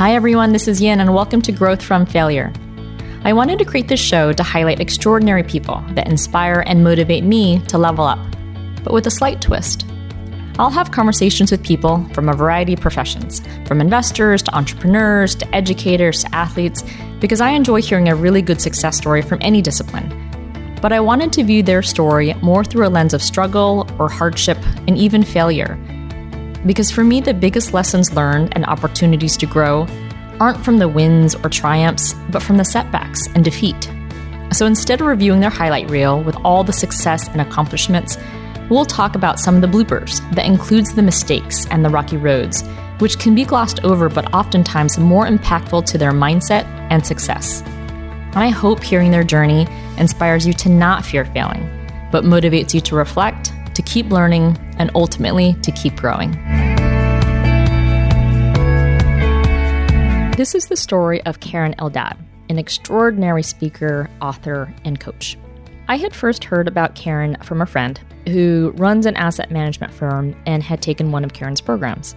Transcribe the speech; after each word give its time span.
Hi, 0.00 0.14
everyone, 0.14 0.54
this 0.54 0.66
is 0.66 0.80
Yin, 0.80 0.98
and 1.00 1.12
welcome 1.12 1.42
to 1.42 1.52
Growth 1.52 1.82
from 1.82 2.06
Failure. 2.06 2.50
I 3.24 3.34
wanted 3.34 3.58
to 3.58 3.66
create 3.66 3.88
this 3.88 4.00
show 4.00 4.32
to 4.32 4.42
highlight 4.42 4.80
extraordinary 4.80 5.42
people 5.42 5.84
that 5.90 6.08
inspire 6.08 6.64
and 6.66 6.82
motivate 6.82 7.22
me 7.22 7.60
to 7.66 7.76
level 7.76 8.06
up, 8.06 8.18
but 8.82 8.94
with 8.94 9.06
a 9.06 9.10
slight 9.10 9.42
twist. 9.42 9.84
I'll 10.58 10.70
have 10.70 10.90
conversations 10.90 11.50
with 11.50 11.62
people 11.62 12.02
from 12.14 12.30
a 12.30 12.34
variety 12.34 12.72
of 12.72 12.80
professions, 12.80 13.42
from 13.66 13.82
investors 13.82 14.42
to 14.44 14.56
entrepreneurs 14.56 15.34
to 15.34 15.54
educators 15.54 16.24
to 16.24 16.34
athletes, 16.34 16.82
because 17.20 17.42
I 17.42 17.50
enjoy 17.50 17.82
hearing 17.82 18.08
a 18.08 18.16
really 18.16 18.40
good 18.40 18.62
success 18.62 18.96
story 18.96 19.20
from 19.20 19.36
any 19.42 19.60
discipline. 19.60 20.08
But 20.80 20.94
I 20.94 21.00
wanted 21.00 21.30
to 21.34 21.44
view 21.44 21.62
their 21.62 21.82
story 21.82 22.32
more 22.40 22.64
through 22.64 22.86
a 22.86 22.88
lens 22.88 23.12
of 23.12 23.22
struggle 23.22 23.86
or 23.98 24.08
hardship 24.08 24.56
and 24.88 24.96
even 24.96 25.22
failure. 25.22 25.78
Because 26.66 26.90
for 26.90 27.02
me, 27.02 27.20
the 27.20 27.34
biggest 27.34 27.72
lessons 27.72 28.12
learned 28.12 28.52
and 28.52 28.66
opportunities 28.66 29.36
to 29.38 29.46
grow 29.46 29.86
aren't 30.40 30.64
from 30.64 30.78
the 30.78 30.88
wins 30.88 31.34
or 31.34 31.48
triumphs, 31.48 32.14
but 32.30 32.42
from 32.42 32.56
the 32.56 32.64
setbacks 32.64 33.26
and 33.34 33.44
defeat. 33.44 33.90
So 34.52 34.66
instead 34.66 35.00
of 35.00 35.06
reviewing 35.06 35.40
their 35.40 35.50
highlight 35.50 35.90
reel 35.90 36.22
with 36.22 36.36
all 36.44 36.64
the 36.64 36.72
success 36.72 37.28
and 37.28 37.40
accomplishments, 37.40 38.18
we'll 38.68 38.84
talk 38.84 39.14
about 39.14 39.38
some 39.38 39.54
of 39.54 39.60
the 39.60 39.68
bloopers 39.68 40.18
that 40.34 40.46
includes 40.46 40.94
the 40.94 41.02
mistakes 41.02 41.66
and 41.66 41.84
the 41.84 41.90
rocky 41.90 42.16
roads, 42.16 42.62
which 42.98 43.18
can 43.18 43.34
be 43.34 43.44
glossed 43.44 43.84
over 43.84 44.08
but 44.08 44.32
oftentimes 44.34 44.98
more 44.98 45.26
impactful 45.26 45.86
to 45.86 45.98
their 45.98 46.12
mindset 46.12 46.64
and 46.90 47.06
success. 47.06 47.62
I 48.34 48.48
hope 48.48 48.82
hearing 48.82 49.10
their 49.10 49.24
journey 49.24 49.66
inspires 49.98 50.46
you 50.46 50.52
to 50.54 50.68
not 50.68 51.04
fear 51.04 51.24
failing, 51.24 51.68
but 52.12 52.24
motivates 52.24 52.74
you 52.74 52.80
to 52.82 52.96
reflect, 52.96 53.52
to 53.74 53.82
keep 53.82 54.10
learning, 54.10 54.58
and 54.78 54.90
ultimately 54.94 55.54
to 55.62 55.72
keep 55.72 55.96
growing. 55.96 56.32
This 60.36 60.54
is 60.54 60.68
the 60.68 60.76
story 60.76 61.22
of 61.26 61.40
Karen 61.40 61.74
Eldad, 61.78 62.16
an 62.48 62.58
extraordinary 62.58 63.42
speaker, 63.42 64.08
author, 64.22 64.72
and 64.84 64.98
coach. 64.98 65.36
I 65.88 65.96
had 65.96 66.14
first 66.14 66.44
heard 66.44 66.66
about 66.66 66.94
Karen 66.94 67.36
from 67.42 67.60
a 67.60 67.66
friend 67.66 68.00
who 68.28 68.72
runs 68.76 69.06
an 69.06 69.16
asset 69.16 69.50
management 69.50 69.92
firm 69.92 70.34
and 70.46 70.62
had 70.62 70.80
taken 70.80 71.12
one 71.12 71.24
of 71.24 71.32
Karen's 71.32 71.60
programs. 71.60 72.14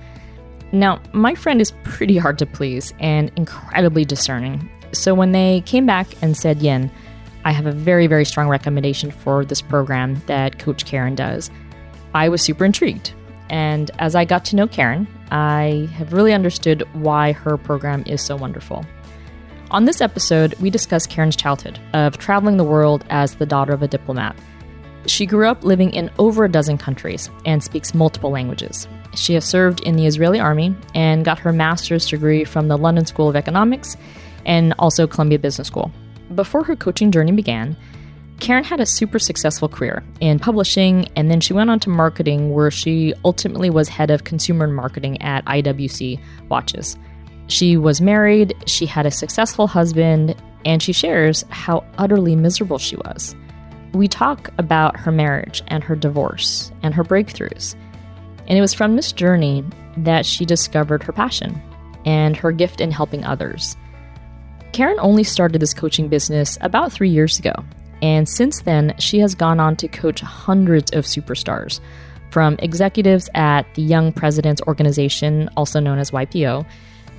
Now, 0.72 1.02
my 1.12 1.36
friend 1.36 1.60
is 1.60 1.72
pretty 1.84 2.18
hard 2.18 2.40
to 2.40 2.46
please 2.46 2.94
and 3.00 3.32
incredibly 3.36 4.06
discerning. 4.06 4.70
So 4.92 5.14
when 5.14 5.32
they 5.32 5.62
came 5.66 5.86
back 5.86 6.08
and 6.22 6.38
said, 6.38 6.62
Yin, 6.62 6.92
I 7.46 7.52
have 7.52 7.66
a 7.66 7.72
very, 7.72 8.08
very 8.08 8.26
strong 8.26 8.48
recommendation 8.48 9.12
for 9.12 9.44
this 9.44 9.62
program 9.62 10.22
that 10.28 10.60
Coach 10.60 10.86
Karen 10.86 11.16
does, 11.16 11.52
I 12.14 12.30
was 12.30 12.42
super 12.42 12.64
intrigued. 12.64 13.14
And 13.50 13.92
as 14.00 14.16
I 14.16 14.26
got 14.26 14.46
to 14.46 14.56
know 14.56 14.68
Karen, 14.68 15.08
I 15.32 15.90
have 15.94 16.14
really 16.14 16.34
understood 16.34 16.84
why 16.94 17.34
her 17.34 17.58
program 17.58 18.04
is 18.06 18.22
so 18.22 18.36
wonderful. 18.36 18.86
On 19.72 19.86
this 19.86 20.02
episode, 20.02 20.54
we 20.56 20.70
discuss 20.70 21.08
Karen's 21.08 21.36
childhood 21.36 21.80
of 21.94 22.18
traveling 22.18 22.58
the 22.58 22.64
world 22.64 23.04
as 23.10 23.36
the 23.36 23.46
daughter 23.46 23.74
of 23.74 23.82
a 23.82 23.88
diplomat. 23.88 24.36
She 25.06 25.26
grew 25.26 25.48
up 25.48 25.64
living 25.64 25.92
in 25.92 26.10
over 26.18 26.46
a 26.46 26.52
dozen 26.52 26.78
countries 26.78 27.30
and 27.46 27.62
speaks 27.62 27.94
multiple 27.94 28.30
languages. 28.30 28.88
She 29.16 29.34
has 29.34 29.44
served 29.44 29.82
in 29.82 29.96
the 29.96 30.06
Israeli 30.06 30.40
army 30.40 30.76
and 30.96 31.26
got 31.26 31.40
her 31.40 31.52
master's 31.52 32.08
degree 32.08 32.46
from 32.46 32.68
the 32.68 32.78
London 32.78 33.06
School 33.06 33.28
of 33.28 33.36
Economics 33.36 33.98
and 34.46 34.74
also 34.80 35.08
Columbia 35.08 35.40
Business 35.40 35.68
School. 35.68 35.92
Before 36.36 36.64
her 36.64 36.76
coaching 36.76 37.12
journey 37.12 37.32
began, 37.32 37.76
Karen 38.40 38.64
had 38.64 38.80
a 38.80 38.86
super 38.86 39.20
successful 39.20 39.70
career 39.70 40.04
in 40.20 40.40
publishing, 40.40 41.08
and 41.16 41.30
then 41.30 41.40
she 41.40 41.54
went 41.54 41.70
on 41.70 41.80
to 41.82 41.90
marketing, 41.90 42.54
where 42.54 42.72
she 42.72 43.14
ultimately 43.24 43.70
was 43.70 43.88
head 43.88 44.10
of 44.10 44.24
consumer 44.24 44.68
marketing 44.68 45.22
at 45.22 45.46
IWC 45.46 46.20
Watches. 46.50 46.98
She 47.48 47.78
was 47.78 48.02
married, 48.02 48.56
she 48.66 48.86
had 48.86 49.06
a 49.06 49.12
successful 49.12 49.68
husband, 49.68 50.36
and 50.66 50.82
she 50.82 50.94
shares 50.94 51.44
how 51.50 51.86
utterly 51.98 52.36
miserable 52.36 52.80
she 52.80 52.96
was. 52.98 53.36
We 53.94 54.08
talk 54.08 54.50
about 54.58 54.98
her 54.98 55.12
marriage 55.12 55.62
and 55.68 55.84
her 55.84 55.96
divorce 55.96 56.72
and 56.82 56.94
her 56.94 57.04
breakthroughs. 57.04 57.76
And 58.48 58.58
it 58.58 58.62
was 58.62 58.74
from 58.74 58.96
this 58.96 59.12
journey 59.12 59.64
that 59.98 60.26
she 60.26 60.46
discovered 60.46 61.04
her 61.04 61.14
passion 61.14 61.62
and 62.06 62.36
her 62.36 62.52
gift 62.52 62.82
in 62.82 62.92
helping 62.92 63.24
others. 63.24 63.78
Karen 64.74 64.98
only 65.00 65.24
started 65.24 65.62
this 65.62 65.74
coaching 65.74 66.08
business 66.08 66.58
about 66.62 66.92
three 66.92 67.10
years 67.10 67.38
ago, 67.38 67.54
and 68.02 68.28
since 68.28 68.62
then, 68.64 68.96
she 68.98 69.20
has 69.20 69.36
gone 69.36 69.60
on 69.60 69.76
to 69.78 69.88
coach 69.88 70.20
hundreds 70.20 70.92
of 70.94 71.06
superstars, 71.06 71.80
from 72.32 72.56
executives 72.58 73.30
at 73.36 73.72
the 73.76 73.84
Young 73.84 74.12
Presidents 74.12 74.64
Organization, 74.64 75.48
also 75.56 75.80
known 75.80 76.00
as 76.00 76.10
YPO, 76.10 76.66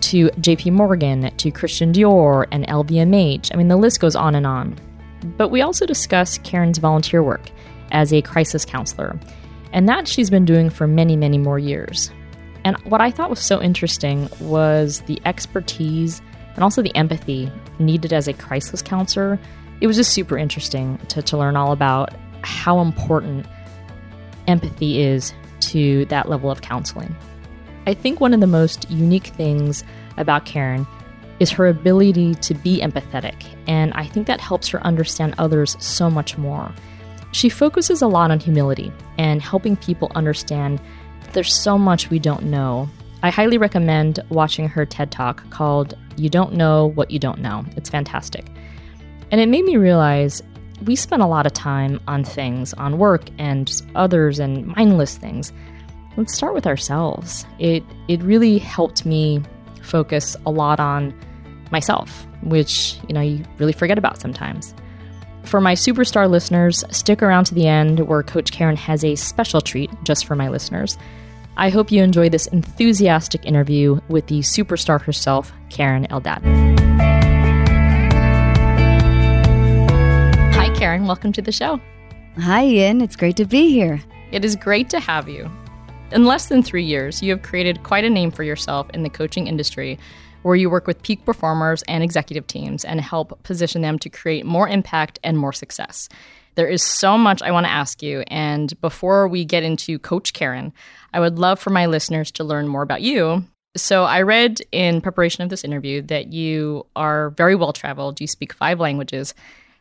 to 0.00 0.28
JP 0.30 0.72
Morgan, 0.72 1.34
to 1.36 1.50
Christian 1.52 1.92
Dior 1.92 2.46
and 2.50 2.66
LVMH. 2.66 3.50
I 3.54 3.56
mean, 3.56 3.68
the 3.68 3.76
list 3.76 4.00
goes 4.00 4.16
on 4.16 4.34
and 4.34 4.46
on. 4.46 4.76
But 5.38 5.50
we 5.50 5.62
also 5.62 5.86
discuss 5.86 6.38
Karen's 6.38 6.78
volunteer 6.78 7.22
work 7.22 7.50
as 7.92 8.12
a 8.12 8.20
crisis 8.20 8.64
counselor, 8.64 9.18
and 9.72 9.88
that 9.88 10.08
she's 10.08 10.28
been 10.28 10.44
doing 10.44 10.70
for 10.70 10.88
many, 10.88 11.16
many 11.16 11.38
more 11.38 11.60
years. 11.60 12.10
And 12.64 12.76
what 12.78 13.00
I 13.00 13.12
thought 13.12 13.30
was 13.30 13.38
so 13.38 13.62
interesting 13.62 14.28
was 14.40 15.02
the 15.02 15.22
expertise 15.24 16.20
and 16.54 16.64
also 16.64 16.82
the 16.82 16.94
empathy 16.96 17.50
needed 17.78 18.12
as 18.12 18.28
a 18.28 18.32
crisis 18.32 18.82
counselor 18.82 19.38
it 19.80 19.86
was 19.86 19.96
just 19.96 20.12
super 20.12 20.38
interesting 20.38 20.98
to, 21.08 21.22
to 21.22 21.36
learn 21.36 21.56
all 21.56 21.72
about 21.72 22.10
how 22.42 22.80
important 22.80 23.46
empathy 24.46 25.02
is 25.02 25.34
to 25.60 26.04
that 26.06 26.28
level 26.28 26.50
of 26.50 26.60
counseling. 26.60 27.14
I 27.86 27.94
think 27.94 28.20
one 28.20 28.32
of 28.32 28.40
the 28.40 28.46
most 28.46 28.90
unique 28.90 29.26
things 29.28 29.84
about 30.16 30.46
Karen 30.46 30.86
is 31.40 31.50
her 31.50 31.66
ability 31.66 32.34
to 32.36 32.54
be 32.54 32.80
empathetic, 32.80 33.44
and 33.66 33.92
I 33.94 34.06
think 34.06 34.26
that 34.26 34.40
helps 34.40 34.68
her 34.68 34.82
understand 34.86 35.34
others 35.36 35.76
so 35.80 36.08
much 36.08 36.38
more. 36.38 36.72
She 37.32 37.48
focuses 37.48 38.00
a 38.00 38.06
lot 38.06 38.30
on 38.30 38.38
humility 38.38 38.92
and 39.18 39.42
helping 39.42 39.76
people 39.76 40.12
understand 40.14 40.80
there's 41.32 41.54
so 41.54 41.76
much 41.76 42.08
we 42.08 42.20
don't 42.20 42.44
know. 42.44 42.88
I 43.24 43.30
highly 43.30 43.56
recommend 43.56 44.20
watching 44.28 44.68
her 44.68 44.84
TED 44.84 45.10
Talk 45.10 45.48
called 45.48 45.94
You 46.18 46.28
Don't 46.28 46.52
Know 46.52 46.88
What 46.88 47.10
You 47.10 47.18
Don't 47.18 47.38
Know. 47.38 47.64
It's 47.74 47.88
fantastic. 47.88 48.44
And 49.30 49.40
it 49.40 49.48
made 49.48 49.64
me 49.64 49.78
realize 49.78 50.42
we 50.84 50.94
spend 50.94 51.22
a 51.22 51.26
lot 51.26 51.46
of 51.46 51.54
time 51.54 52.00
on 52.06 52.22
things, 52.22 52.74
on 52.74 52.98
work 52.98 53.22
and 53.38 53.72
others 53.94 54.38
and 54.38 54.66
mindless 54.66 55.16
things. 55.16 55.54
Let's 56.18 56.34
start 56.34 56.52
with 56.52 56.66
ourselves. 56.66 57.46
It 57.58 57.82
it 58.08 58.22
really 58.22 58.58
helped 58.58 59.06
me 59.06 59.42
focus 59.80 60.36
a 60.44 60.50
lot 60.50 60.78
on 60.78 61.18
myself, 61.70 62.26
which, 62.42 62.98
you 63.08 63.14
know, 63.14 63.22
you 63.22 63.42
really 63.56 63.72
forget 63.72 63.96
about 63.96 64.20
sometimes. 64.20 64.74
For 65.44 65.62
my 65.62 65.76
superstar 65.76 66.28
listeners, 66.28 66.84
stick 66.90 67.22
around 67.22 67.44
to 67.44 67.54
the 67.54 67.68
end 67.68 68.00
where 68.00 68.22
Coach 68.22 68.52
Karen 68.52 68.76
has 68.76 69.02
a 69.02 69.14
special 69.14 69.62
treat 69.62 69.90
just 70.04 70.26
for 70.26 70.36
my 70.36 70.50
listeners. 70.50 70.98
I 71.56 71.68
hope 71.68 71.92
you 71.92 72.02
enjoy 72.02 72.28
this 72.30 72.48
enthusiastic 72.48 73.46
interview 73.46 74.00
with 74.08 74.26
the 74.26 74.40
superstar 74.40 75.00
herself, 75.00 75.52
Karen 75.70 76.04
Eldad. 76.10 76.42
Hi, 80.54 80.68
Karen. 80.74 81.06
Welcome 81.06 81.32
to 81.32 81.42
the 81.42 81.52
show. 81.52 81.80
Hi, 82.40 82.62
Yin. 82.62 83.00
It's 83.00 83.14
great 83.14 83.36
to 83.36 83.44
be 83.44 83.70
here. 83.70 84.02
It 84.32 84.44
is 84.44 84.56
great 84.56 84.90
to 84.90 84.98
have 84.98 85.28
you. 85.28 85.48
In 86.10 86.24
less 86.24 86.48
than 86.48 86.60
three 86.60 86.82
years, 86.82 87.22
you 87.22 87.30
have 87.30 87.42
created 87.42 87.84
quite 87.84 88.04
a 88.04 88.10
name 88.10 88.32
for 88.32 88.42
yourself 88.42 88.90
in 88.90 89.04
the 89.04 89.08
coaching 89.08 89.46
industry, 89.46 89.96
where 90.42 90.56
you 90.56 90.68
work 90.68 90.88
with 90.88 91.02
peak 91.02 91.24
performers 91.24 91.84
and 91.86 92.02
executive 92.02 92.48
teams 92.48 92.84
and 92.84 93.00
help 93.00 93.40
position 93.44 93.80
them 93.80 94.00
to 94.00 94.10
create 94.10 94.44
more 94.44 94.68
impact 94.68 95.20
and 95.22 95.38
more 95.38 95.52
success. 95.52 96.08
There 96.56 96.68
is 96.68 96.84
so 96.84 97.18
much 97.18 97.42
I 97.42 97.50
want 97.50 97.66
to 97.66 97.72
ask 97.72 98.02
you. 98.02 98.22
And 98.28 98.78
before 98.80 99.26
we 99.26 99.44
get 99.44 99.64
into 99.64 99.98
Coach 99.98 100.32
Karen, 100.32 100.72
I 101.14 101.20
would 101.20 101.38
love 101.38 101.58
for 101.58 101.70
my 101.70 101.86
listeners 101.86 102.30
to 102.32 102.44
learn 102.44 102.68
more 102.68 102.82
about 102.82 103.00
you. 103.00 103.44
So, 103.76 104.04
I 104.04 104.22
read 104.22 104.60
in 104.70 105.00
preparation 105.00 105.42
of 105.42 105.48
this 105.48 105.64
interview 105.64 106.02
that 106.02 106.32
you 106.32 106.86
are 106.94 107.30
very 107.30 107.56
well 107.56 107.72
traveled. 107.72 108.20
You 108.20 108.26
speak 108.26 108.52
five 108.52 108.78
languages 108.78 109.34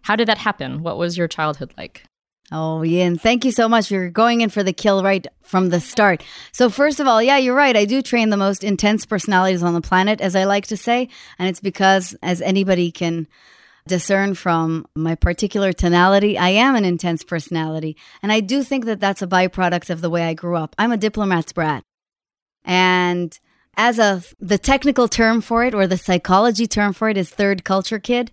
how 0.04 0.16
did 0.16 0.28
that 0.28 0.38
happen? 0.38 0.84
What 0.84 0.98
was 0.98 1.18
your 1.18 1.28
childhood 1.28 1.74
like? 1.78 2.04
Oh, 2.52 2.84
Yin, 2.84 3.18
thank 3.18 3.46
you 3.46 3.52
so 3.52 3.68
much. 3.68 3.90
You're 3.90 4.10
going 4.10 4.42
in 4.42 4.50
for 4.50 4.64
the 4.64 4.74
kill 4.74 5.02
right 5.02 5.26
from 5.42 5.70
the 5.70 5.80
start. 5.80 6.24
So, 6.52 6.70
first 6.70 7.00
of 7.00 7.08
all, 7.08 7.24
yeah, 7.24 7.38
you're 7.38 7.56
right. 7.56 7.76
I 7.76 7.86
do 7.86 8.02
train 8.02 8.30
the 8.30 8.38
most 8.38 8.64
intense 8.64 9.06
personalities 9.06 9.64
on 9.64 9.74
the 9.74 9.82
planet, 9.82 10.22
as 10.22 10.36
I 10.36 10.44
like 10.44 10.68
to 10.68 10.78
say. 10.78 11.08
And 11.40 11.48
it's 11.48 11.62
because, 11.62 12.16
as 12.22 12.42
anybody 12.42 12.92
can 12.92 13.28
discern 13.88 14.34
from 14.34 14.86
my 14.96 15.16
particular 15.16 15.74
tonality, 15.74 16.38
I 16.38 16.50
am 16.50 16.76
an 16.76 16.86
intense 16.86 17.24
personality. 17.24 17.98
And 18.22 18.32
I 18.32 18.40
do 18.40 18.64
think 18.64 18.86
that 18.86 19.00
that's 19.00 19.22
a 19.22 19.28
byproduct 19.28 19.90
of 19.90 20.02
the 20.02 20.10
way 20.10 20.24
I 20.24 20.34
grew 20.34 20.56
up. 20.56 20.76
I'm 20.78 20.92
a 20.92 20.98
diplomat's 20.98 21.54
brat. 21.54 21.84
And 22.64 23.38
as 23.76 24.00
a, 24.00 24.24
the 24.40 24.58
technical 24.58 25.08
term 25.08 25.42
for 25.42 25.66
it, 25.66 25.74
or 25.74 25.88
the 25.88 25.98
psychology 25.98 26.68
term 26.68 26.94
for 26.94 27.10
it, 27.10 27.18
is 27.18 27.30
third 27.30 27.64
culture 27.64 28.00
kid. 28.00 28.32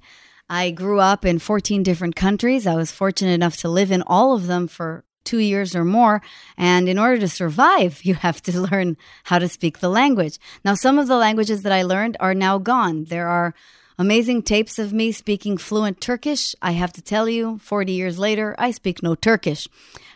I 0.49 0.71
grew 0.71 1.01
up 1.01 1.25
in 1.25 1.39
14 1.39 1.83
different 1.83 2.17
countries. 2.17 2.67
I 2.67 2.75
was 2.75 2.91
fortunate 2.91 3.33
enough 3.33 3.57
to 3.59 3.69
live 3.69 3.91
in 3.91 4.03
all 4.03 4.35
of 4.35 4.47
them 4.47 4.67
for 4.67 5.05
two 5.25 5.39
years 5.39 5.77
or 5.77 5.85
more. 5.85 6.23
And 6.57 6.89
in 6.89 6.99
order 6.99 7.19
to 7.19 7.29
survive, 7.29 8.01
you 8.05 8.15
have 8.15 8.43
to 8.43 8.61
learn 8.61 8.97
how 9.25 9.39
to 9.39 9.49
speak 9.49 9.79
the 9.79 9.89
language. 9.89 10.39
Now, 10.65 10.75
some 10.75 10.99
of 10.99 11.09
the 11.09 11.17
languages 11.17 11.63
that 11.63 11.73
I 11.73 11.83
learned 11.83 12.17
are 12.21 12.35
now 12.35 12.59
gone. 12.59 13.05
There 13.05 13.29
are 13.29 13.55
amazing 14.01 14.41
tapes 14.41 14.79
of 14.79 14.95
me 14.95 15.13
speaking 15.13 15.59
fluent 15.59 16.01
Turkish. 16.01 16.55
I 16.63 16.73
have 16.73 16.91
to 16.95 17.03
tell 17.03 17.29
you, 17.29 17.59
40 17.59 17.93
years 17.93 18.19
later, 18.19 18.57
I 18.59 18.71
speak 18.71 19.03
no 19.03 19.15
Turkish. 19.15 19.69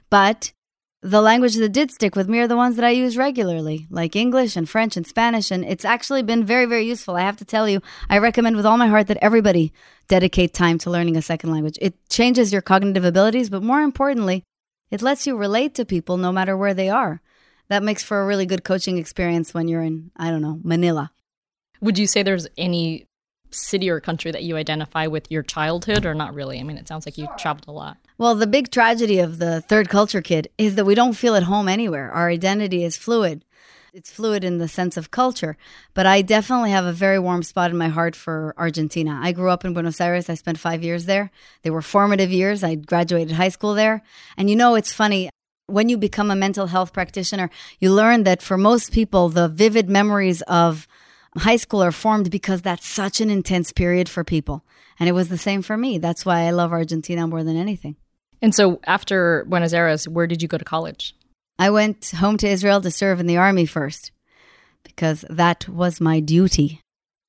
But 0.09 0.53
the 1.03 1.21
languages 1.21 1.59
that 1.59 1.69
did 1.69 1.91
stick 1.91 2.17
with 2.17 2.27
me 2.27 2.41
are 2.41 2.49
the 2.49 2.57
ones 2.57 2.77
that 2.77 2.85
I 2.87 2.93
use 2.93 3.19
regularly, 3.19 3.87
like 3.91 4.17
English 4.17 4.57
and 4.57 4.67
French 4.67 4.97
and 4.97 5.07
Spanish. 5.07 5.51
And 5.51 5.67
it's 5.67 5.85
actually 5.85 6.23
been 6.23 6.47
very, 6.47 6.65
very 6.65 6.87
useful. 6.87 7.15
I 7.15 7.21
have 7.21 7.37
to 7.37 7.45
tell 7.45 7.69
you, 7.69 7.83
I 8.09 8.17
recommend 8.17 8.57
with 8.57 8.65
all 8.65 8.79
my 8.79 8.87
heart 8.87 9.07
that 9.09 9.19
everybody 9.21 9.71
dedicate 10.09 10.55
time 10.55 10.79
to 10.79 10.91
learning 10.91 11.19
a 11.19 11.23
second 11.23 11.53
language. 11.53 11.77
It 11.83 11.95
changes 12.09 12.55
your 12.55 12.63
cognitive 12.63 13.05
abilities, 13.05 13.51
but 13.51 13.63
more 13.63 13.83
importantly, 13.83 14.45
it 14.91 15.03
lets 15.03 15.27
you 15.27 15.37
relate 15.37 15.75
to 15.75 15.85
people 15.85 16.17
no 16.17 16.33
matter 16.33 16.57
where 16.57 16.73
they 16.73 16.89
are. 16.89 17.21
That 17.69 17.83
makes 17.83 18.03
for 18.03 18.23
a 18.23 18.27
really 18.27 18.47
good 18.47 18.65
coaching 18.65 18.97
experience 18.97 19.53
when 19.53 19.69
you're 19.69 19.83
in, 19.83 20.11
I 20.17 20.31
don't 20.31 20.41
know, 20.41 20.59
Manila. 20.65 21.11
Would 21.83 21.99
you 21.99 22.07
say 22.07 22.23
there's 22.23 22.49
any 22.57 23.09
city 23.55 23.89
or 23.89 24.01
country 24.01 24.31
that 24.31 24.43
you 24.43 24.57
identify 24.57 25.07
with 25.07 25.31
your 25.31 25.43
childhood 25.43 26.05
or 26.05 26.15
not 26.15 26.35
really? 26.35 26.61
I 26.61 26.63
mean, 26.63 26.77
it 26.77 26.89
sounds 26.89 27.07
like 27.07 27.19
you 27.19 27.29
traveled 27.39 27.69
a 27.69 27.73
lot. 27.73 27.97
Well, 28.19 28.35
the 28.35 28.47
big 28.47 28.71
tragedy 28.71 29.19
of 29.19 29.39
the 29.39 29.61
third 29.61 29.89
culture 29.89 30.23
kid 30.23 30.49
is 30.59 30.77
that 30.77 30.85
we 30.85 30.95
don't 30.95 31.15
feel 31.15 31.35
at 31.35 31.45
home 31.45 31.69
anywhere. 31.69 32.11
Our 32.13 32.29
identity 32.29 32.85
is 32.85 32.97
fluid. 32.97 33.45
It's 33.93 34.11
fluid 34.11 34.43
in 34.43 34.59
the 34.59 34.67
sense 34.67 34.97
of 34.97 35.13
culture, 35.13 35.57
but 35.95 36.05
I 36.05 36.21
definitely 36.21 36.71
have 36.71 36.85
a 36.85 36.93
very 36.93 37.21
warm 37.21 37.45
spot 37.45 37.71
in 37.71 37.77
my 37.77 37.87
heart 37.87 38.17
for 38.17 38.53
Argentina. 38.57 39.21
I 39.23 39.31
grew 39.31 39.51
up 39.51 39.65
in 39.65 39.73
Buenos 39.73 40.01
Aires. 40.01 40.29
I 40.29 40.35
spent 40.35 40.59
five 40.59 40.83
years 40.83 41.05
there. 41.05 41.31
They 41.63 41.71
were 41.71 41.81
formative 41.81 42.33
years. 42.33 42.65
I 42.65 42.75
graduated 42.75 43.37
high 43.37 43.51
school 43.51 43.75
there. 43.75 44.03
And 44.37 44.51
you 44.51 44.57
know, 44.57 44.75
it's 44.75 44.93
funny. 44.93 45.31
When 45.67 45.89
you 45.89 45.97
become 45.97 46.33
a 46.33 46.37
mental 46.37 46.67
health 46.67 46.93
practitioner, 46.93 47.51
you 47.79 47.93
learn 47.93 48.25
that 48.25 48.43
for 48.43 48.59
most 48.59 48.91
people, 48.91 49.29
the 49.29 49.47
vivid 49.47 49.89
memories 49.89 50.43
of 50.43 50.89
high 51.37 51.57
school 51.57 51.83
are 51.83 51.93
formed 51.93 52.31
because 52.31 52.63
that's 52.63 52.87
such 52.87 53.21
an 53.21 53.31
intense 53.31 53.73
period 53.73 54.09
for 54.09 54.25
people. 54.25 54.65
And 54.99 55.09
it 55.09 55.13
was 55.13 55.29
the 55.29 55.39
same 55.39 55.63
for 55.63 55.77
me. 55.77 55.99
That's 55.99 56.25
why 56.25 56.43
I 56.43 56.51
love 56.51 56.73
Argentina 56.73 57.27
more 57.27 57.43
than 57.43 57.57
anything. 57.57 57.97
And 58.41 58.55
so 58.55 58.81
after 58.85 59.45
Buenos 59.49 59.73
Aires, 59.73 60.09
where 60.09 60.27
did 60.27 60.43
you 60.43 60.49
go 60.49 60.59
to 60.59 60.65
college? 60.65 61.17
I 61.59 61.71
went 61.71 62.11
home 62.11 62.37
to 62.39 62.49
Israel 62.49 62.81
to 62.81 62.91
serve 62.91 63.21
in 63.21 63.27
the 63.27 63.37
army 63.37 63.67
first 63.67 64.13
because 64.83 65.25
that 65.31 65.69
was 65.69 66.01
my 66.01 66.21
duty. 66.21 66.81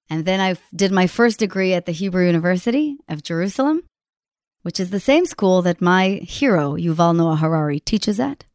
And 0.10 0.26
then 0.26 0.40
I 0.40 0.56
did 0.76 0.92
my 0.92 1.08
first 1.08 1.40
degree 1.40 1.74
at 1.74 1.86
the 1.86 1.92
Hebrew 1.92 2.26
University 2.26 2.98
of 3.08 3.24
Jerusalem, 3.24 3.84
which 4.62 4.80
is 4.80 4.90
the 4.90 5.00
same 5.00 5.26
school 5.26 5.62
that 5.64 5.82
my 5.82 6.20
hero, 6.24 6.76
Yuval 6.76 7.16
Noah 7.16 7.38
Harari, 7.38 7.80
teaches 7.80 8.20
at. 8.20 8.46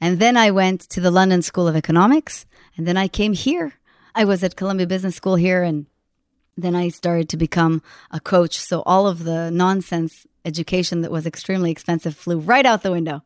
And 0.00 0.18
then 0.18 0.36
I 0.36 0.50
went 0.50 0.82
to 0.90 1.00
the 1.00 1.10
London 1.10 1.42
School 1.42 1.68
of 1.68 1.76
Economics. 1.76 2.46
And 2.76 2.86
then 2.86 2.96
I 2.96 3.08
came 3.08 3.32
here 3.32 3.74
I 4.18 4.24
was 4.24 4.42
at 4.42 4.56
Columbia 4.56 4.88
Business 4.88 5.14
School 5.14 5.36
here 5.36 5.62
and 5.62 5.86
then 6.56 6.74
I 6.74 6.88
started 6.88 7.28
to 7.28 7.36
become 7.36 7.82
a 8.10 8.18
coach. 8.18 8.58
So 8.58 8.82
all 8.82 9.06
of 9.06 9.22
the 9.22 9.48
nonsense 9.52 10.26
education 10.44 11.02
that 11.02 11.12
was 11.12 11.24
extremely 11.24 11.70
expensive 11.70 12.16
flew 12.16 12.40
right 12.40 12.66
out 12.66 12.82
the 12.82 12.90
window. 12.90 13.22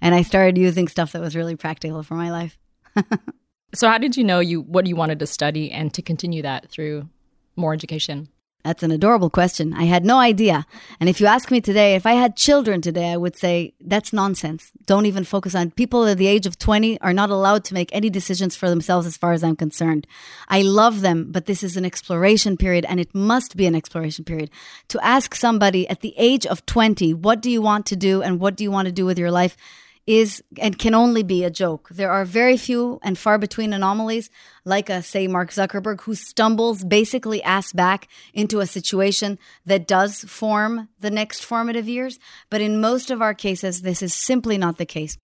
And 0.00 0.14
I 0.14 0.22
started 0.22 0.56
using 0.56 0.86
stuff 0.86 1.10
that 1.10 1.20
was 1.20 1.34
really 1.34 1.56
practical 1.56 2.04
for 2.04 2.14
my 2.14 2.30
life. 2.30 2.56
so 3.74 3.88
how 3.88 3.98
did 3.98 4.16
you 4.16 4.22
know 4.22 4.38
you 4.38 4.60
what 4.60 4.86
you 4.86 4.94
wanted 4.94 5.18
to 5.18 5.26
study 5.26 5.72
and 5.72 5.92
to 5.94 6.00
continue 6.00 6.42
that 6.42 6.70
through 6.70 7.08
more 7.56 7.74
education? 7.74 8.28
That's 8.66 8.82
an 8.82 8.90
adorable 8.90 9.30
question. 9.30 9.72
I 9.74 9.84
had 9.84 10.04
no 10.04 10.18
idea. 10.18 10.66
And 10.98 11.08
if 11.08 11.20
you 11.20 11.28
ask 11.28 11.52
me 11.52 11.60
today, 11.60 11.94
if 11.94 12.04
I 12.04 12.14
had 12.14 12.34
children 12.34 12.80
today, 12.80 13.12
I 13.12 13.16
would 13.16 13.36
say 13.36 13.74
that's 13.80 14.12
nonsense. 14.12 14.72
Don't 14.86 15.06
even 15.06 15.22
focus 15.22 15.54
on 15.54 15.70
people 15.70 16.04
at 16.06 16.18
the 16.18 16.26
age 16.26 16.46
of 16.46 16.58
20 16.58 17.00
are 17.00 17.12
not 17.12 17.30
allowed 17.30 17.62
to 17.66 17.74
make 17.74 17.90
any 17.92 18.10
decisions 18.10 18.56
for 18.56 18.68
themselves 18.68 19.06
as 19.06 19.16
far 19.16 19.32
as 19.32 19.44
I'm 19.44 19.54
concerned. 19.54 20.04
I 20.48 20.62
love 20.62 21.00
them, 21.00 21.30
but 21.30 21.46
this 21.46 21.62
is 21.62 21.76
an 21.76 21.84
exploration 21.84 22.56
period 22.56 22.84
and 22.88 22.98
it 22.98 23.14
must 23.14 23.56
be 23.56 23.66
an 23.66 23.76
exploration 23.76 24.24
period. 24.24 24.50
To 24.88 24.98
ask 25.00 25.36
somebody 25.36 25.88
at 25.88 26.00
the 26.00 26.14
age 26.16 26.44
of 26.44 26.66
20, 26.66 27.14
what 27.14 27.40
do 27.40 27.52
you 27.52 27.62
want 27.62 27.86
to 27.86 27.94
do 27.94 28.20
and 28.20 28.40
what 28.40 28.56
do 28.56 28.64
you 28.64 28.72
want 28.72 28.86
to 28.86 28.92
do 28.92 29.06
with 29.06 29.16
your 29.16 29.30
life? 29.30 29.56
Is 30.06 30.42
and 30.58 30.78
can 30.78 30.94
only 30.94 31.22
be 31.22 31.42
a 31.42 31.50
joke. 31.50 31.88
There 31.90 32.10
are 32.10 32.24
very 32.24 32.56
few 32.56 33.00
and 33.02 33.18
far 33.18 33.38
between 33.38 33.72
anomalies, 33.72 34.30
like 34.64 34.88
a 34.88 35.02
say 35.02 35.26
Mark 35.26 35.50
Zuckerberg, 35.50 36.02
who 36.02 36.14
stumbles 36.14 36.84
basically 36.84 37.42
ass 37.42 37.72
back 37.72 38.08
into 38.32 38.60
a 38.60 38.66
situation 38.66 39.38
that 39.64 39.88
does 39.88 40.20
form 40.20 40.88
the 41.00 41.10
next 41.10 41.44
formative 41.44 41.88
years. 41.88 42.18
But 42.50 42.60
in 42.60 42.80
most 42.80 43.10
of 43.10 43.20
our 43.20 43.34
cases, 43.34 43.82
this 43.82 44.00
is 44.00 44.14
simply 44.14 44.56
not 44.56 44.78
the 44.78 44.86
case. 44.86 45.18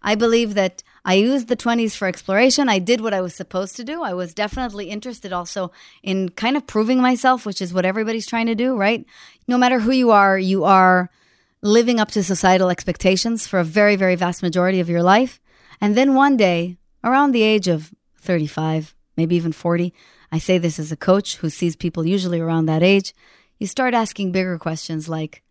I 0.00 0.14
believe 0.14 0.54
that 0.54 0.84
I 1.04 1.14
used 1.14 1.48
the 1.48 1.56
20s 1.56 1.96
for 1.96 2.06
exploration. 2.06 2.68
I 2.68 2.78
did 2.78 3.00
what 3.00 3.14
I 3.14 3.20
was 3.20 3.34
supposed 3.34 3.74
to 3.76 3.84
do. 3.84 4.04
I 4.04 4.14
was 4.14 4.32
definitely 4.32 4.90
interested 4.90 5.32
also 5.32 5.72
in 6.04 6.28
kind 6.28 6.56
of 6.56 6.68
proving 6.68 7.00
myself, 7.00 7.44
which 7.44 7.60
is 7.60 7.74
what 7.74 7.84
everybody's 7.84 8.26
trying 8.26 8.46
to 8.46 8.54
do, 8.54 8.76
right? 8.76 9.04
No 9.48 9.58
matter 9.58 9.80
who 9.80 9.90
you 9.90 10.12
are, 10.12 10.38
you 10.38 10.62
are 10.62 11.10
living 11.62 11.98
up 11.98 12.10
to 12.12 12.22
societal 12.22 12.70
expectations 12.70 13.46
for 13.46 13.58
a 13.58 13.64
very, 13.64 13.96
very 13.96 14.14
vast 14.14 14.42
majority 14.42 14.80
of 14.80 14.88
your 14.88 15.02
life. 15.02 15.40
And 15.80 15.96
then 15.96 16.14
one 16.14 16.36
day, 16.36 16.76
around 17.02 17.32
the 17.32 17.42
age 17.42 17.68
of 17.68 17.92
35, 18.20 18.94
maybe 19.16 19.36
even 19.36 19.52
40, 19.52 19.92
I 20.30 20.38
say 20.38 20.58
this 20.58 20.78
as 20.78 20.92
a 20.92 20.96
coach 20.96 21.36
who 21.36 21.50
sees 21.50 21.76
people 21.76 22.06
usually 22.06 22.40
around 22.40 22.66
that 22.66 22.82
age, 22.82 23.14
you 23.58 23.66
start 23.66 23.94
asking 23.94 24.32
bigger 24.32 24.58
questions 24.58 25.08
like, 25.08 25.42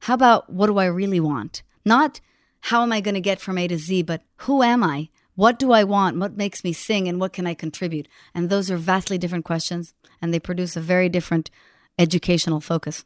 how 0.00 0.14
about 0.14 0.50
what 0.50 0.66
do 0.66 0.78
I 0.78 0.86
really 0.86 1.20
want? 1.20 1.62
Not 1.84 2.20
how 2.60 2.82
am 2.82 2.92
I 2.92 3.00
going 3.00 3.14
to 3.14 3.20
get 3.20 3.40
from 3.40 3.58
A 3.58 3.68
to 3.68 3.76
Z, 3.76 4.02
but 4.02 4.22
who 4.36 4.62
am 4.62 4.82
I? 4.82 5.08
What 5.34 5.58
do 5.58 5.72
I 5.72 5.84
want? 5.84 6.18
What 6.18 6.36
makes 6.36 6.62
me 6.62 6.72
sing? 6.72 7.08
And 7.08 7.18
what 7.18 7.32
can 7.32 7.46
I 7.46 7.54
contribute? 7.54 8.06
And 8.34 8.48
those 8.48 8.70
are 8.70 8.76
vastly 8.76 9.18
different 9.18 9.44
questions, 9.44 9.94
and 10.20 10.32
they 10.32 10.38
produce 10.38 10.76
a 10.76 10.80
very 10.80 11.08
different 11.08 11.50
educational 11.98 12.60
focus. 12.60 13.04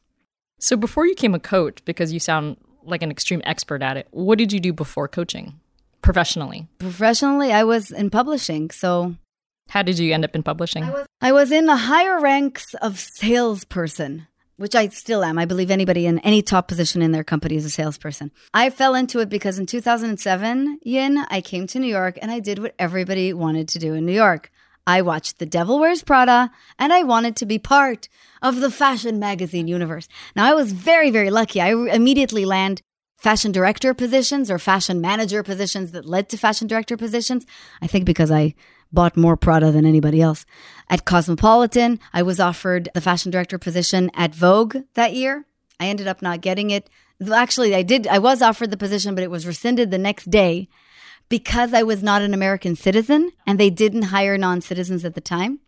So 0.58 0.76
before 0.76 1.06
you 1.06 1.14
came 1.14 1.34
a 1.34 1.40
coach, 1.40 1.84
because 1.84 2.12
you 2.12 2.20
sound 2.20 2.56
like 2.82 3.02
an 3.02 3.10
extreme 3.10 3.42
expert 3.44 3.82
at 3.82 3.96
it, 3.96 4.08
what 4.10 4.38
did 4.38 4.52
you 4.52 4.60
do 4.60 4.72
before 4.72 5.08
coaching 5.08 5.60
professionally? 6.02 6.66
Professionally, 6.78 7.52
I 7.52 7.64
was 7.64 7.90
in 7.90 8.10
publishing. 8.10 8.70
So 8.70 9.16
how 9.68 9.82
did 9.82 9.98
you 9.98 10.14
end 10.14 10.24
up 10.24 10.34
in 10.34 10.42
publishing? 10.42 10.84
I 10.84 10.90
was, 10.90 11.06
I 11.20 11.32
was 11.32 11.52
in 11.52 11.66
the 11.66 11.76
higher 11.76 12.20
ranks 12.20 12.74
of 12.74 12.98
salesperson, 12.98 14.28
which 14.56 14.74
I 14.74 14.88
still 14.88 15.24
am. 15.24 15.38
I 15.38 15.44
believe 15.44 15.70
anybody 15.70 16.06
in 16.06 16.20
any 16.20 16.40
top 16.40 16.68
position 16.68 17.02
in 17.02 17.12
their 17.12 17.24
company 17.24 17.56
is 17.56 17.64
a 17.64 17.70
salesperson. 17.70 18.30
I 18.54 18.70
fell 18.70 18.94
into 18.94 19.18
it 19.18 19.28
because 19.28 19.58
in 19.58 19.66
2007, 19.66 20.78
Yin, 20.82 21.18
I 21.28 21.40
came 21.40 21.66
to 21.66 21.78
New 21.78 21.88
York 21.88 22.18
and 22.22 22.30
I 22.30 22.40
did 22.40 22.60
what 22.60 22.74
everybody 22.78 23.32
wanted 23.32 23.68
to 23.68 23.78
do 23.78 23.94
in 23.94 24.06
New 24.06 24.12
York. 24.12 24.50
I 24.86 25.02
watched 25.02 25.38
The 25.38 25.46
Devil 25.46 25.80
Wears 25.80 26.02
Prada 26.02 26.50
and 26.78 26.92
I 26.92 27.02
wanted 27.02 27.36
to 27.36 27.46
be 27.46 27.58
part 27.58 28.08
of 28.40 28.60
the 28.60 28.70
fashion 28.70 29.18
magazine 29.18 29.66
universe. 29.66 30.08
Now, 30.34 30.46
I 30.46 30.54
was 30.54 30.72
very, 30.72 31.10
very 31.10 31.30
lucky. 31.30 31.60
I 31.60 31.70
immediately 31.70 32.44
land 32.44 32.82
fashion 33.16 33.50
director 33.50 33.94
positions 33.94 34.50
or 34.50 34.58
fashion 34.58 35.00
manager 35.00 35.42
positions 35.42 35.92
that 35.92 36.06
led 36.06 36.28
to 36.28 36.36
fashion 36.36 36.68
director 36.68 36.96
positions. 36.96 37.44
I 37.82 37.86
think 37.86 38.04
because 38.04 38.30
I 38.30 38.54
bought 38.92 39.16
more 39.16 39.36
Prada 39.36 39.72
than 39.72 39.84
anybody 39.84 40.22
else. 40.22 40.46
At 40.88 41.04
Cosmopolitan, 41.04 41.98
I 42.12 42.22
was 42.22 42.38
offered 42.38 42.88
the 42.94 43.00
fashion 43.00 43.32
director 43.32 43.58
position 43.58 44.10
at 44.14 44.34
Vogue 44.34 44.76
that 44.94 45.14
year. 45.14 45.46
I 45.80 45.88
ended 45.88 46.06
up 46.06 46.22
not 46.22 46.40
getting 46.40 46.70
it. 46.70 46.88
Actually, 47.32 47.74
I 47.74 47.82
did, 47.82 48.06
I 48.06 48.18
was 48.18 48.42
offered 48.42 48.70
the 48.70 48.76
position, 48.76 49.14
but 49.14 49.24
it 49.24 49.30
was 49.30 49.46
rescinded 49.46 49.90
the 49.90 49.98
next 49.98 50.30
day 50.30 50.68
because 51.28 51.74
I 51.74 51.82
was 51.82 52.02
not 52.02 52.22
an 52.22 52.34
American 52.34 52.76
citizen 52.76 53.32
and 53.46 53.58
they 53.58 53.70
didn't 53.70 54.02
hire 54.02 54.38
non 54.38 54.60
citizens 54.60 55.04
at 55.04 55.14
the 55.14 55.20
time. 55.20 55.60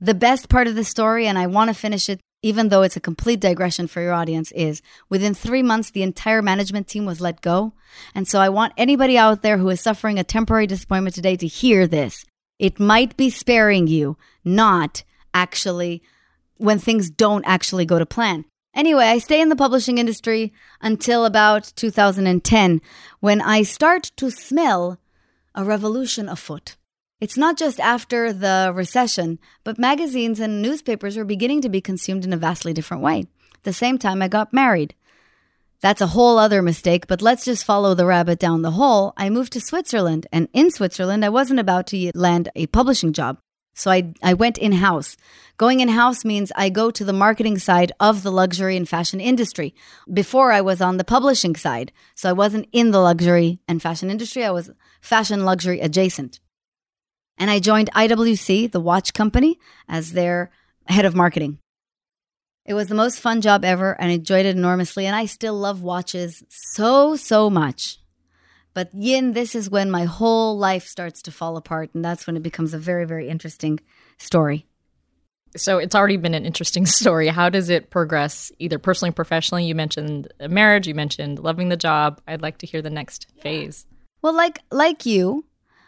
The 0.00 0.14
best 0.14 0.48
part 0.48 0.68
of 0.68 0.76
the 0.76 0.84
story, 0.84 1.26
and 1.26 1.38
I 1.38 1.46
want 1.46 1.68
to 1.68 1.74
finish 1.74 2.08
it, 2.08 2.20
even 2.42 2.68
though 2.68 2.82
it's 2.82 2.96
a 2.96 3.00
complete 3.00 3.40
digression 3.40 3.88
for 3.88 4.00
your 4.00 4.12
audience, 4.12 4.52
is 4.52 4.80
within 5.08 5.34
three 5.34 5.62
months, 5.62 5.90
the 5.90 6.02
entire 6.02 6.40
management 6.40 6.86
team 6.86 7.04
was 7.04 7.20
let 7.20 7.40
go. 7.40 7.72
And 8.14 8.28
so 8.28 8.40
I 8.40 8.48
want 8.48 8.74
anybody 8.76 9.18
out 9.18 9.42
there 9.42 9.58
who 9.58 9.68
is 9.70 9.80
suffering 9.80 10.18
a 10.18 10.24
temporary 10.24 10.68
disappointment 10.68 11.16
today 11.16 11.36
to 11.36 11.46
hear 11.48 11.88
this. 11.88 12.24
It 12.58 12.78
might 12.78 13.16
be 13.16 13.30
sparing 13.30 13.88
you, 13.88 14.16
not 14.44 15.02
actually 15.34 16.02
when 16.58 16.78
things 16.78 17.10
don't 17.10 17.44
actually 17.44 17.84
go 17.84 17.98
to 17.98 18.06
plan. 18.06 18.44
Anyway, 18.74 19.04
I 19.04 19.18
stay 19.18 19.40
in 19.40 19.48
the 19.48 19.56
publishing 19.56 19.98
industry 19.98 20.52
until 20.80 21.24
about 21.24 21.72
2010 21.76 22.80
when 23.20 23.40
I 23.40 23.62
start 23.62 24.12
to 24.16 24.30
smell 24.30 24.98
a 25.54 25.64
revolution 25.64 26.28
afoot. 26.28 26.76
It's 27.20 27.36
not 27.36 27.58
just 27.58 27.80
after 27.80 28.32
the 28.32 28.70
recession, 28.72 29.40
but 29.64 29.78
magazines 29.78 30.38
and 30.38 30.62
newspapers 30.62 31.16
were 31.16 31.24
beginning 31.24 31.62
to 31.62 31.68
be 31.68 31.80
consumed 31.80 32.24
in 32.24 32.32
a 32.32 32.36
vastly 32.36 32.72
different 32.72 33.02
way. 33.02 33.26
At 33.54 33.64
the 33.64 33.72
same 33.72 33.98
time, 33.98 34.22
I 34.22 34.28
got 34.28 34.52
married. 34.52 34.94
That's 35.80 36.00
a 36.00 36.08
whole 36.08 36.38
other 36.38 36.62
mistake, 36.62 37.08
but 37.08 37.22
let's 37.22 37.44
just 37.44 37.64
follow 37.64 37.94
the 37.94 38.06
rabbit 38.06 38.38
down 38.38 38.62
the 38.62 38.72
hole. 38.72 39.14
I 39.16 39.30
moved 39.30 39.52
to 39.54 39.60
Switzerland, 39.60 40.26
and 40.32 40.48
in 40.52 40.70
Switzerland, 40.70 41.24
I 41.24 41.28
wasn't 41.28 41.60
about 41.60 41.88
to 41.88 42.12
land 42.14 42.50
a 42.54 42.66
publishing 42.66 43.12
job. 43.12 43.38
So 43.78 43.92
I, 43.92 44.12
I 44.24 44.34
went 44.34 44.58
in 44.58 44.72
house. 44.72 45.16
Going 45.56 45.78
in 45.78 45.88
house 45.88 46.24
means 46.24 46.50
I 46.56 46.68
go 46.68 46.90
to 46.90 47.04
the 47.04 47.12
marketing 47.12 47.58
side 47.58 47.92
of 48.00 48.24
the 48.24 48.32
luxury 48.32 48.76
and 48.76 48.88
fashion 48.88 49.20
industry. 49.20 49.72
Before 50.12 50.50
I 50.50 50.60
was 50.60 50.80
on 50.80 50.96
the 50.96 51.04
publishing 51.04 51.54
side. 51.54 51.92
So 52.16 52.28
I 52.28 52.32
wasn't 52.32 52.66
in 52.72 52.90
the 52.90 52.98
luxury 52.98 53.60
and 53.68 53.80
fashion 53.80 54.10
industry. 54.10 54.44
I 54.44 54.50
was 54.50 54.72
fashion 55.00 55.44
luxury 55.44 55.78
adjacent. 55.78 56.40
And 57.38 57.52
I 57.52 57.60
joined 57.60 57.92
IWC, 57.92 58.72
the 58.72 58.80
watch 58.80 59.14
company, 59.14 59.60
as 59.88 60.12
their 60.12 60.50
head 60.88 61.04
of 61.04 61.14
marketing. 61.14 61.58
It 62.66 62.74
was 62.74 62.88
the 62.88 62.96
most 62.96 63.20
fun 63.20 63.40
job 63.40 63.64
ever 63.64 63.92
and 64.00 64.10
I 64.10 64.14
enjoyed 64.14 64.44
it 64.44 64.56
enormously. 64.56 65.06
And 65.06 65.14
I 65.14 65.26
still 65.26 65.54
love 65.54 65.82
watches 65.82 66.42
so, 66.48 67.14
so 67.14 67.48
much. 67.48 67.98
But 68.78 68.94
yin, 68.94 69.32
this 69.32 69.56
is 69.56 69.68
when 69.68 69.90
my 69.90 70.04
whole 70.04 70.56
life 70.56 70.86
starts 70.86 71.22
to 71.22 71.32
fall 71.32 71.56
apart. 71.56 71.90
And 71.94 72.04
that's 72.04 72.28
when 72.28 72.36
it 72.36 72.44
becomes 72.44 72.74
a 72.74 72.78
very, 72.78 73.06
very 73.06 73.28
interesting 73.28 73.80
story. 74.18 74.66
So 75.56 75.78
it's 75.78 75.96
already 75.96 76.16
been 76.16 76.32
an 76.32 76.46
interesting 76.46 76.86
story. 77.00 77.26
How 77.26 77.48
does 77.48 77.70
it 77.70 77.90
progress, 77.90 78.52
either 78.60 78.78
personally, 78.78 79.10
or 79.10 79.14
professionally? 79.14 79.64
You 79.64 79.74
mentioned 79.74 80.32
marriage, 80.48 80.86
you 80.86 80.94
mentioned 80.94 81.40
loving 81.40 81.70
the 81.70 81.76
job. 81.76 82.20
I'd 82.28 82.40
like 82.40 82.58
to 82.58 82.68
hear 82.68 82.80
the 82.80 82.88
next 82.88 83.26
phase. 83.40 83.84
Well, 84.22 84.36
like 84.36 84.60
like 84.70 85.04
you, 85.04 85.44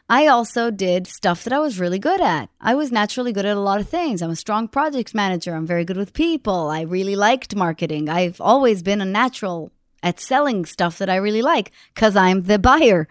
I 0.09 0.27
also 0.27 0.73
did 0.73 1.07
stuff 1.07 1.45
that 1.45 1.53
I 1.53 1.61
was 1.61 1.79
really 1.79 2.01
good 2.01 2.21
at. 2.21 2.51
I 2.61 2.75
was 2.75 2.91
naturally 2.91 3.33
good 3.33 3.47
at 3.47 3.57
a 3.57 3.61
lot 3.61 3.79
of 3.79 3.89
things. 3.89 4.21
I'm 4.21 4.31
a 4.33 4.35
strong 4.35 4.67
project 4.67 5.15
manager. 5.15 5.55
I'm 5.55 5.65
very 5.65 5.85
good 5.85 5.97
with 5.97 6.13
people. 6.13 6.71
I 6.71 6.81
really 6.81 7.15
liked 7.15 7.55
marketing. 7.55 8.09
I've 8.09 8.41
always 8.41 8.83
been 8.83 9.01
a 9.01 9.05
natural 9.05 9.71
at 10.03 10.21
selling 10.21 10.65
stuff 10.65 10.99
that 10.99 11.11
I 11.11 11.17
really 11.17 11.43
like 11.43 11.73
because 11.95 12.17
I'm 12.17 12.43
the 12.43 12.59
buyer. 12.59 13.09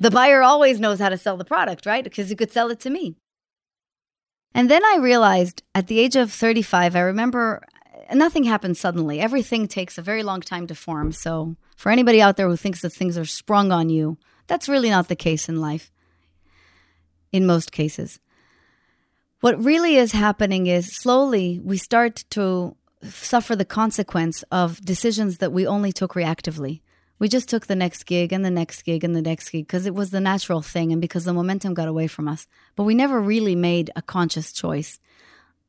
The 0.00 0.10
buyer 0.10 0.42
always 0.42 0.80
knows 0.80 0.98
how 0.98 1.10
to 1.10 1.18
sell 1.18 1.36
the 1.36 1.44
product, 1.44 1.86
right? 1.86 2.04
Because 2.04 2.30
you 2.30 2.36
could 2.36 2.52
sell 2.52 2.70
it 2.70 2.80
to 2.80 2.90
me. 2.90 3.16
And 4.54 4.70
then 4.70 4.84
I 4.84 4.96
realized 4.96 5.62
at 5.74 5.86
the 5.86 6.00
age 6.00 6.16
of 6.16 6.32
35, 6.32 6.96
I 6.96 7.00
remember 7.00 7.62
uh, 8.10 8.14
nothing 8.14 8.44
happens 8.44 8.80
suddenly. 8.80 9.20
Everything 9.20 9.68
takes 9.68 9.98
a 9.98 10.02
very 10.02 10.22
long 10.22 10.40
time 10.40 10.66
to 10.66 10.74
form. 10.74 11.12
So, 11.12 11.56
for 11.76 11.92
anybody 11.92 12.20
out 12.20 12.36
there 12.36 12.48
who 12.48 12.56
thinks 12.56 12.82
that 12.82 12.92
things 12.92 13.16
are 13.16 13.24
sprung 13.24 13.70
on 13.72 13.88
you, 13.88 14.18
that's 14.46 14.68
really 14.68 14.90
not 14.90 15.08
the 15.08 15.16
case 15.16 15.48
in 15.48 15.60
life, 15.60 15.90
in 17.32 17.46
most 17.46 17.70
cases. 17.70 18.18
What 19.40 19.62
really 19.62 19.96
is 19.96 20.12
happening 20.12 20.66
is 20.66 20.94
slowly 20.94 21.60
we 21.62 21.78
start 21.78 22.24
to 22.30 22.76
suffer 23.02 23.56
the 23.56 23.64
consequence 23.64 24.42
of 24.50 24.80
decisions 24.84 25.38
that 25.38 25.52
we 25.52 25.66
only 25.66 25.92
took 25.92 26.12
reactively. 26.12 26.80
We 27.18 27.28
just 27.28 27.48
took 27.48 27.66
the 27.66 27.76
next 27.76 28.04
gig 28.04 28.32
and 28.32 28.44
the 28.44 28.50
next 28.50 28.82
gig 28.82 29.04
and 29.04 29.14
the 29.14 29.22
next 29.22 29.50
gig 29.50 29.66
because 29.66 29.86
it 29.86 29.94
was 29.94 30.10
the 30.10 30.20
natural 30.20 30.62
thing 30.62 30.90
and 30.90 31.00
because 31.00 31.24
the 31.24 31.34
momentum 31.34 31.74
got 31.74 31.88
away 31.88 32.06
from 32.06 32.28
us. 32.28 32.46
But 32.76 32.84
we 32.84 32.94
never 32.94 33.20
really 33.20 33.54
made 33.54 33.90
a 33.94 34.02
conscious 34.02 34.52
choice. 34.52 34.98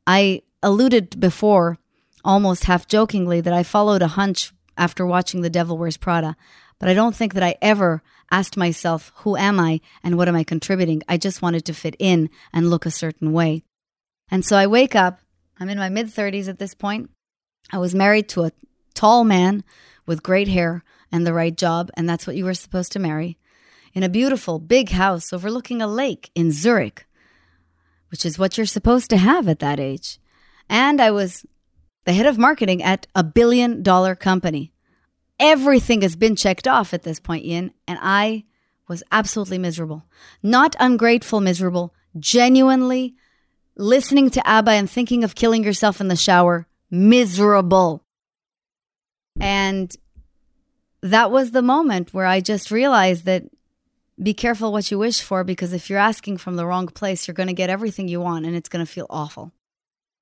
I 0.07 0.43
alluded 0.63 1.19
before, 1.19 1.77
almost 2.23 2.65
half 2.65 2.87
jokingly, 2.87 3.41
that 3.41 3.53
I 3.53 3.63
followed 3.63 4.01
a 4.01 4.07
hunch 4.07 4.53
after 4.77 5.05
watching 5.05 5.41
The 5.41 5.49
Devil 5.49 5.77
Wears 5.77 5.97
Prada. 5.97 6.37
But 6.79 6.89
I 6.89 6.93
don't 6.93 7.15
think 7.15 7.33
that 7.33 7.43
I 7.43 7.55
ever 7.61 8.01
asked 8.31 8.55
myself, 8.55 9.11
who 9.17 9.35
am 9.35 9.59
I 9.59 9.81
and 10.03 10.17
what 10.17 10.29
am 10.29 10.35
I 10.35 10.43
contributing? 10.43 11.03
I 11.07 11.17
just 11.17 11.41
wanted 11.41 11.65
to 11.65 11.73
fit 11.73 11.95
in 11.99 12.29
and 12.53 12.69
look 12.69 12.85
a 12.85 12.91
certain 12.91 13.33
way. 13.33 13.63
And 14.29 14.45
so 14.45 14.55
I 14.55 14.67
wake 14.67 14.95
up, 14.95 15.19
I'm 15.59 15.69
in 15.69 15.77
my 15.77 15.89
mid 15.89 16.07
30s 16.07 16.47
at 16.47 16.59
this 16.59 16.73
point, 16.73 17.09
I 17.71 17.77
was 17.77 17.95
married 17.95 18.27
to 18.29 18.43
a 18.43 18.51
tall 18.93 19.23
man 19.23 19.63
with 20.05 20.23
great 20.23 20.47
hair 20.47 20.83
and 21.11 21.25
the 21.25 21.33
right 21.33 21.55
job, 21.55 21.89
and 21.95 22.07
that's 22.07 22.27
what 22.27 22.35
you 22.35 22.45
were 22.45 22.53
supposed 22.53 22.91
to 22.93 22.99
marry, 22.99 23.37
in 23.93 24.03
a 24.03 24.09
beautiful 24.09 24.59
big 24.59 24.89
house 24.89 25.33
overlooking 25.33 25.81
a 25.81 25.87
lake 25.87 26.31
in 26.35 26.51
Zurich, 26.51 27.05
which 28.09 28.25
is 28.25 28.39
what 28.39 28.57
you're 28.57 28.65
supposed 28.65 29.09
to 29.09 29.17
have 29.17 29.47
at 29.47 29.59
that 29.59 29.79
age. 29.79 30.19
And 30.69 31.01
I 31.01 31.11
was 31.11 31.45
the 32.05 32.13
head 32.13 32.25
of 32.25 32.37
marketing 32.37 32.81
at 32.81 33.07
a 33.15 33.23
billion 33.23 33.83
dollar 33.83 34.15
company. 34.15 34.71
Everything 35.39 36.01
has 36.01 36.15
been 36.15 36.35
checked 36.35 36.67
off 36.67 36.93
at 36.93 37.03
this 37.03 37.19
point, 37.19 37.45
Yin, 37.45 37.73
and 37.87 37.99
I 38.01 38.45
was 38.87 39.03
absolutely 39.11 39.57
miserable. 39.57 40.05
Not 40.43 40.75
ungrateful, 40.79 41.41
miserable, 41.41 41.93
genuinely 42.19 43.15
listening 43.75 44.29
to 44.29 44.47
ABBA 44.47 44.71
and 44.71 44.89
thinking 44.89 45.23
of 45.23 45.35
killing 45.35 45.63
yourself 45.63 46.01
in 46.01 46.09
the 46.09 46.15
shower 46.15 46.67
miserable. 46.91 48.03
And 49.39 49.95
that 51.01 51.31
was 51.31 51.51
the 51.51 51.61
moment 51.61 52.13
where 52.13 52.25
I 52.25 52.41
just 52.41 52.69
realized 52.69 53.25
that 53.25 53.45
be 54.21 54.33
careful 54.33 54.71
what 54.71 54.91
you 54.91 54.99
wish 54.99 55.21
for 55.21 55.43
because 55.43 55.73
if 55.73 55.89
you're 55.89 55.97
asking 55.97 56.37
from 56.37 56.55
the 56.55 56.65
wrong 56.65 56.87
place, 56.87 57.27
you're 57.27 57.33
going 57.33 57.47
to 57.47 57.53
get 57.53 57.69
everything 57.69 58.07
you 58.07 58.21
want 58.21 58.45
and 58.45 58.55
it's 58.55 58.69
going 58.69 58.85
to 58.85 58.91
feel 58.91 59.07
awful. 59.09 59.51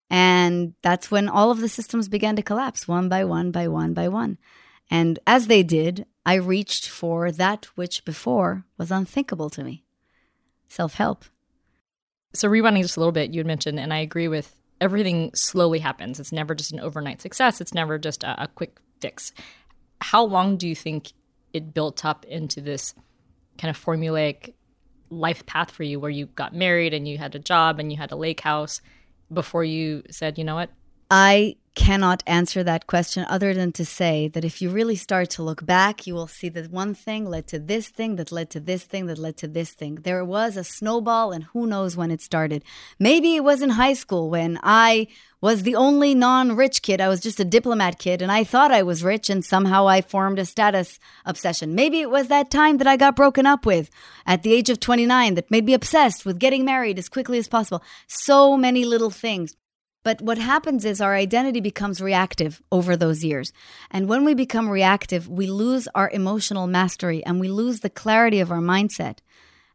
And 0.09 0.73
that's 0.81 1.11
when 1.11 1.27
all 1.27 1.51
of 1.51 1.59
the 1.59 1.69
systems 1.69 2.07
began 2.07 2.35
to 2.35 2.41
collapse 2.41 2.88
one 2.88 3.09
by 3.09 3.25
one, 3.25 3.51
by 3.51 3.67
one, 3.67 3.93
by 3.93 4.07
one. 4.07 4.38
And 4.89 5.19
as 5.27 5.47
they 5.47 5.63
did, 5.63 6.05
I 6.25 6.35
reached 6.35 6.88
for 6.88 7.31
that 7.31 7.65
which 7.75 8.05
before 8.05 8.65
was 8.77 8.91
unthinkable 8.91 9.49
to 9.51 9.63
me 9.63 9.83
self 10.67 10.95
help. 10.95 11.25
So, 12.33 12.47
rewinding 12.47 12.83
just 12.83 12.97
a 12.97 12.99
little 12.99 13.11
bit, 13.11 13.33
you 13.33 13.39
had 13.39 13.47
mentioned, 13.47 13.79
and 13.79 13.91
I 13.91 13.99
agree 13.99 14.27
with 14.27 14.59
everything 14.81 15.31
slowly 15.33 15.79
happens. 15.79 16.19
It's 16.19 16.31
never 16.31 16.55
just 16.55 16.71
an 16.71 16.79
overnight 16.79 17.21
success. 17.21 17.62
It's 17.62 17.74
never 17.74 17.98
just 17.98 18.24
a, 18.24 18.43
a 18.43 18.48
quick 18.48 18.79
fix. 19.00 19.33
How 20.01 20.24
long 20.24 20.57
do 20.57 20.67
you 20.67 20.75
think 20.75 21.13
it 21.53 21.74
built 21.74 22.05
up 22.05 22.25
into 22.25 22.62
this 22.62 22.93
kind 23.57 23.69
of 23.69 23.83
formulaic 23.83 24.53
life 25.09 25.45
path 25.45 25.71
for 25.71 25.83
you 25.83 26.00
where 26.00 26.12
you 26.12 26.27
got 26.27 26.53
married 26.53 26.93
and 26.93 27.07
you 27.07 27.17
had 27.17 27.36
a 27.36 27.39
job 27.39 27.79
and 27.79 27.91
you 27.91 27.98
had 27.98 28.12
a 28.12 28.15
lake 28.15 28.41
house 28.41 28.81
before 29.31 29.63
you 29.63 30.03
said, 30.09 30.38
you 30.38 30.43
know 30.43 30.55
what? 30.55 30.69
I 31.12 31.55
cannot 31.79 32.21
answer 32.27 32.62
that 32.62 32.88
question 32.88 33.25
other 33.29 33.53
than 33.53 33.71
to 33.71 33.86
say 33.86 34.27
that 34.27 34.43
if 34.43 34.62
you 34.62 34.69
really 34.69 34.98
start 34.98 35.29
to 35.29 35.41
look 35.41 35.65
back, 35.65 36.05
you 36.05 36.13
will 36.13 36.27
see 36.27 36.50
that 36.50 36.69
one 36.69 36.93
thing 36.93 37.25
led 37.25 37.48
to 37.48 37.57
this 37.57 37.88
thing, 37.88 38.17
that 38.17 38.33
led 38.33 38.50
to 38.50 38.59
this 38.59 38.83
thing, 38.83 39.05
that 39.05 39.17
led 39.17 39.38
to 39.38 39.48
this 39.48 39.71
thing. 39.71 39.95
There 39.95 40.25
was 40.25 40.57
a 40.57 40.65
snowball, 40.65 41.31
and 41.31 41.45
who 41.45 41.65
knows 41.65 41.95
when 41.95 42.12
it 42.12 42.21
started. 42.21 42.65
Maybe 43.00 43.38
it 43.38 43.45
was 43.45 43.62
in 43.62 43.71
high 43.71 43.93
school 43.93 44.29
when 44.29 44.59
I 44.62 45.07
was 45.39 45.63
the 45.63 45.75
only 45.75 46.13
non 46.13 46.57
rich 46.57 46.81
kid. 46.81 47.00
I 47.00 47.07
was 47.07 47.21
just 47.21 47.39
a 47.39 47.45
diplomat 47.45 47.98
kid, 47.98 48.21
and 48.21 48.29
I 48.29 48.43
thought 48.43 48.74
I 48.74 48.83
was 48.83 49.01
rich, 49.01 49.29
and 49.29 49.45
somehow 49.45 49.88
I 49.88 50.01
formed 50.01 50.38
a 50.39 50.45
status 50.45 51.00
obsession. 51.25 51.75
Maybe 51.75 52.01
it 52.01 52.09
was 52.09 52.27
that 52.27 52.51
time 52.51 52.77
that 52.79 52.88
I 52.88 52.98
got 52.98 53.15
broken 53.15 53.45
up 53.45 53.65
with 53.65 53.89
at 54.25 54.43
the 54.43 54.51
age 54.51 54.69
of 54.69 54.81
29 54.81 55.36
that 55.36 55.50
made 55.50 55.63
me 55.63 55.74
obsessed 55.74 56.25
with 56.25 56.39
getting 56.39 56.65
married 56.65 57.00
as 57.00 57.07
quickly 57.07 57.38
as 57.38 57.48
possible. 57.48 57.81
So 58.05 58.57
many 58.57 58.83
little 58.83 59.12
things. 59.12 59.55
But 60.03 60.22
what 60.22 60.38
happens 60.38 60.86
is 60.86 61.01
our 61.01 61.15
identity 61.15 61.60
becomes 61.60 62.01
reactive 62.01 62.62
over 62.72 62.96
those 62.96 63.24
years. 63.24 63.51
And 63.91 64.08
when 64.08 64.24
we 64.24 64.34
become 64.34 64.70
reactive, 64.70 65.27
we 65.27 65.48
lose 65.48 65.88
our 65.94 66.10
emotional 66.12 66.68
mastery 66.68 67.24
and 67.25 67.39
we 67.39 67.50
lose 67.50 67.82
the 67.82 67.89
clarity 67.89 68.39
of 68.39 68.51
our 68.51 68.62
mindset. 68.62 69.18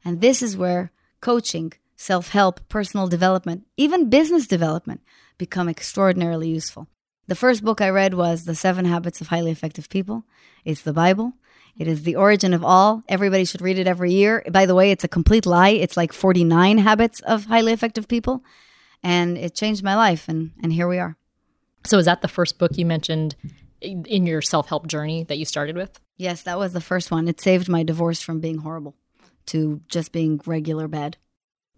And 0.04 0.20
this 0.20 0.42
is 0.42 0.56
where 0.56 0.92
coaching, 1.20 1.72
self 1.96 2.30
help, 2.30 2.66
personal 2.68 3.06
development, 3.06 3.66
even 3.76 4.08
business 4.08 4.46
development 4.46 5.02
become 5.36 5.68
extraordinarily 5.68 6.48
useful. 6.48 6.88
The 7.26 7.34
first 7.34 7.64
book 7.64 7.80
I 7.80 7.88
read 7.88 8.14
was 8.14 8.44
The 8.44 8.54
Seven 8.54 8.84
Habits 8.84 9.20
of 9.20 9.28
Highly 9.28 9.50
Effective 9.50 9.88
People. 9.88 10.24
It's 10.64 10.82
the 10.82 10.92
Bible. 10.92 11.34
It 11.76 11.88
is 11.88 12.02
the 12.02 12.16
origin 12.16 12.54
of 12.54 12.64
all. 12.64 13.02
Everybody 13.08 13.44
should 13.44 13.62
read 13.62 13.78
it 13.78 13.86
every 13.86 14.12
year. 14.12 14.44
By 14.50 14.64
the 14.64 14.74
way, 14.74 14.90
it's 14.90 15.04
a 15.04 15.08
complete 15.08 15.44
lie. 15.44 15.70
It's 15.70 15.96
like 15.96 16.12
49 16.12 16.78
habits 16.78 17.20
of 17.20 17.46
highly 17.46 17.72
effective 17.72 18.08
people 18.08 18.44
and 19.04 19.36
it 19.36 19.54
changed 19.54 19.84
my 19.84 19.94
life 19.94 20.28
and 20.28 20.50
and 20.62 20.72
here 20.72 20.88
we 20.88 20.98
are. 20.98 21.16
So 21.86 21.98
is 21.98 22.06
that 22.06 22.22
the 22.22 22.28
first 22.28 22.58
book 22.58 22.76
you 22.76 22.86
mentioned 22.86 23.36
in 23.80 24.26
your 24.26 24.40
self-help 24.40 24.86
journey 24.86 25.24
that 25.24 25.36
you 25.36 25.44
started 25.44 25.76
with? 25.76 26.00
Yes 26.16 26.42
that 26.42 26.58
was 26.58 26.72
the 26.72 26.80
first 26.80 27.10
one. 27.10 27.28
It 27.28 27.40
saved 27.40 27.68
my 27.68 27.84
divorce 27.84 28.20
from 28.22 28.40
being 28.40 28.58
horrible 28.58 28.96
to 29.46 29.82
just 29.88 30.10
being 30.10 30.40
regular 30.46 30.88
bad. 30.88 31.18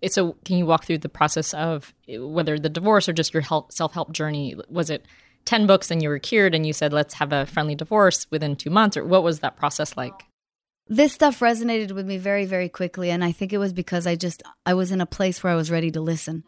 So 0.09 0.37
can 0.45 0.56
you 0.56 0.66
walk 0.66 0.85
through 0.85 0.99
the 0.99 1.09
process 1.09 1.52
of 1.52 1.92
whether 2.09 2.59
the 2.59 2.68
divorce 2.68 3.09
or 3.09 3.12
just 3.12 3.35
your 3.35 3.42
self-help 3.42 4.12
journey 4.12 4.54
was 4.68 4.88
it 4.88 5.04
10 5.47 5.66
books 5.66 5.90
and 5.90 6.02
you 6.02 6.09
were 6.09 6.18
cured 6.18 6.54
and 6.54 6.66
you 6.66 6.73
said 6.73 6.92
let's 6.92 7.14
have 7.14 7.33
a 7.33 7.47
friendly 7.47 7.75
divorce 7.75 8.26
within 8.30 8.54
two 8.54 8.71
months 8.71 8.97
or 8.97 9.04
what 9.04 9.25
was 9.25 9.40
that 9.40 9.56
process 9.56 9.97
like? 9.97 10.25
This 10.88 11.12
stuff 11.12 11.40
resonated 11.40 11.90
with 11.90 12.06
me 12.06 12.18
very 12.18 12.45
very 12.45 12.68
quickly 12.68 13.11
and 13.11 13.25
i 13.25 13.33
think 13.33 13.52
it 13.52 13.59
was 13.59 13.73
because 13.73 14.06
i 14.06 14.14
just 14.14 14.45
i 14.64 14.73
was 14.73 14.92
in 14.92 15.00
a 15.00 15.06
place 15.06 15.42
where 15.42 15.52
i 15.52 15.56
was 15.56 15.68
ready 15.68 15.90
to 15.90 16.00
listen 16.00 16.45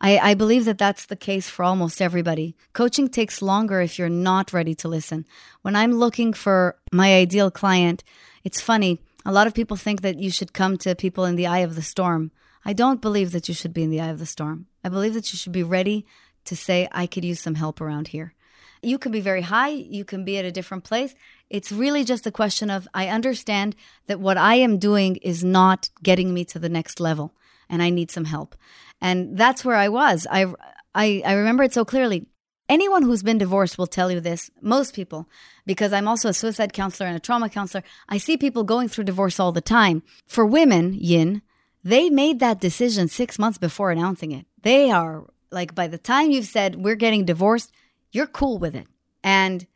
I, 0.00 0.18
I 0.18 0.34
believe 0.34 0.64
that 0.66 0.78
that's 0.78 1.06
the 1.06 1.16
case 1.16 1.48
for 1.48 1.64
almost 1.64 2.00
everybody. 2.00 2.56
Coaching 2.72 3.08
takes 3.08 3.42
longer 3.42 3.80
if 3.80 3.98
you're 3.98 4.08
not 4.08 4.52
ready 4.52 4.74
to 4.76 4.88
listen. 4.88 5.26
When 5.62 5.74
I'm 5.74 5.92
looking 5.92 6.32
for 6.32 6.76
my 6.92 7.14
ideal 7.14 7.50
client, 7.50 8.04
it's 8.44 8.60
funny. 8.60 9.00
A 9.24 9.32
lot 9.32 9.46
of 9.46 9.54
people 9.54 9.76
think 9.76 10.02
that 10.02 10.18
you 10.18 10.30
should 10.30 10.52
come 10.52 10.76
to 10.78 10.94
people 10.94 11.24
in 11.24 11.36
the 11.36 11.46
eye 11.46 11.58
of 11.58 11.74
the 11.74 11.82
storm. 11.82 12.30
I 12.64 12.72
don't 12.72 13.00
believe 13.00 13.32
that 13.32 13.48
you 13.48 13.54
should 13.54 13.72
be 13.72 13.82
in 13.82 13.90
the 13.90 14.00
eye 14.00 14.08
of 14.08 14.18
the 14.18 14.26
storm. 14.26 14.66
I 14.84 14.88
believe 14.88 15.14
that 15.14 15.32
you 15.32 15.38
should 15.38 15.52
be 15.52 15.62
ready 15.62 16.06
to 16.44 16.56
say, 16.56 16.88
I 16.92 17.06
could 17.06 17.24
use 17.24 17.40
some 17.40 17.56
help 17.56 17.80
around 17.80 18.08
here. 18.08 18.34
You 18.82 18.98
can 18.98 19.10
be 19.10 19.20
very 19.20 19.42
high, 19.42 19.70
you 19.70 20.04
can 20.04 20.24
be 20.24 20.38
at 20.38 20.44
a 20.44 20.52
different 20.52 20.84
place. 20.84 21.14
It's 21.50 21.72
really 21.72 22.04
just 22.04 22.26
a 22.26 22.30
question 22.30 22.70
of 22.70 22.86
I 22.94 23.08
understand 23.08 23.74
that 24.06 24.20
what 24.20 24.36
I 24.36 24.54
am 24.54 24.78
doing 24.78 25.16
is 25.16 25.42
not 25.42 25.90
getting 26.02 26.32
me 26.32 26.44
to 26.46 26.58
the 26.58 26.68
next 26.68 27.00
level. 27.00 27.34
And 27.68 27.82
I 27.82 27.90
need 27.90 28.10
some 28.10 28.24
help. 28.24 28.56
And 29.00 29.36
that's 29.36 29.64
where 29.64 29.76
I 29.76 29.88
was. 29.88 30.26
I, 30.30 30.46
I, 30.94 31.22
I 31.24 31.32
remember 31.34 31.62
it 31.62 31.74
so 31.74 31.84
clearly. 31.84 32.26
Anyone 32.68 33.02
who's 33.02 33.22
been 33.22 33.38
divorced 33.38 33.78
will 33.78 33.86
tell 33.86 34.10
you 34.10 34.20
this, 34.20 34.50
most 34.60 34.94
people, 34.94 35.26
because 35.64 35.92
I'm 35.92 36.06
also 36.06 36.28
a 36.28 36.34
suicide 36.34 36.74
counselor 36.74 37.06
and 37.06 37.16
a 37.16 37.20
trauma 37.20 37.48
counselor. 37.48 37.82
I 38.08 38.18
see 38.18 38.36
people 38.36 38.62
going 38.62 38.88
through 38.88 39.04
divorce 39.04 39.40
all 39.40 39.52
the 39.52 39.62
time. 39.62 40.02
For 40.26 40.44
women, 40.44 40.92
Yin, 40.92 41.40
they 41.82 42.10
made 42.10 42.40
that 42.40 42.60
decision 42.60 43.08
six 43.08 43.38
months 43.38 43.56
before 43.56 43.90
announcing 43.90 44.32
it. 44.32 44.44
They 44.62 44.90
are 44.90 45.24
like, 45.50 45.74
by 45.74 45.86
the 45.86 45.96
time 45.96 46.30
you've 46.30 46.44
said, 46.44 46.76
we're 46.76 46.94
getting 46.94 47.24
divorced, 47.24 47.72
you're 48.12 48.26
cool 48.26 48.58
with 48.58 48.74
it. 48.74 48.86
And 49.24 49.66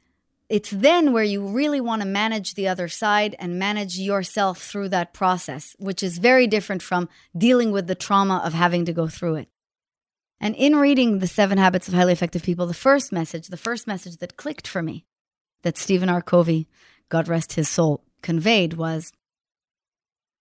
it's 0.53 0.69
then 0.69 1.15
where 1.15 1.25
you 1.25 1.47
really 1.47 1.81
want 1.81 2.03
to 2.03 2.07
manage 2.07 2.53
the 2.53 2.69
other 2.69 2.87
side 2.87 3.35
and 3.39 3.59
manage 3.59 3.97
yourself 3.97 4.61
through 4.61 4.91
that 4.91 5.15
process, 5.15 5.75
which 5.79 6.03
is 6.03 6.19
very 6.19 6.47
different 6.47 6.83
from 6.83 7.09
dealing 7.35 7.73
with 7.73 7.87
the 7.87 7.95
trauma 7.95 8.43
of 8.45 8.53
having 8.53 8.85
to 8.85 8.93
go 8.93 9.09
through 9.09 9.37
it. 9.37 9.49
And 10.43 10.55
in 10.55 10.77
reading 10.77 11.21
The 11.21 11.27
Seven 11.27 11.57
Habits 11.57 11.89
of 11.89 11.95
Highly 11.95 12.13
Effective 12.13 12.43
People, 12.43 12.67
the 12.67 12.75
first 12.75 13.13
message, 13.13 13.49
the 13.49 13.57
first 13.57 13.87
message 13.87 14.19
that 14.19 14.37
clicked 14.37 14.69
for 14.69 14.83
me, 14.83 15.07
that 15.63 15.79
Stephen 15.79 16.11
R. 16.11 16.21
Covey, 16.21 16.69
God 17.09 17.29
rest 17.29 17.55
his 17.55 17.71
soul, 17.71 18.05
conveyed 18.21 18.75
was 18.75 19.11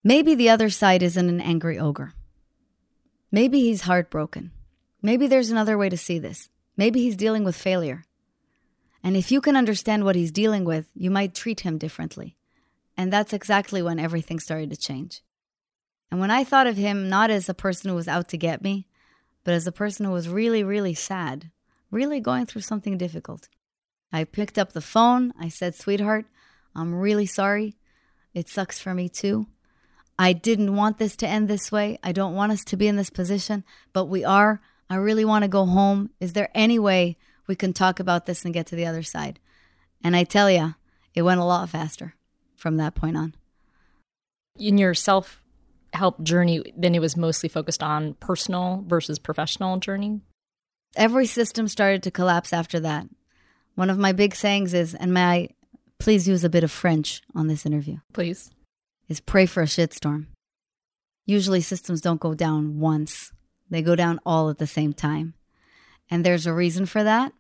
maybe 0.04 0.36
the 0.36 0.50
other 0.50 0.70
side 0.70 1.02
isn't 1.02 1.30
an 1.30 1.40
angry 1.40 1.80
ogre. 1.80 2.12
Maybe 3.32 3.62
he's 3.62 3.84
heartbroken. 3.84 4.52
Maybe 5.02 5.28
there's 5.28 5.52
another 5.52 5.78
way 5.78 5.88
to 5.88 5.96
see 5.96 6.20
this. 6.20 6.50
Maybe 6.76 7.02
he's 7.02 7.16
dealing 7.16 7.46
with 7.46 7.56
failure. 7.56 8.04
And 9.04 9.18
if 9.18 9.32
you 9.32 9.42
can 9.42 9.56
understand 9.56 10.04
what 10.04 10.16
he's 10.16 10.32
dealing 10.32 10.64
with, 10.64 10.88
you 10.94 11.10
might 11.10 11.34
treat 11.34 11.62
him 11.62 11.78
differently. 11.78 12.36
And 12.98 13.12
that's 13.12 13.34
exactly 13.34 13.82
when 13.82 14.00
everything 14.00 14.40
started 14.40 14.70
to 14.70 14.78
change. 14.78 15.22
And 16.12 16.20
when 16.20 16.30
I 16.30 16.44
thought 16.44 16.68
of 16.68 16.78
him 16.78 17.10
not 17.10 17.32
as 17.32 17.48
a 17.48 17.54
person 17.54 17.90
who 17.90 17.96
was 17.96 18.08
out 18.08 18.28
to 18.30 18.38
get 18.38 18.62
me, 18.62 18.88
but 19.44 19.54
as 19.54 19.66
a 19.66 19.72
person 19.72 20.06
who 20.06 20.12
was 20.12 20.30
really, 20.30 20.64
really 20.64 20.94
sad, 20.94 21.50
really 21.90 22.20
going 22.20 22.46
through 22.46 22.62
something 22.62 22.98
difficult. 22.98 23.48
I 24.12 24.24
picked 24.26 24.58
up 24.58 24.74
the 24.74 24.82
phone. 24.82 25.34
I 25.40 25.48
said, 25.48 25.74
Sweetheart, 25.74 26.26
I'm 26.76 26.94
really 26.94 27.26
sorry. 27.26 27.76
It 28.34 28.50
sucks 28.50 28.80
for 28.80 28.94
me 28.94 29.10
too. 29.10 29.48
I 30.20 30.34
didn't 30.34 30.76
want 30.76 30.98
this 30.98 31.16
to 31.18 31.28
end 31.28 31.48
this 31.48 31.72
way. 31.72 31.98
I 32.04 32.12
don't 32.12 32.36
want 32.36 32.52
us 32.52 32.64
to 32.66 32.78
be 32.78 32.88
in 32.88 32.98
this 32.98 33.10
position, 33.10 33.64
but 33.94 34.06
we 34.06 34.24
are. 34.24 34.62
I 34.90 34.96
really 34.96 35.26
want 35.26 35.44
to 35.44 35.48
go 35.48 35.66
home. 35.66 36.12
Is 36.20 36.34
there 36.34 36.50
any 36.54 36.78
way 36.78 37.18
we 37.52 37.56
can 37.58 37.74
talk 37.74 38.00
about 38.00 38.28
this 38.28 38.46
and 38.46 38.54
get 38.54 38.68
to 38.68 38.78
the 38.78 38.86
other 38.86 39.04
side? 39.04 39.38
And 40.02 40.16
I 40.16 40.24
tell 40.24 40.50
you, 40.50 40.76
it 41.14 41.24
went 41.24 41.42
a 41.42 41.44
lot 41.44 41.68
faster 41.68 42.16
from 42.56 42.78
that 42.78 42.96
point 42.96 43.18
on. 43.18 43.36
In 44.58 44.78
your 44.78 44.94
self 44.94 45.42
help 45.94 46.24
journey, 46.24 46.64
then 46.78 46.96
it 46.96 47.00
was 47.00 47.18
mostly 47.18 47.50
focused 47.50 47.84
on 47.84 48.14
personal 48.16 48.86
versus 48.88 49.20
professional 49.20 49.78
journey? 49.80 50.22
Every 50.96 51.26
system 51.26 51.68
started 51.68 52.04
to 52.04 52.12
collapse 52.12 52.54
after 52.54 52.80
that. 52.80 53.08
One 53.76 53.90
of 53.90 53.98
my 53.98 54.14
big 54.14 54.34
sayings 54.34 54.74
is, 54.74 54.96
and 54.96 55.14
may 55.14 55.24
I 55.24 55.50
please 56.00 56.28
use 56.28 56.46
a 56.46 56.50
bit 56.50 56.64
of 56.64 56.72
French 56.72 57.22
on 57.36 57.48
this 57.48 57.66
interview? 57.66 57.98
Please. 58.14 58.50
Is 59.10 59.20
pray 59.20 59.46
for 59.46 59.62
a 59.62 59.66
shitstorm. 59.66 60.28
Usually 61.26 61.60
systems 61.60 62.00
don't 62.00 62.22
go 62.22 62.34
down 62.34 62.80
once, 62.80 63.34
they 63.70 63.82
go 63.82 63.96
down 63.96 64.22
all 64.26 64.50
at 64.50 64.58
the 64.58 64.68
same 64.68 64.94
time. 64.94 65.34
And 66.10 66.26
there's 66.26 66.46
a 66.46 66.54
reason 66.54 66.86
for 66.86 67.04
that. 67.04 67.32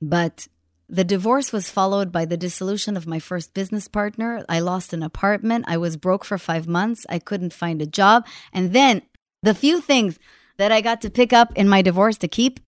But 0.00 0.48
the 0.88 1.04
divorce 1.04 1.52
was 1.52 1.70
followed 1.70 2.10
by 2.10 2.24
the 2.24 2.36
dissolution 2.36 2.96
of 2.96 3.06
my 3.06 3.20
first 3.20 3.54
business 3.54 3.86
partner. 3.86 4.44
I 4.48 4.58
lost 4.58 4.92
an 4.92 5.02
apartment. 5.02 5.66
I 5.68 5.76
was 5.76 5.96
broke 5.96 6.24
for 6.24 6.36
five 6.36 6.66
months. 6.66 7.06
I 7.08 7.18
couldn't 7.18 7.52
find 7.52 7.80
a 7.80 7.86
job. 7.86 8.26
And 8.52 8.72
then 8.72 9.02
the 9.42 9.54
few 9.54 9.80
things 9.80 10.18
that 10.56 10.72
I 10.72 10.80
got 10.80 11.00
to 11.02 11.10
pick 11.10 11.32
up 11.32 11.52
in 11.56 11.68
my 11.68 11.80
divorce 11.80 12.18
to 12.18 12.28
keep, 12.28 12.60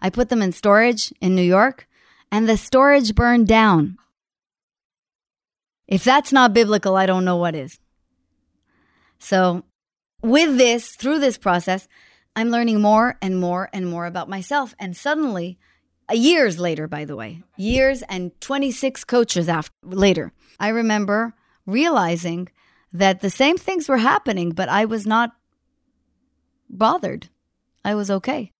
I 0.00 0.10
put 0.10 0.28
them 0.28 0.42
in 0.42 0.52
storage 0.52 1.12
in 1.20 1.34
New 1.34 1.42
York, 1.42 1.86
and 2.32 2.48
the 2.48 2.56
storage 2.56 3.14
burned 3.14 3.46
down. 3.46 3.96
If 5.86 6.02
that's 6.02 6.32
not 6.32 6.52
biblical, 6.52 6.96
I 6.96 7.06
don't 7.06 7.24
know 7.24 7.36
what 7.36 7.54
is. 7.54 7.78
So, 9.18 9.62
with 10.20 10.58
this, 10.58 10.96
through 10.96 11.20
this 11.20 11.38
process, 11.38 11.86
I'm 12.34 12.50
learning 12.50 12.80
more 12.80 13.16
and 13.22 13.38
more 13.38 13.70
and 13.72 13.88
more 13.88 14.06
about 14.06 14.28
myself. 14.28 14.74
And 14.78 14.96
suddenly, 14.96 15.58
years 16.12 16.58
later, 16.58 16.86
by 16.86 17.04
the 17.04 17.16
way, 17.16 17.42
years 17.56 18.02
and 18.02 18.38
26 18.40 19.04
coaches 19.04 19.48
after 19.48 19.72
later, 19.82 20.32
I 20.60 20.68
remember 20.68 21.34
realizing 21.66 22.48
that 22.92 23.20
the 23.20 23.30
same 23.30 23.58
things 23.58 23.88
were 23.88 23.98
happening, 23.98 24.50
but 24.50 24.68
I 24.68 24.84
was 24.84 25.06
not 25.06 25.32
bothered. 26.68 27.28
I 27.84 27.94
was 27.94 28.10
okay. 28.10 28.52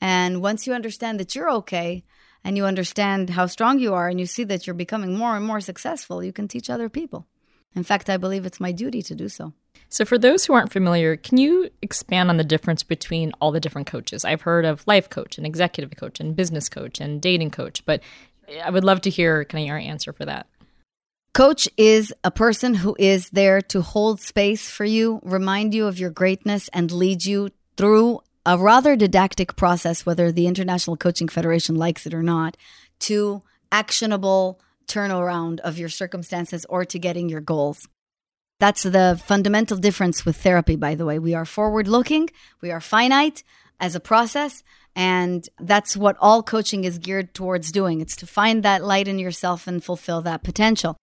And 0.00 0.42
once 0.42 0.66
you 0.66 0.74
understand 0.74 1.18
that 1.20 1.34
you're 1.34 1.50
okay 1.50 2.04
and 2.42 2.56
you 2.56 2.66
understand 2.66 3.30
how 3.30 3.46
strong 3.46 3.78
you 3.78 3.94
are 3.94 4.08
and 4.08 4.20
you 4.20 4.26
see 4.26 4.44
that 4.44 4.66
you're 4.66 4.74
becoming 4.74 5.16
more 5.16 5.36
and 5.36 5.46
more 5.46 5.60
successful, 5.60 6.22
you 6.22 6.32
can 6.32 6.48
teach 6.48 6.68
other 6.68 6.88
people. 6.88 7.26
In 7.74 7.84
fact, 7.84 8.10
I 8.10 8.16
believe 8.16 8.44
it's 8.44 8.60
my 8.60 8.72
duty 8.72 9.02
to 9.02 9.14
do 9.14 9.28
so. 9.28 9.54
So, 9.88 10.04
for 10.04 10.18
those 10.18 10.44
who 10.44 10.54
aren't 10.54 10.72
familiar, 10.72 11.16
can 11.16 11.38
you 11.38 11.70
expand 11.80 12.28
on 12.28 12.36
the 12.36 12.42
difference 12.42 12.82
between 12.82 13.32
all 13.40 13.52
the 13.52 13.60
different 13.60 13.86
coaches? 13.86 14.24
I've 14.24 14.42
heard 14.42 14.64
of 14.64 14.84
life 14.88 15.08
coach 15.08 15.38
and 15.38 15.46
executive 15.46 15.96
coach 15.96 16.18
and 16.18 16.34
business 16.34 16.68
coach 16.68 17.00
and 17.00 17.22
dating 17.22 17.52
coach, 17.52 17.84
but 17.86 18.02
I 18.64 18.70
would 18.70 18.82
love 18.82 19.02
to 19.02 19.10
hear 19.10 19.44
kind 19.44 19.62
of 19.62 19.68
your 19.68 19.78
answer 19.78 20.12
for 20.12 20.24
that. 20.24 20.48
Coach 21.32 21.68
is 21.76 22.12
a 22.22 22.30
person 22.30 22.74
who 22.74 22.96
is 22.98 23.30
there 23.30 23.60
to 23.60 23.82
hold 23.82 24.20
space 24.20 24.68
for 24.68 24.84
you, 24.84 25.20
remind 25.22 25.74
you 25.74 25.86
of 25.86 25.98
your 25.98 26.10
greatness, 26.10 26.68
and 26.72 26.90
lead 26.90 27.24
you 27.24 27.50
through 27.76 28.20
a 28.46 28.58
rather 28.58 28.96
didactic 28.96 29.56
process, 29.56 30.04
whether 30.04 30.30
the 30.30 30.46
International 30.46 30.96
Coaching 30.96 31.28
Federation 31.28 31.76
likes 31.76 32.06
it 32.06 32.14
or 32.14 32.22
not, 32.22 32.56
to 33.00 33.42
actionable 33.72 34.60
turnaround 34.86 35.60
of 35.60 35.78
your 35.78 35.88
circumstances 35.88 36.66
or 36.68 36.84
to 36.84 36.98
getting 36.98 37.28
your 37.28 37.40
goals. 37.40 37.88
That's 38.64 38.84
the 38.84 39.20
fundamental 39.22 39.76
difference 39.76 40.24
with 40.24 40.38
therapy, 40.38 40.74
by 40.74 40.94
the 40.94 41.04
way. 41.04 41.18
We 41.18 41.34
are 41.34 41.44
forward 41.44 41.86
looking, 41.86 42.30
we 42.62 42.70
are 42.70 42.80
finite 42.80 43.44
as 43.78 43.94
a 43.94 44.00
process. 44.00 44.64
And 44.96 45.46
that's 45.60 45.98
what 45.98 46.16
all 46.18 46.42
coaching 46.42 46.84
is 46.84 46.96
geared 46.96 47.34
towards 47.34 47.70
doing. 47.70 48.00
It's 48.00 48.16
to 48.16 48.26
find 48.26 48.62
that 48.62 48.82
light 48.82 49.06
in 49.06 49.18
yourself 49.18 49.66
and 49.66 49.84
fulfill 49.84 50.22
that 50.22 50.42
potential. 50.42 50.96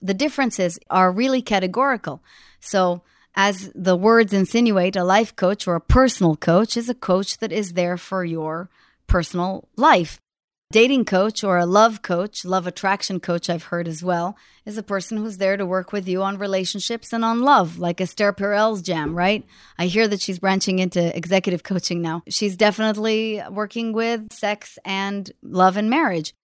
The 0.00 0.14
differences 0.14 0.78
are 0.88 1.12
really 1.12 1.42
categorical. 1.42 2.22
So, 2.58 3.02
as 3.34 3.70
the 3.74 3.94
words 3.94 4.32
insinuate, 4.32 4.96
a 4.96 5.04
life 5.04 5.36
coach 5.36 5.68
or 5.68 5.74
a 5.74 5.82
personal 5.82 6.36
coach 6.36 6.74
is 6.74 6.88
a 6.88 6.94
coach 6.94 7.36
that 7.40 7.52
is 7.52 7.74
there 7.74 7.98
for 7.98 8.24
your 8.24 8.70
personal 9.06 9.68
life 9.76 10.22
dating 10.70 11.06
coach 11.06 11.42
or 11.42 11.56
a 11.56 11.64
love 11.64 12.02
coach, 12.02 12.44
love 12.44 12.66
attraction 12.66 13.20
coach, 13.20 13.48
I've 13.48 13.64
heard 13.64 13.88
as 13.88 14.02
well, 14.02 14.36
is 14.66 14.76
a 14.76 14.82
person 14.82 15.16
who's 15.16 15.38
there 15.38 15.56
to 15.56 15.64
work 15.64 15.92
with 15.92 16.06
you 16.06 16.22
on 16.22 16.36
relationships 16.36 17.12
and 17.12 17.24
on 17.24 17.40
love, 17.40 17.78
like 17.78 18.00
Esther 18.00 18.32
Perel's 18.34 18.82
jam, 18.82 19.14
right? 19.14 19.46
I 19.78 19.86
hear 19.86 20.06
that 20.08 20.20
she's 20.20 20.38
branching 20.38 20.78
into 20.78 21.16
executive 21.16 21.62
coaching 21.62 22.02
now. 22.02 22.22
She's 22.28 22.56
definitely 22.56 23.42
working 23.50 23.94
with 23.94 24.30
sex 24.32 24.78
and 24.84 25.30
love 25.42 25.78
and 25.78 25.88
marriage. 25.88 26.34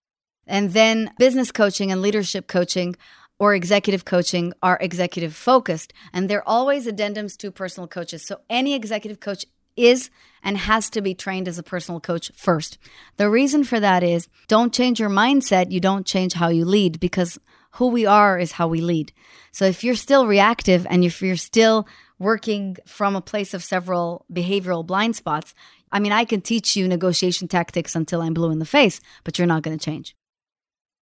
And 0.47 0.73
then 0.73 1.11
business 1.19 1.53
coaching 1.53 1.93
and 1.93 2.01
leadership 2.01 2.47
coaching 2.47 2.97
or 3.39 3.55
executive 3.55 4.05
coaching 4.05 4.53
are 4.63 4.79
executive 4.81 5.35
focused 5.35 5.93
and 6.13 6.31
they're 6.31 6.49
always 6.49 6.87
addendums 6.87 7.37
to 7.39 7.51
personal 7.51 7.89
coaches. 7.89 8.27
So 8.27 8.41
any 8.49 8.75
executive 8.75 9.21
coach 9.21 9.45
is 9.77 10.11
and 10.43 10.59
has 10.59 10.91
to 10.91 11.01
be 11.01 11.15
trained 11.15 11.49
as 11.49 11.59
a 11.59 11.63
personal 11.63 12.01
coach 12.01 12.31
first. 12.35 12.79
The 13.17 13.31
reason 13.31 13.65
for 13.65 13.81
that 13.81 14.03
is 14.03 14.29
don't 14.47 14.75
change 14.75 15.01
your 15.01 15.11
mindset, 15.11 15.71
you 15.71 15.81
don't 15.81 16.07
change 16.07 16.35
how 16.35 16.49
you 16.49 16.65
lead 16.65 17.01
because 17.01 17.39
who 17.73 17.89
we 17.89 18.07
are 18.07 18.39
is 18.39 18.53
how 18.53 18.69
we 18.69 18.81
lead. 18.81 19.13
So 19.51 19.65
if 19.65 19.83
you're 19.83 19.95
still 19.95 20.27
reactive 20.27 20.87
and 20.89 21.05
if 21.05 21.21
you're 21.23 21.37
still 21.37 21.89
working 22.19 22.77
from 22.87 23.17
a 23.17 23.21
place 23.21 23.55
of 23.55 23.65
several 23.65 24.25
behavioral 24.33 24.87
blind 24.87 25.17
spots, 25.17 25.55
I 25.91 25.99
mean, 25.99 26.13
I 26.13 26.25
can 26.25 26.41
teach 26.41 26.77
you 26.77 26.87
negotiation 26.87 27.49
tactics 27.49 27.97
until 27.97 28.21
I'm 28.21 28.35
blue 28.35 28.51
in 28.51 28.59
the 28.59 28.65
face, 28.65 29.01
but 29.25 29.39
you're 29.39 29.47
not 29.47 29.63
going 29.63 29.77
to 29.77 29.85
change. 29.85 30.15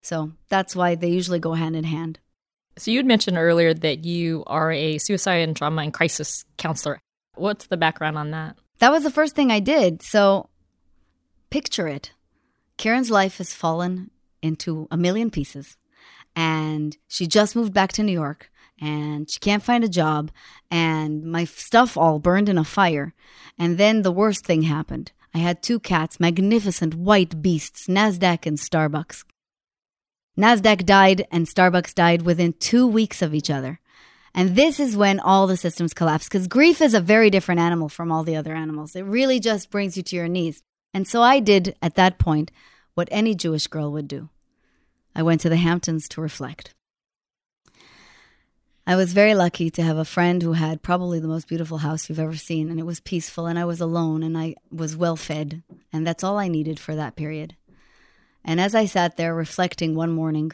So 0.03 0.33
that's 0.49 0.75
why 0.75 0.95
they 0.95 1.11
usually 1.11 1.39
go 1.39 1.55
hand 1.55 1.77
in 1.77 1.85
hand. 1.85 2.19
So 2.79 2.91
you 2.91 2.99
had 2.99 3.07
mentioned 3.07 3.37
earlier 3.37 3.75
that 3.75 4.05
you 4.05 4.45
are 4.47 4.73
a 4.73 4.99
suicide 4.99 5.43
and 5.49 5.57
trauma 5.57 5.83
and 5.83 5.93
crisis 5.93 6.45
counselor. 6.57 7.01
What's 7.35 7.67
the 7.67 7.77
background 7.77 8.19
on 8.19 8.31
that? 8.31 8.57
That 8.83 8.91
was 8.91 9.05
the 9.05 9.13
first 9.13 9.37
thing 9.37 9.53
I 9.53 9.61
did. 9.61 10.03
So 10.03 10.49
picture 11.51 11.87
it. 11.87 12.11
Karen's 12.79 13.13
life 13.13 13.39
has 13.39 13.55
fallen 13.55 14.11
into 14.43 14.89
a 14.91 14.97
million 14.97 15.31
pieces. 15.31 15.77
And 16.35 16.97
she 17.07 17.29
just 17.29 17.55
moved 17.55 17.73
back 17.73 17.93
to 17.93 18.03
New 18.03 18.11
York 18.11 18.51
and 18.81 19.31
she 19.31 19.39
can't 19.39 19.63
find 19.63 19.85
a 19.85 19.89
job. 19.89 20.33
And 20.69 21.23
my 21.23 21.45
stuff 21.45 21.97
all 21.97 22.19
burned 22.19 22.49
in 22.49 22.59
a 22.59 22.65
fire. 22.65 23.15
And 23.57 23.79
then 23.79 24.03
the 24.03 24.11
worst 24.11 24.45
thing 24.45 24.63
happened. 24.63 25.13
I 25.33 25.39
had 25.39 25.63
two 25.63 25.79
cats, 25.79 26.19
magnificent 26.19 26.97
white 26.97 27.41
beasts, 27.41 27.87
NASDAQ 27.87 28.47
and 28.47 28.59
Starbucks. 28.59 29.23
NASDAQ 30.37 30.85
died 30.85 31.25
and 31.31 31.47
Starbucks 31.47 31.95
died 31.95 32.23
within 32.23 32.53
two 32.55 32.89
weeks 32.89 33.23
of 33.23 33.33
each 33.33 33.49
other. 33.49 33.79
And 34.35 34.57
this 34.57 34.81
is 34.81 34.97
when 34.97 35.21
all 35.21 35.47
the 35.47 35.57
systems 35.57 35.93
collapse 35.93 36.25
because 36.25 36.47
grief 36.49 36.81
is 36.81 36.95
a 36.95 37.01
very 37.01 37.29
different 37.29 37.61
animal 37.61 37.89
from 37.89 38.11
all 38.11 38.23
the 38.23 38.37
other 38.37 38.55
animals. 38.55 38.97
It 38.97 39.03
really 39.03 39.39
just 39.41 39.71
brings 39.71 39.97
you 39.97 40.03
to 40.05 40.17
your 40.17 40.29
knees. 40.29 40.63
And 40.95 41.07
so 41.07 41.23
I 41.23 41.41
did 41.41 41.77
at 41.83 41.97
that 41.97 42.19
point 42.19 42.51
what 42.95 43.09
any 43.11 43.35
Jewish 43.35 43.67
girl 43.67 43.93
would 43.93 44.09
do 44.09 44.29
I 45.15 45.23
went 45.23 45.43
to 45.43 45.51
the 45.51 45.57
Hamptons 45.57 46.09
to 46.09 46.23
reflect. 46.23 46.75
I 48.87 48.97
was 48.97 49.13
very 49.13 49.35
lucky 49.35 49.71
to 49.71 49.83
have 49.83 49.97
a 49.97 50.05
friend 50.05 50.43
who 50.43 50.55
had 50.55 50.83
probably 50.83 51.21
the 51.21 51.29
most 51.29 51.47
beautiful 51.47 51.79
house 51.79 52.09
you've 52.09 52.19
ever 52.19 52.35
seen, 52.35 52.69
and 52.69 52.81
it 52.81 52.87
was 52.87 52.99
peaceful, 52.99 53.47
and 53.47 53.59
I 53.59 53.65
was 53.65 53.81
alone, 53.81 54.23
and 54.23 54.37
I 54.37 54.57
was 54.73 54.97
well 54.97 55.17
fed, 55.17 55.63
and 55.93 56.05
that's 56.07 56.25
all 56.25 56.39
I 56.39 56.49
needed 56.49 56.81
for 56.81 56.97
that 56.97 57.15
period. 57.15 57.57
And 58.45 58.61
as 58.61 58.75
I 58.75 58.87
sat 58.87 59.17
there 59.17 59.35
reflecting 59.35 59.95
one 59.95 60.11
morning 60.11 60.51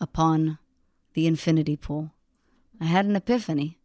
upon 0.00 0.58
the 1.14 1.26
infinity 1.26 1.76
pool, 1.76 2.12
I 2.80 2.86
had 2.86 3.04
an 3.04 3.16
epiphany, 3.16 3.78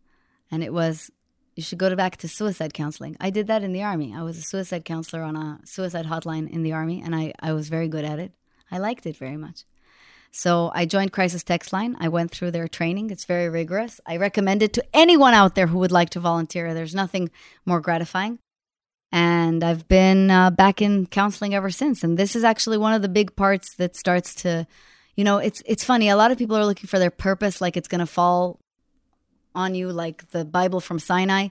and 0.49 0.63
it 0.63 0.73
was 0.73 1.11
you 1.55 1.63
should 1.63 1.79
go 1.79 1.95
back 1.95 2.17
to 2.17 2.27
suicide 2.27 2.73
counseling. 2.73 3.15
I 3.19 3.29
did 3.29 3.47
that 3.47 3.63
in 3.63 3.71
the 3.71 3.83
army. 3.83 4.13
I 4.13 4.23
was 4.23 4.37
a 4.37 4.41
suicide 4.41 4.83
counselor 4.83 5.23
on 5.23 5.35
a 5.35 5.59
suicide 5.63 6.05
hotline 6.05 6.49
in 6.49 6.63
the 6.63 6.73
army, 6.73 7.01
and 7.03 7.15
I, 7.15 7.33
I 7.39 7.53
was 7.53 7.69
very 7.69 7.87
good 7.87 8.03
at 8.03 8.19
it. 8.19 8.33
I 8.69 8.77
liked 8.77 9.05
it 9.05 9.15
very 9.15 9.37
much. 9.37 9.63
So 10.31 10.69
I 10.75 10.85
joined 10.85 11.13
Crisis 11.13 11.43
Text 11.43 11.71
Line. 11.71 11.95
I 11.97 12.09
went 12.09 12.31
through 12.31 12.51
their 12.51 12.67
training. 12.67 13.09
It's 13.09 13.23
very 13.23 13.47
rigorous. 13.47 14.01
I 14.05 14.17
recommend 14.17 14.61
it 14.61 14.73
to 14.73 14.83
anyone 14.93 15.33
out 15.33 15.55
there 15.55 15.67
who 15.67 15.77
would 15.79 15.93
like 15.93 16.09
to 16.09 16.19
volunteer. 16.19 16.73
There's 16.73 16.93
nothing 16.93 17.31
more 17.65 17.79
gratifying. 17.79 18.39
And 19.13 19.63
I've 19.63 19.87
been 19.87 20.29
uh, 20.29 20.51
back 20.51 20.81
in 20.81 21.05
counseling 21.05 21.55
ever 21.55 21.69
since. 21.69 22.03
And 22.03 22.17
this 22.17 22.35
is 22.35 22.43
actually 22.43 22.77
one 22.77 22.93
of 22.93 23.01
the 23.01 23.07
big 23.07 23.37
parts 23.37 23.75
that 23.75 23.95
starts 23.95 24.35
to, 24.41 24.67
you 25.15 25.23
know, 25.23 25.37
it's 25.37 25.63
it's 25.65 25.85
funny. 25.85 26.09
A 26.09 26.17
lot 26.17 26.31
of 26.31 26.37
people 26.37 26.57
are 26.57 26.65
looking 26.65 26.87
for 26.87 26.99
their 26.99 27.11
purpose, 27.11 27.61
like 27.61 27.77
it's 27.77 27.87
going 27.87 27.99
to 27.99 28.05
fall 28.05 28.59
on 29.55 29.75
you, 29.75 29.91
like 29.91 30.29
the 30.31 30.45
Bible 30.45 30.79
from 30.79 30.99
Sinai. 30.99 31.49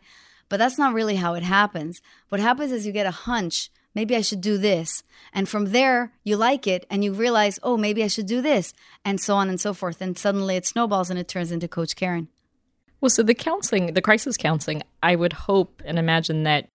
But 0.48 0.58
that's 0.58 0.78
not 0.78 0.94
really 0.94 1.16
how 1.16 1.34
it 1.34 1.42
happens. 1.42 2.00
What 2.28 2.40
happens 2.40 2.70
is 2.70 2.86
you 2.86 2.92
get 2.92 3.06
a 3.06 3.10
hunch 3.10 3.70
maybe 3.94 4.16
I 4.16 4.20
should 4.20 4.40
do 4.40 4.58
this. 4.58 5.02
And 5.32 5.48
from 5.48 5.66
there, 5.66 6.12
you 6.22 6.36
like 6.36 6.66
it 6.66 6.86
and 6.90 7.04
you 7.04 7.12
realize, 7.12 7.58
oh, 7.62 7.76
maybe 7.76 8.02
I 8.02 8.08
should 8.08 8.26
do 8.26 8.42
this, 8.42 8.74
and 9.04 9.20
so 9.20 9.36
on 9.36 9.48
and 9.48 9.60
so 9.60 9.72
forth. 9.72 10.00
And 10.00 10.18
suddenly 10.18 10.56
it 10.56 10.66
snowballs 10.66 11.10
and 11.10 11.18
it 11.18 11.28
turns 11.28 11.52
into 11.52 11.68
Coach 11.68 11.96
Karen. 11.96 12.28
Well, 13.00 13.10
so 13.10 13.22
the 13.22 13.34
counseling, 13.34 13.94
the 13.94 14.02
crisis 14.02 14.36
counseling, 14.36 14.82
I 15.02 15.14
would 15.16 15.32
hope 15.32 15.82
and 15.84 15.98
imagine 15.98 16.44
that 16.44 16.68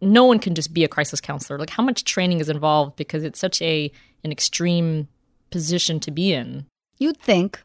no 0.00 0.24
one 0.24 0.38
can 0.38 0.54
just 0.54 0.72
be 0.72 0.84
a 0.84 0.88
crisis 0.88 1.20
counselor. 1.20 1.58
Like, 1.58 1.70
how 1.70 1.82
much 1.82 2.04
training 2.04 2.40
is 2.40 2.48
involved 2.48 2.96
because 2.96 3.24
it's 3.24 3.38
such 3.38 3.60
a 3.62 3.90
an 4.24 4.32
extreme 4.32 5.08
position 5.50 6.00
to 6.00 6.10
be 6.10 6.32
in? 6.32 6.66
You'd 6.98 7.18
think, 7.18 7.62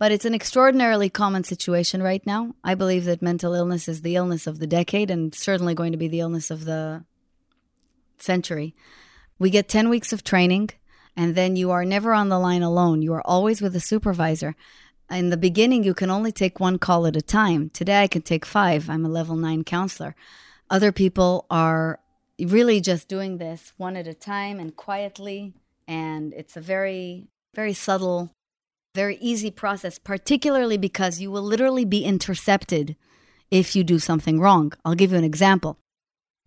but 0.00 0.10
it's 0.10 0.24
an 0.24 0.34
extraordinarily 0.34 1.10
common 1.10 1.44
situation 1.44 2.02
right 2.02 2.26
now. 2.26 2.54
I 2.64 2.74
believe 2.74 3.04
that 3.04 3.20
mental 3.20 3.52
illness 3.52 3.86
is 3.86 4.00
the 4.00 4.16
illness 4.16 4.46
of 4.46 4.58
the 4.58 4.66
decade 4.66 5.10
and 5.10 5.34
certainly 5.34 5.74
going 5.74 5.92
to 5.92 5.98
be 5.98 6.08
the 6.08 6.20
illness 6.20 6.50
of 6.50 6.64
the 6.64 7.04
century. 8.16 8.74
We 9.38 9.50
get 9.50 9.68
10 9.68 9.90
weeks 9.90 10.14
of 10.14 10.24
training, 10.24 10.70
and 11.14 11.34
then 11.34 11.54
you 11.54 11.70
are 11.70 11.84
never 11.84 12.14
on 12.14 12.30
the 12.30 12.38
line 12.38 12.62
alone. 12.62 13.02
You 13.02 13.12
are 13.12 13.26
always 13.26 13.60
with 13.60 13.76
a 13.76 13.80
supervisor. 13.80 14.56
In 15.10 15.28
the 15.28 15.36
beginning, 15.36 15.84
you 15.84 15.92
can 15.92 16.08
only 16.08 16.32
take 16.32 16.58
one 16.58 16.78
call 16.78 17.06
at 17.06 17.14
a 17.14 17.20
time. 17.22 17.68
Today, 17.68 18.02
I 18.02 18.06
can 18.06 18.22
take 18.22 18.46
five. 18.46 18.88
I'm 18.88 19.04
a 19.04 19.08
level 19.10 19.36
nine 19.36 19.64
counselor. 19.64 20.16
Other 20.70 20.92
people 20.92 21.44
are 21.50 22.00
really 22.38 22.80
just 22.80 23.06
doing 23.06 23.36
this 23.36 23.74
one 23.76 23.98
at 23.98 24.06
a 24.06 24.14
time 24.14 24.60
and 24.60 24.74
quietly. 24.74 25.52
And 25.86 26.32
it's 26.32 26.56
a 26.56 26.62
very, 26.62 27.28
very 27.54 27.74
subtle, 27.74 28.34
very 28.94 29.16
easy 29.16 29.50
process, 29.50 29.98
particularly 29.98 30.76
because 30.76 31.20
you 31.20 31.30
will 31.30 31.42
literally 31.42 31.84
be 31.84 32.04
intercepted 32.04 32.96
if 33.50 33.74
you 33.74 33.84
do 33.84 33.98
something 33.98 34.40
wrong. 34.40 34.72
I'll 34.84 34.94
give 34.94 35.12
you 35.12 35.18
an 35.18 35.24
example 35.24 35.78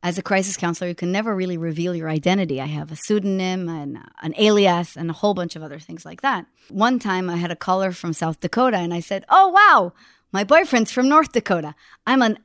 as 0.03 0.17
a 0.17 0.21
crisis 0.21 0.57
counselor, 0.57 0.89
you 0.89 0.95
can 0.95 1.13
never 1.13 1.33
really 1.33 1.57
reveal 1.57 1.95
your 1.95 2.09
identity. 2.09 2.59
I 2.59 2.65
have 2.65 2.91
a 2.91 2.97
pseudonym 2.97 3.69
and 3.69 3.97
uh, 3.97 4.01
an 4.21 4.33
alias 4.37 4.97
and 4.97 5.09
a 5.09 5.13
whole 5.13 5.33
bunch 5.33 5.55
of 5.55 5.63
other 5.63 5.79
things 5.79 6.03
like 6.03 6.21
that. 6.21 6.45
One 6.69 6.99
time 6.99 7.29
I 7.29 7.37
had 7.37 7.51
a 7.51 7.55
caller 7.55 7.93
from 7.93 8.11
South 8.11 8.41
Dakota 8.41 8.77
and 8.77 8.93
I 8.93 8.99
said, 8.99 9.23
Oh, 9.29 9.47
wow, 9.47 9.93
my 10.33 10.43
boyfriend's 10.43 10.91
from 10.91 11.07
North 11.07 11.31
Dakota. 11.31 11.73
I'm 12.05 12.21
a 12.21 12.35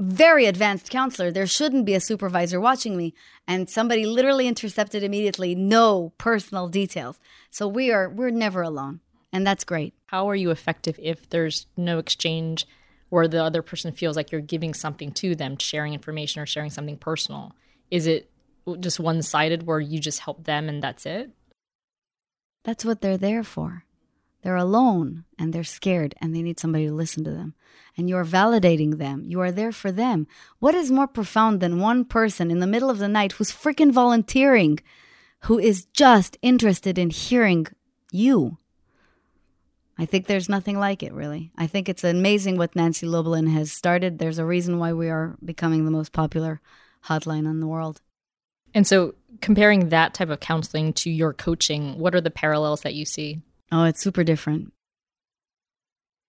very 0.00 0.46
advanced 0.46 0.90
counselor. 0.90 1.30
There 1.30 1.46
shouldn't 1.46 1.86
be 1.86 1.94
a 1.94 2.00
supervisor 2.00 2.60
watching 2.60 2.96
me. 2.96 3.14
And 3.46 3.70
somebody 3.70 4.06
literally 4.06 4.48
intercepted 4.48 5.04
immediately, 5.04 5.54
no 5.54 6.12
personal 6.18 6.66
details. 6.66 7.20
So 7.48 7.68
we 7.68 7.92
are, 7.92 8.08
we're 8.08 8.30
never 8.30 8.60
alone. 8.60 9.00
And 9.34 9.46
that's 9.46 9.64
great. 9.64 9.92
How 10.06 10.30
are 10.30 10.34
you 10.34 10.50
effective 10.50 10.98
if 11.02 11.28
there's 11.28 11.66
no 11.76 11.98
exchange? 11.98 12.66
where 13.14 13.28
the 13.28 13.42
other 13.42 13.62
person 13.62 13.92
feels 13.92 14.16
like 14.16 14.32
you're 14.32 14.40
giving 14.40 14.74
something 14.74 15.12
to 15.12 15.36
them, 15.36 15.56
sharing 15.56 15.94
information 15.94 16.42
or 16.42 16.46
sharing 16.46 16.68
something 16.68 16.96
personal? 16.96 17.54
Is 17.88 18.08
it 18.08 18.28
just 18.80 18.98
one 18.98 19.22
sided 19.22 19.64
where 19.64 19.78
you 19.78 20.00
just 20.00 20.18
help 20.18 20.42
them 20.42 20.68
and 20.68 20.82
that's 20.82 21.06
it? 21.06 21.30
That's 22.64 22.84
what 22.84 23.02
they're 23.02 23.16
there 23.16 23.44
for. 23.44 23.84
They're 24.42 24.56
alone 24.56 25.24
and 25.38 25.52
they're 25.52 25.62
scared 25.62 26.16
and 26.20 26.34
they 26.34 26.42
need 26.42 26.58
somebody 26.58 26.86
to 26.86 26.92
listen 26.92 27.22
to 27.22 27.30
them. 27.30 27.54
And 27.96 28.08
you 28.08 28.16
are 28.16 28.24
validating 28.24 28.98
them. 28.98 29.22
You 29.24 29.40
are 29.42 29.52
there 29.52 29.70
for 29.70 29.92
them. 29.92 30.26
What 30.58 30.74
is 30.74 30.90
more 30.90 31.06
profound 31.06 31.60
than 31.60 31.78
one 31.78 32.04
person 32.04 32.50
in 32.50 32.58
the 32.58 32.66
middle 32.66 32.90
of 32.90 32.98
the 32.98 33.06
night 33.06 33.32
who's 33.32 33.52
freaking 33.52 33.92
volunteering, 33.92 34.80
who 35.42 35.60
is 35.60 35.84
just 35.92 36.36
interested 36.42 36.98
in 36.98 37.10
hearing 37.10 37.68
you? 38.10 38.58
I 39.96 40.06
think 40.06 40.26
there's 40.26 40.48
nothing 40.48 40.78
like 40.78 41.02
it, 41.02 41.12
really. 41.12 41.52
I 41.56 41.66
think 41.66 41.88
it's 41.88 42.02
amazing 42.02 42.58
what 42.58 42.74
Nancy 42.74 43.06
Lublin 43.06 43.46
has 43.46 43.70
started. 43.70 44.18
There's 44.18 44.38
a 44.38 44.44
reason 44.44 44.78
why 44.78 44.92
we 44.92 45.08
are 45.08 45.36
becoming 45.44 45.84
the 45.84 45.90
most 45.90 46.12
popular 46.12 46.60
hotline 47.06 47.48
in 47.48 47.60
the 47.60 47.66
world. 47.66 48.00
And 48.74 48.86
so, 48.86 49.14
comparing 49.40 49.90
that 49.90 50.14
type 50.14 50.30
of 50.30 50.40
counseling 50.40 50.92
to 50.94 51.10
your 51.10 51.32
coaching, 51.32 51.98
what 51.98 52.14
are 52.14 52.20
the 52.20 52.30
parallels 52.30 52.80
that 52.80 52.94
you 52.94 53.04
see? 53.04 53.40
Oh, 53.70 53.84
it's 53.84 54.00
super 54.00 54.24
different. 54.24 54.72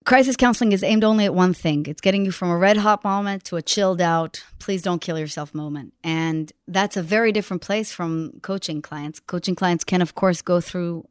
Crisis 0.06 0.36
counseling 0.36 0.71
is 0.71 0.84
aimed 0.84 1.04
only 1.04 1.25
at 1.25 1.34
one 1.34 1.56
thing 1.56 1.88
it's 1.88 2.01
getting 2.01 2.25
you 2.25 2.32
from 2.32 2.51
a 2.51 2.58
red 2.58 2.78
hot 2.78 3.04
moment 3.04 3.43
to 3.45 3.56
a 3.56 3.62
chilled 3.63 3.99
out, 3.99 4.43
please 4.60 4.84
don't 4.84 5.01
kill 5.01 5.17
yourself 5.17 5.56
moment. 5.56 5.93
And 6.04 6.51
that's 6.67 6.95
a 6.95 7.01
very 7.01 7.32
different 7.32 7.63
place 7.63 7.91
from 7.91 8.34
coaching 8.43 8.84
clients. 8.84 9.19
Coaching 9.19 9.56
clients 9.56 9.84
can, 9.84 10.04
of 10.04 10.13
course, 10.13 10.43
go 10.43 10.62
through 10.62 11.08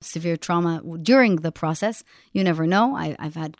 severe 0.00 0.36
trauma 0.36 0.82
during 1.02 1.36
the 1.36 1.52
process. 1.52 2.02
You 2.32 2.44
never 2.44 2.66
know. 2.66 2.96
I, 2.96 3.16
I've 3.18 3.34
had 3.34 3.56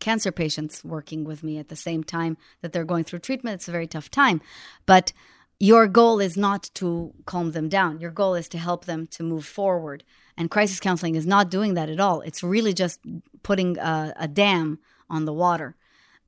cancer 0.00 0.32
patients 0.32 0.82
working 0.84 1.24
with 1.24 1.42
me 1.42 1.58
at 1.58 1.68
the 1.68 1.76
same 1.76 2.02
time 2.02 2.36
that 2.62 2.72
they're 2.72 2.84
going 2.84 3.04
through 3.04 3.18
treatment. 3.20 3.56
It's 3.56 3.68
a 3.68 3.72
very 3.72 3.86
tough 3.86 4.10
time. 4.10 4.40
But 4.86 5.12
your 5.58 5.86
goal 5.86 6.20
is 6.20 6.36
not 6.36 6.70
to 6.74 7.12
calm 7.26 7.52
them 7.52 7.68
down. 7.68 8.00
Your 8.00 8.10
goal 8.10 8.34
is 8.34 8.48
to 8.48 8.58
help 8.58 8.86
them 8.86 9.06
to 9.08 9.22
move 9.22 9.44
forward. 9.44 10.04
And 10.36 10.50
crisis 10.50 10.80
counseling 10.80 11.16
is 11.16 11.26
not 11.26 11.50
doing 11.50 11.74
that 11.74 11.90
at 11.90 12.00
all. 12.00 12.22
It's 12.22 12.42
really 12.42 12.72
just 12.72 13.00
putting 13.42 13.76
a, 13.78 14.14
a 14.16 14.26
dam 14.26 14.78
on 15.10 15.26
the 15.26 15.34
water. 15.34 15.76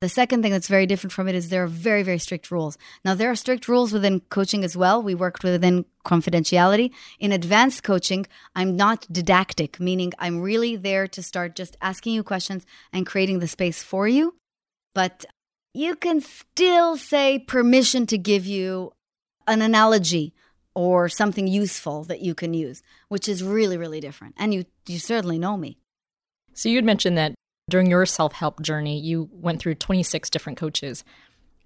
The 0.03 0.09
second 0.09 0.41
thing 0.41 0.51
that's 0.51 0.67
very 0.67 0.85
different 0.85 1.13
from 1.13 1.29
it 1.29 1.33
is 1.33 1.47
there 1.47 1.63
are 1.63 1.67
very, 1.67 2.03
very 2.03 2.19
strict 2.19 2.51
rules. 2.51 2.77
Now, 3.05 3.15
there 3.15 3.31
are 3.31 3.35
strict 3.35 3.69
rules 3.69 3.93
within 3.93 4.19
coaching 4.19 4.65
as 4.65 4.75
well. 4.75 5.01
We 5.01 5.15
worked 5.15 5.45
within 5.45 5.85
confidentiality. 6.03 6.91
In 7.21 7.31
advanced 7.31 7.83
coaching, 7.83 8.25
I'm 8.53 8.75
not 8.75 9.07
didactic, 9.09 9.79
meaning 9.79 10.11
I'm 10.19 10.41
really 10.41 10.75
there 10.75 11.07
to 11.07 11.23
start 11.23 11.55
just 11.55 11.77
asking 11.81 12.15
you 12.15 12.21
questions 12.21 12.65
and 12.91 13.05
creating 13.05 13.39
the 13.39 13.47
space 13.47 13.81
for 13.81 14.05
you. 14.05 14.35
But 14.93 15.23
you 15.73 15.95
can 15.95 16.19
still 16.19 16.97
say 16.97 17.39
permission 17.39 18.05
to 18.07 18.17
give 18.17 18.45
you 18.45 18.91
an 19.47 19.61
analogy 19.61 20.33
or 20.75 21.07
something 21.07 21.47
useful 21.47 22.03
that 22.03 22.19
you 22.19 22.35
can 22.35 22.53
use, 22.53 22.83
which 23.07 23.29
is 23.29 23.41
really, 23.41 23.77
really 23.77 24.01
different. 24.01 24.35
And 24.37 24.53
you, 24.53 24.65
you 24.85 24.99
certainly 24.99 25.39
know 25.39 25.55
me. 25.55 25.77
So 26.53 26.67
you'd 26.67 26.83
mentioned 26.83 27.17
that 27.17 27.35
during 27.73 27.89
your 27.89 28.05
self 28.05 28.33
help 28.33 28.61
journey, 28.61 28.99
you 28.99 29.27
went 29.33 29.59
through 29.59 29.73
26 29.73 30.29
different 30.29 30.59
coaches. 30.59 31.03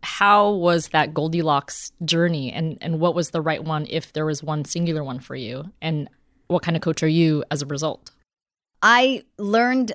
How 0.01 0.51
was 0.51 0.87
that 0.89 1.13
Goldilocks 1.13 1.91
journey, 2.05 2.49
and, 2.49 2.77
and 2.79 3.01
what 3.01 3.13
was 3.13 3.31
the 3.31 3.41
right 3.41 3.61
one 3.61 3.85
if 3.89 4.13
there 4.13 4.25
was 4.25 4.41
one 4.41 4.63
singular 4.63 5.03
one 5.03 5.19
for 5.19 5.35
you? 5.35 5.65
And 5.81 6.09
what 6.47 6.63
kind 6.63 6.77
of 6.77 6.81
coach 6.81 7.03
are 7.03 7.09
you 7.09 7.43
as 7.51 7.61
a 7.61 7.65
result? 7.65 8.11
I 8.81 9.25
learned 9.37 9.91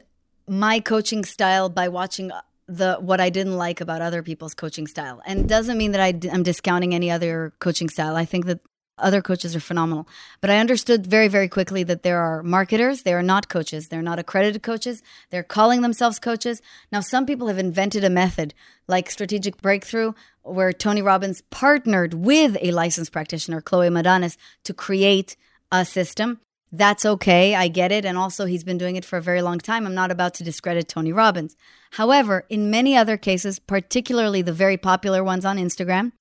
my 0.46 0.80
coaching 0.80 1.24
style 1.24 1.70
by 1.70 1.88
watching 1.88 2.30
the 2.66 2.96
what 2.96 3.18
I 3.18 3.30
didn't 3.30 3.56
like 3.56 3.80
about 3.80 4.02
other 4.02 4.22
people's 4.22 4.52
coaching 4.52 4.86
style. 4.86 5.22
And 5.24 5.48
doesn't 5.48 5.78
mean 5.78 5.92
that 5.92 6.02
I, 6.02 6.12
am 6.28 6.42
discounting 6.42 6.94
any 6.94 7.10
other 7.10 7.54
coaching 7.58 7.88
style. 7.88 8.16
I 8.16 8.26
think 8.26 8.44
that 8.44 8.60
other 8.98 9.22
coaches 9.22 9.56
are 9.56 9.60
phenomenal. 9.60 10.06
But 10.40 10.50
I 10.50 10.58
understood 10.58 11.06
very, 11.06 11.28
very 11.28 11.48
quickly 11.48 11.82
that 11.84 12.02
there 12.02 12.20
are 12.20 12.42
marketers. 12.42 13.02
They 13.02 13.14
are 13.14 13.22
not 13.22 13.48
coaches. 13.48 13.88
They're 13.88 14.02
not 14.02 14.18
accredited 14.18 14.62
coaches. 14.62 15.02
They're 15.30 15.42
calling 15.42 15.82
themselves 15.82 16.18
coaches. 16.18 16.62
Now, 16.90 17.00
some 17.00 17.26
people 17.26 17.48
have 17.48 17.58
invented 17.58 18.04
a 18.04 18.10
method 18.10 18.54
like 18.86 19.10
Strategic 19.10 19.60
Breakthrough, 19.60 20.12
where 20.42 20.72
Tony 20.72 21.02
Robbins 21.02 21.42
partnered 21.50 22.14
with 22.14 22.56
a 22.60 22.72
licensed 22.72 23.12
practitioner, 23.12 23.60
Chloe 23.60 23.88
Madanes, 23.88 24.36
to 24.64 24.74
create 24.74 25.36
a 25.70 25.84
system. 25.84 26.40
That's 26.70 27.04
okay. 27.04 27.54
I 27.54 27.68
get 27.68 27.92
it. 27.92 28.04
And 28.04 28.16
also, 28.16 28.46
he's 28.46 28.64
been 28.64 28.78
doing 28.78 28.96
it 28.96 29.04
for 29.04 29.18
a 29.18 29.22
very 29.22 29.42
long 29.42 29.58
time. 29.58 29.86
I'm 29.86 29.94
not 29.94 30.10
about 30.10 30.34
to 30.34 30.44
discredit 30.44 30.88
Tony 30.88 31.12
Robbins. 31.12 31.56
However, 31.92 32.46
in 32.48 32.70
many 32.70 32.96
other 32.96 33.16
cases, 33.16 33.58
particularly 33.58 34.42
the 34.42 34.54
very 34.54 34.78
popular 34.78 35.22
ones 35.22 35.44
on 35.44 35.58
Instagram, 35.58 36.12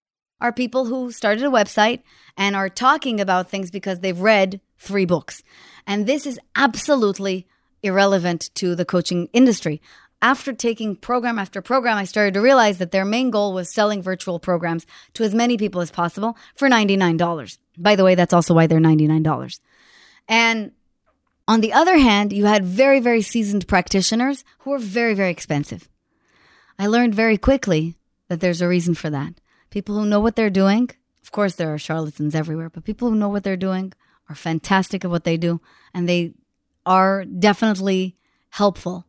are 0.42 0.52
people 0.52 0.86
who 0.86 1.12
started 1.12 1.46
a 1.46 1.50
website 1.50 2.02
and 2.36 2.56
are 2.56 2.68
talking 2.68 3.22
about 3.22 3.50
things 3.50 3.72
because 3.72 4.00
they've 4.00 4.20
read 4.20 4.60
three 4.80 5.06
books. 5.06 5.44
And 5.88 6.08
this 6.08 6.26
is 6.26 6.40
absolutely 6.56 7.48
irrelevant 7.84 8.50
to 8.56 8.76
the 8.76 8.86
coaching 8.86 9.30
industry. 9.32 9.82
After 10.22 10.54
taking 10.54 10.96
program 10.96 11.40
after 11.40 11.62
program, 11.62 11.98
I 11.98 12.04
started 12.04 12.34
to 12.36 12.42
realize 12.42 12.78
that 12.78 12.92
their 12.92 13.06
main 13.06 13.32
goal 13.32 13.54
was 13.54 13.74
selling 13.74 14.04
virtual 14.04 14.40
programs 14.40 14.86
to 15.14 15.24
as 15.24 15.34
many 15.34 15.58
people 15.58 15.82
as 15.82 15.90
possible 15.90 16.38
for 16.56 16.68
$99. 16.68 17.58
By 17.78 17.96
the 17.96 18.04
way, 18.04 18.16
that's 18.16 18.34
also 18.34 18.54
why 18.54 18.68
they're 18.68 18.80
$99. 18.80 19.60
And 20.28 20.72
on 21.48 21.62
the 21.62 21.74
other 21.74 21.98
hand, 21.98 22.34
you 22.34 22.46
had 22.46 22.64
very, 22.64 23.00
very 23.00 23.24
seasoned 23.24 23.68
practitioners 23.68 24.44
who 24.60 24.72
were 24.72 24.80
very, 24.80 25.16
very 25.16 25.32
expensive. 25.32 25.90
I 26.78 26.88
learned 26.88 27.16
very 27.16 27.38
quickly 27.38 27.96
that 28.28 28.40
there's 28.42 28.62
a 28.62 28.68
reason 28.68 28.94
for 28.94 29.10
that. 29.10 29.41
People 29.72 29.96
who 29.96 30.06
know 30.06 30.20
what 30.20 30.36
they're 30.36 30.50
doing, 30.52 30.92
of 31.24 31.32
course, 31.32 31.56
there 31.56 31.74
are 31.74 31.78
charlatans 31.80 32.36
everywhere, 32.36 32.70
but 32.70 32.84
people 32.84 33.10
who 33.10 33.16
know 33.16 33.30
what 33.30 33.44
they're 33.44 33.58
doing 33.58 33.94
are 34.30 34.36
fantastic 34.36 35.04
at 35.04 35.12
what 35.12 35.24
they 35.24 35.38
do, 35.38 35.62
and 35.94 36.08
they 36.08 36.34
are 36.86 37.26
definitely 37.26 38.18
helpful, 38.50 39.06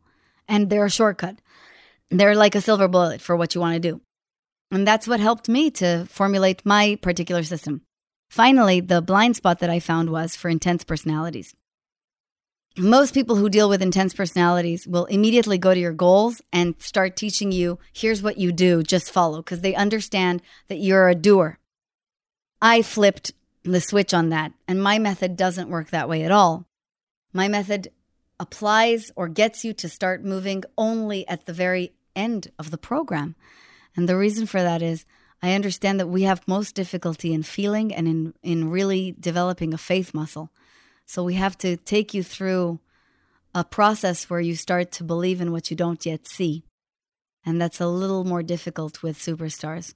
and 0.47 0.69
they're 0.69 0.85
a 0.85 0.89
shortcut. 0.89 1.39
They're 2.09 2.35
like 2.35 2.55
a 2.55 2.61
silver 2.61 2.87
bullet 2.87 3.21
for 3.21 3.35
what 3.35 3.53
you 3.53 3.61
want 3.61 3.75
to 3.75 3.91
do. 3.91 4.01
And 4.71 4.87
that's 4.87 5.07
what 5.07 5.19
helped 5.19 5.49
me 5.49 5.69
to 5.71 6.05
formulate 6.09 6.65
my 6.65 6.97
particular 7.01 7.43
system. 7.43 7.81
Finally, 8.29 8.79
the 8.79 9.01
blind 9.01 9.35
spot 9.35 9.59
that 9.59 9.69
I 9.69 9.79
found 9.79 10.09
was 10.09 10.35
for 10.35 10.49
intense 10.49 10.83
personalities. 10.83 11.55
Most 12.77 13.13
people 13.13 13.35
who 13.35 13.49
deal 13.49 13.69
with 13.69 13.83
intense 13.83 14.15
personalities 14.15 14.87
will 14.87 15.05
immediately 15.05 15.59
go 15.59 15.75
to 15.75 15.79
your 15.79 15.93
goals 15.93 16.41
and 16.51 16.73
start 16.79 17.15
teaching 17.15 17.51
you 17.51 17.77
here's 17.93 18.23
what 18.23 18.39
you 18.39 18.51
do, 18.51 18.81
just 18.81 19.11
follow, 19.11 19.43
because 19.43 19.61
they 19.61 19.75
understand 19.75 20.41
that 20.69 20.77
you're 20.77 21.07
a 21.07 21.13
doer. 21.13 21.59
I 22.63 22.81
flipped 22.81 23.31
the 23.61 23.79
switch 23.79 24.11
on 24.11 24.29
that, 24.29 24.53
and 24.67 24.81
my 24.81 24.97
method 24.97 25.37
doesn't 25.37 25.69
work 25.69 25.91
that 25.91 26.09
way 26.09 26.23
at 26.23 26.31
all. 26.31 26.65
My 27.31 27.47
method 27.47 27.89
applies 28.39 29.11
or 29.15 29.27
gets 29.27 29.63
you 29.63 29.73
to 29.73 29.87
start 29.87 30.25
moving 30.25 30.63
only 30.75 31.27
at 31.27 31.45
the 31.45 31.53
very 31.53 31.93
end 32.15 32.47
of 32.57 32.71
the 32.71 32.79
program. 32.79 33.35
And 33.95 34.09
the 34.09 34.17
reason 34.17 34.47
for 34.47 34.63
that 34.63 34.81
is 34.81 35.05
I 35.43 35.53
understand 35.53 35.99
that 35.99 36.07
we 36.07 36.23
have 36.23 36.47
most 36.47 36.73
difficulty 36.73 37.33
in 37.33 37.43
feeling 37.43 37.93
and 37.93 38.07
in, 38.07 38.33
in 38.41 38.71
really 38.71 39.15
developing 39.19 39.75
a 39.75 39.77
faith 39.77 40.11
muscle. 40.13 40.49
So 41.05 41.23
we 41.23 41.35
have 41.35 41.57
to 41.59 41.77
take 41.77 42.13
you 42.13 42.23
through 42.23 42.79
a 43.53 43.63
process 43.63 44.29
where 44.29 44.39
you 44.39 44.55
start 44.55 44.91
to 44.93 45.03
believe 45.03 45.41
in 45.41 45.51
what 45.51 45.69
you 45.69 45.77
don't 45.77 46.05
yet 46.05 46.27
see. 46.27 46.63
And 47.45 47.61
that's 47.61 47.81
a 47.81 47.87
little 47.87 48.23
more 48.23 48.41
difficult 48.41 49.03
with 49.03 49.17
superstars. 49.17 49.93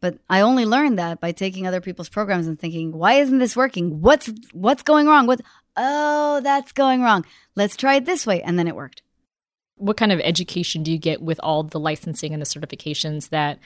But 0.00 0.18
I 0.28 0.40
only 0.40 0.66
learned 0.66 0.98
that 0.98 1.20
by 1.20 1.32
taking 1.32 1.66
other 1.66 1.80
people's 1.80 2.08
programs 2.08 2.46
and 2.46 2.58
thinking, 2.58 2.92
why 2.92 3.14
isn't 3.14 3.38
this 3.38 3.56
working? 3.56 4.00
What's 4.00 4.30
what's 4.52 4.82
going 4.82 5.06
wrong? 5.06 5.26
What 5.26 5.40
oh, 5.76 6.40
that's 6.42 6.72
going 6.72 7.02
wrong. 7.02 7.24
Let's 7.54 7.76
try 7.76 7.96
it 7.96 8.04
this 8.04 8.26
way. 8.26 8.42
And 8.42 8.58
then 8.58 8.68
it 8.68 8.76
worked. 8.76 9.02
What 9.76 9.96
kind 9.96 10.12
of 10.12 10.20
education 10.20 10.82
do 10.82 10.90
you 10.90 10.98
get 10.98 11.20
with 11.20 11.38
all 11.42 11.62
the 11.62 11.80
licensing 11.80 12.32
and 12.32 12.40
the 12.40 12.46
certifications 12.46 13.28
that 13.28 13.58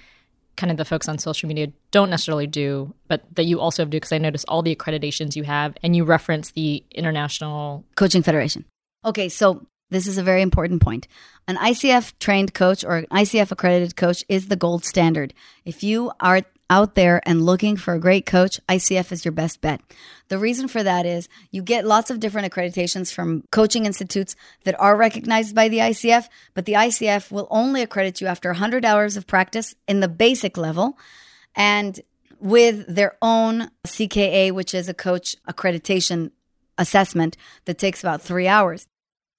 kind 0.56 0.70
of 0.70 0.76
the 0.76 0.84
folks 0.84 1.08
on 1.08 1.18
social 1.18 1.48
media 1.48 1.68
don't 1.90 2.10
necessarily 2.10 2.46
do, 2.46 2.94
but 3.08 3.22
that 3.34 3.44
you 3.44 3.60
also 3.60 3.84
do 3.84 3.90
because 3.90 4.12
I 4.12 4.18
notice 4.18 4.44
all 4.44 4.62
the 4.62 4.74
accreditations 4.74 5.36
you 5.36 5.44
have 5.44 5.76
and 5.82 5.96
you 5.96 6.04
reference 6.04 6.50
the 6.50 6.84
International 6.90 7.84
Coaching 7.96 8.22
Federation. 8.22 8.64
Okay, 9.04 9.28
so 9.28 9.66
this 9.90 10.06
is 10.06 10.18
a 10.18 10.22
very 10.22 10.42
important 10.42 10.82
point. 10.82 11.08
An 11.48 11.56
ICF 11.56 12.12
trained 12.20 12.54
coach 12.54 12.84
or 12.84 12.96
an 12.96 13.06
ICF 13.06 13.50
accredited 13.50 13.96
coach 13.96 14.24
is 14.28 14.48
the 14.48 14.56
gold 14.56 14.84
standard. 14.84 15.34
If 15.64 15.82
you 15.82 16.12
are 16.20 16.42
out 16.70 16.94
there 16.94 17.20
and 17.26 17.42
looking 17.42 17.76
for 17.76 17.92
a 17.92 18.00
great 18.00 18.24
coach, 18.24 18.60
ICF 18.68 19.12
is 19.12 19.24
your 19.24 19.32
best 19.32 19.60
bet. 19.60 19.80
The 20.28 20.38
reason 20.38 20.68
for 20.68 20.82
that 20.82 21.04
is 21.04 21.28
you 21.50 21.62
get 21.62 21.84
lots 21.84 22.10
of 22.10 22.20
different 22.20 22.50
accreditations 22.50 23.12
from 23.12 23.42
coaching 23.50 23.84
institutes 23.84 24.36
that 24.64 24.80
are 24.80 24.96
recognized 24.96 25.54
by 25.54 25.68
the 25.68 25.78
ICF, 25.78 26.28
but 26.54 26.64
the 26.64 26.74
ICF 26.74 27.32
will 27.32 27.48
only 27.50 27.82
accredit 27.82 28.20
you 28.20 28.28
after 28.28 28.48
100 28.50 28.84
hours 28.84 29.16
of 29.16 29.26
practice 29.26 29.74
in 29.88 30.00
the 30.00 30.08
basic 30.08 30.56
level 30.56 30.96
and 31.56 32.00
with 32.38 32.86
their 32.86 33.16
own 33.20 33.70
CKA, 33.84 34.52
which 34.52 34.72
is 34.72 34.88
a 34.88 34.94
coach 34.94 35.36
accreditation 35.48 36.30
assessment 36.78 37.36
that 37.66 37.78
takes 37.78 38.02
about 38.02 38.22
three 38.22 38.48
hours. 38.48 38.86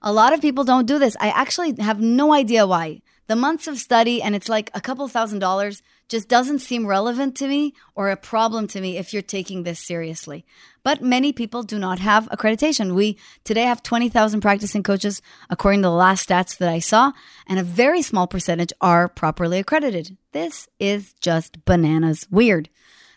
A 0.01 0.13
lot 0.13 0.33
of 0.33 0.41
people 0.41 0.63
don't 0.63 0.85
do 0.85 0.99
this. 0.99 1.15
I 1.19 1.29
actually 1.29 1.75
have 1.79 2.01
no 2.01 2.33
idea 2.33 2.67
why. 2.67 3.01
The 3.27 3.35
months 3.35 3.67
of 3.67 3.77
study, 3.77 4.21
and 4.21 4.35
it's 4.35 4.49
like 4.49 4.69
a 4.73 4.81
couple 4.81 5.07
thousand 5.07 5.39
dollars, 5.39 5.81
just 6.11 6.27
doesn't 6.27 6.59
seem 6.59 6.85
relevant 6.85 7.37
to 7.37 7.47
me 7.47 7.73
or 7.95 8.09
a 8.09 8.17
problem 8.17 8.67
to 8.67 8.81
me 8.81 8.97
if 8.97 9.13
you're 9.13 9.21
taking 9.21 9.63
this 9.63 9.79
seriously. 9.79 10.45
But 10.83 11.01
many 11.01 11.31
people 11.31 11.63
do 11.63 11.79
not 11.79 11.99
have 11.99 12.27
accreditation. 12.29 12.95
We 12.95 13.17
today 13.45 13.61
have 13.61 13.81
20,000 13.81 14.41
practicing 14.41 14.83
coaches, 14.83 15.21
according 15.49 15.83
to 15.83 15.87
the 15.87 15.91
last 15.91 16.27
stats 16.27 16.57
that 16.57 16.67
I 16.67 16.79
saw, 16.79 17.13
and 17.47 17.57
a 17.57 17.63
very 17.63 18.01
small 18.01 18.27
percentage 18.27 18.73
are 18.81 19.07
properly 19.07 19.57
accredited. 19.59 20.17
This 20.33 20.67
is 20.79 21.13
just 21.21 21.63
bananas 21.63 22.27
weird. 22.29 22.67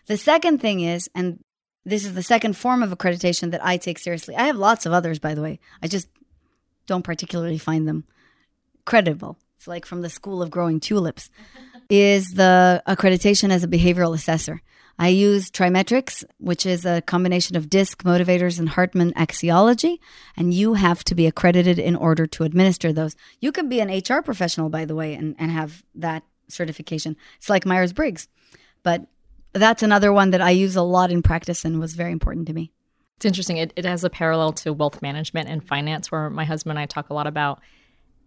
The 0.05 0.15
second 0.15 0.61
thing 0.61 0.79
is, 0.79 1.09
and 1.13 1.43
this 1.83 2.05
is 2.05 2.13
the 2.13 2.23
second 2.23 2.55
form 2.55 2.81
of 2.81 2.91
accreditation 2.91 3.51
that 3.51 3.65
I 3.65 3.75
take 3.75 3.99
seriously. 3.99 4.37
I 4.37 4.45
have 4.45 4.55
lots 4.55 4.85
of 4.85 4.93
others, 4.93 5.19
by 5.19 5.33
the 5.33 5.41
way. 5.41 5.59
I 5.83 5.89
just 5.89 6.07
don't 6.87 7.03
particularly 7.03 7.57
find 7.57 7.89
them 7.89 8.05
credible. 8.85 9.37
It's 9.57 9.67
like 9.67 9.85
from 9.85 10.01
the 10.01 10.09
School 10.09 10.41
of 10.41 10.51
Growing 10.51 10.79
Tulips, 10.79 11.29
is 11.89 12.33
the 12.33 12.83
accreditation 12.87 13.49
as 13.49 13.63
a 13.63 13.67
behavioral 13.67 14.13
assessor. 14.13 14.61
I 14.97 15.09
use 15.09 15.51
TriMetrix, 15.51 16.23
which 16.37 16.65
is 16.65 16.85
a 16.85 17.01
combination 17.01 17.57
of 17.57 17.69
DISC, 17.69 18.03
motivators, 18.03 18.59
and 18.59 18.69
Hartman 18.69 19.11
axiology, 19.13 19.99
and 20.37 20.53
you 20.53 20.75
have 20.75 21.03
to 21.05 21.15
be 21.15 21.27
accredited 21.27 21.79
in 21.79 21.95
order 21.97 22.25
to 22.27 22.43
administer 22.43 22.93
those. 22.93 23.15
You 23.41 23.51
can 23.51 23.67
be 23.67 23.81
an 23.81 23.89
HR 23.89 24.21
professional, 24.21 24.69
by 24.69 24.85
the 24.85 24.95
way, 24.95 25.13
and, 25.13 25.35
and 25.37 25.51
have 25.51 25.83
that 25.95 26.23
certification. 26.47 27.17
It's 27.37 27.49
like 27.49 27.65
Myers 27.65 27.91
Briggs. 27.91 28.29
But 28.83 29.07
that's 29.51 29.83
another 29.83 30.13
one 30.13 30.31
that 30.31 30.41
I 30.41 30.51
use 30.51 30.75
a 30.77 30.81
lot 30.81 31.11
in 31.11 31.21
practice 31.21 31.65
and 31.65 31.79
was 31.79 31.95
very 31.95 32.11
important 32.11 32.47
to 32.47 32.53
me. 32.53 32.71
It's 33.17 33.25
interesting. 33.25 33.57
It, 33.57 33.73
it 33.75 33.85
has 33.85 34.03
a 34.03 34.09
parallel 34.09 34.53
to 34.53 34.73
wealth 34.73 35.01
management 35.01 35.49
and 35.49 35.65
finance, 35.65 36.11
where 36.11 36.29
my 36.29 36.45
husband 36.45 36.71
and 36.71 36.79
I 36.79 36.85
talk 36.85 37.09
a 37.09 37.13
lot 37.13 37.27
about 37.27 37.59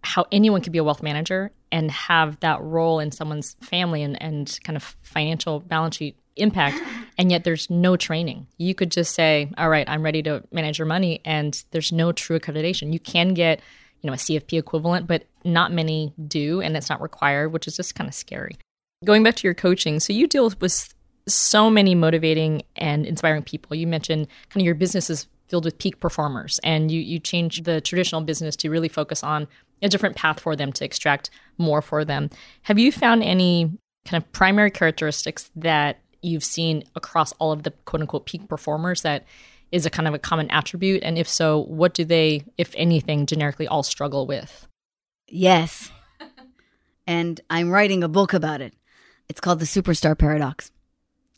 how 0.03 0.27
anyone 0.31 0.61
could 0.61 0.73
be 0.73 0.79
a 0.79 0.85
wealth 0.85 1.03
manager 1.03 1.51
and 1.73 1.91
have 1.91 2.39
that 2.41 2.63
role 2.63 2.99
in 3.01 3.13
someone's 3.13 3.57
family 3.61 4.03
and, 4.03 4.21
and 4.23 4.59
kind 4.65 4.77
of 4.77 4.97
financial 5.03 5.61
balance 5.61 5.97
sheet 5.97 6.17
impact. 6.37 6.81
And 7.19 7.31
yet 7.31 7.45
there's 7.45 7.69
no 7.69 7.97
training. 7.97 8.47
You 8.59 8.75
could 8.75 8.91
just 8.91 9.15
say, 9.15 9.51
all 9.59 9.69
right, 9.69 9.89
I'm 9.89 10.03
ready 10.03 10.23
to 10.23 10.45
manage 10.53 10.79
your 10.79 10.87
money. 10.87 11.21
And 11.25 11.63
there's 11.73 11.91
no 11.91 12.13
true 12.13 12.39
accreditation. 12.39 12.93
You 12.93 13.01
can 13.01 13.35
get, 13.35 13.61
you 14.01 14.09
know, 14.09 14.15
a 14.15 14.17
CFP 14.17 14.59
equivalent, 14.59 15.07
but 15.07 15.25
not 15.45 15.73
many 15.73 16.15
do. 16.29 16.61
And 16.61 16.77
it's 16.77 16.89
not 16.89 17.03
required, 17.03 17.53
which 17.53 17.67
is 17.67 17.77
just 17.77 17.95
kind 17.95 18.09
of 18.09 18.15
scary. 18.15 18.57
Going 19.05 19.23
back 19.23 19.37
to 19.37 19.47
your 19.47 19.55
coaching, 19.55 20.01
so 20.01 20.13
you 20.13 20.27
deal 20.27 20.53
with 20.61 20.95
so 21.27 21.69
many 21.69 21.95
motivating 21.95 22.63
and 22.77 23.05
inspiring 23.05 23.43
people. 23.43 23.77
You 23.77 23.87
mentioned 23.87 24.29
kind 24.51 24.63
of 24.63 24.65
your 24.65 24.75
business 24.75 25.11
is 25.11 25.27
filled 25.49 25.65
with 25.65 25.79
peak 25.79 25.99
performers 25.99 26.61
and 26.63 26.91
you 26.91 27.01
you 27.01 27.19
change 27.19 27.63
the 27.63 27.81
traditional 27.81 28.21
business 28.21 28.55
to 28.55 28.69
really 28.69 28.89
focus 28.89 29.25
on 29.25 29.49
a 29.83 29.89
different 29.89 30.17
path 30.17 30.41
for 30.41 30.57
them 30.57 30.73
to 30.73 30.85
extract 30.85 31.31
more 31.57 31.83
for 31.83 32.05
them. 32.05 32.31
Have 32.63 32.79
you 32.79 32.93
found 32.93 33.23
any 33.23 33.79
kind 34.05 34.23
of 34.23 34.31
primary 34.33 34.71
characteristics 34.71 35.51
that 35.57 36.01
you've 36.23 36.45
seen 36.45 36.85
across 36.97 37.33
all 37.35 37.53
of 37.53 37.63
the 37.63 37.71
quote 37.85 38.01
unquote 38.01 38.27
peak 38.27 38.49
performers 38.49 39.03
that 39.03 39.25
is 39.71 39.87
a 39.87 39.91
kind 39.91 40.09
of 40.09 40.15
a 40.15 40.19
common 40.19 40.51
attribute? 40.51 41.03
And 41.03 41.19
if 41.19 41.29
so, 41.29 41.65
what 41.65 41.95
do 41.95 42.05
they, 42.05 42.45
if 42.57 42.75
anything, 42.77 43.27
generically 43.27 43.69
all 43.69 43.83
struggle 43.83 44.27
with? 44.27 44.67
Yes. 45.29 45.91
and 47.07 47.41
I'm 47.51 47.71
writing 47.71 48.03
a 48.03 48.09
book 48.09 48.33
about 48.33 48.61
it. 48.61 48.75
It's 49.29 49.41
called 49.41 49.61
The 49.61 49.67
Superstar 49.67 50.17
Paradox. 50.17 50.71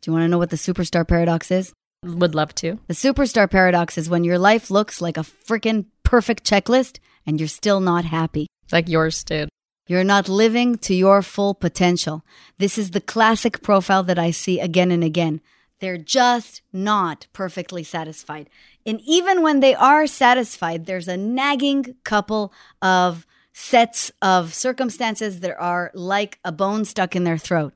Do 0.01 0.11
you 0.11 0.13
want 0.15 0.25
to 0.25 0.29
know 0.29 0.39
what 0.39 0.51
the 0.51 0.57
superstar 0.57 1.07
paradox 1.07 1.51
is? 1.51 1.75
Would 2.05 2.35
love 2.35 2.55
to. 2.57 2.79
The 2.87 2.95
superstar 2.95 3.51
paradox 3.51 3.99
is 3.99 4.09
when 4.09 4.25
your 4.25 4.39
life 4.39 4.71
looks 4.71 5.03
like 5.03 5.19
a 5.19 5.21
freaking 5.21 5.87
perfect 6.03 6.49
checklist 6.49 6.99
and 7.31 7.39
you're 7.39 7.49
still 7.49 7.79
not 7.81 8.05
happy. 8.05 8.49
Like 8.73 8.89
yours 8.89 9.23
did. 9.23 9.49
You're 9.87 10.03
not 10.05 10.29
living 10.29 10.79
to 10.79 10.95
your 10.95 11.23
full 11.23 11.55
potential. 11.55 12.25
This 12.59 12.77
is 12.77 12.91
the 12.91 13.01
classic 13.01 13.63
profile 13.63 14.03
that 14.03 14.19
I 14.19 14.33
see 14.33 14.59
again 14.59 14.91
and 14.91 15.05
again. 15.05 15.41
They're 15.79 15.97
just 15.97 16.61
not 16.73 17.29
perfectly 17.33 17.85
satisfied. 17.85 18.51
And 18.85 19.01
even 19.07 19.43
when 19.43 19.61
they 19.61 19.77
are 19.77 20.09
satisfied, 20.09 20.87
there's 20.87 21.07
a 21.07 21.17
nagging 21.17 21.95
couple 22.03 22.53
of 22.83 23.27
sets 23.53 24.11
of 24.21 24.53
circumstances 24.53 25.39
that 25.41 25.57
are 25.57 25.93
like 25.95 26.41
a 26.45 26.51
bone 26.51 26.85
stuck 26.85 27.15
in 27.15 27.23
their 27.23 27.39
throat. 27.39 27.75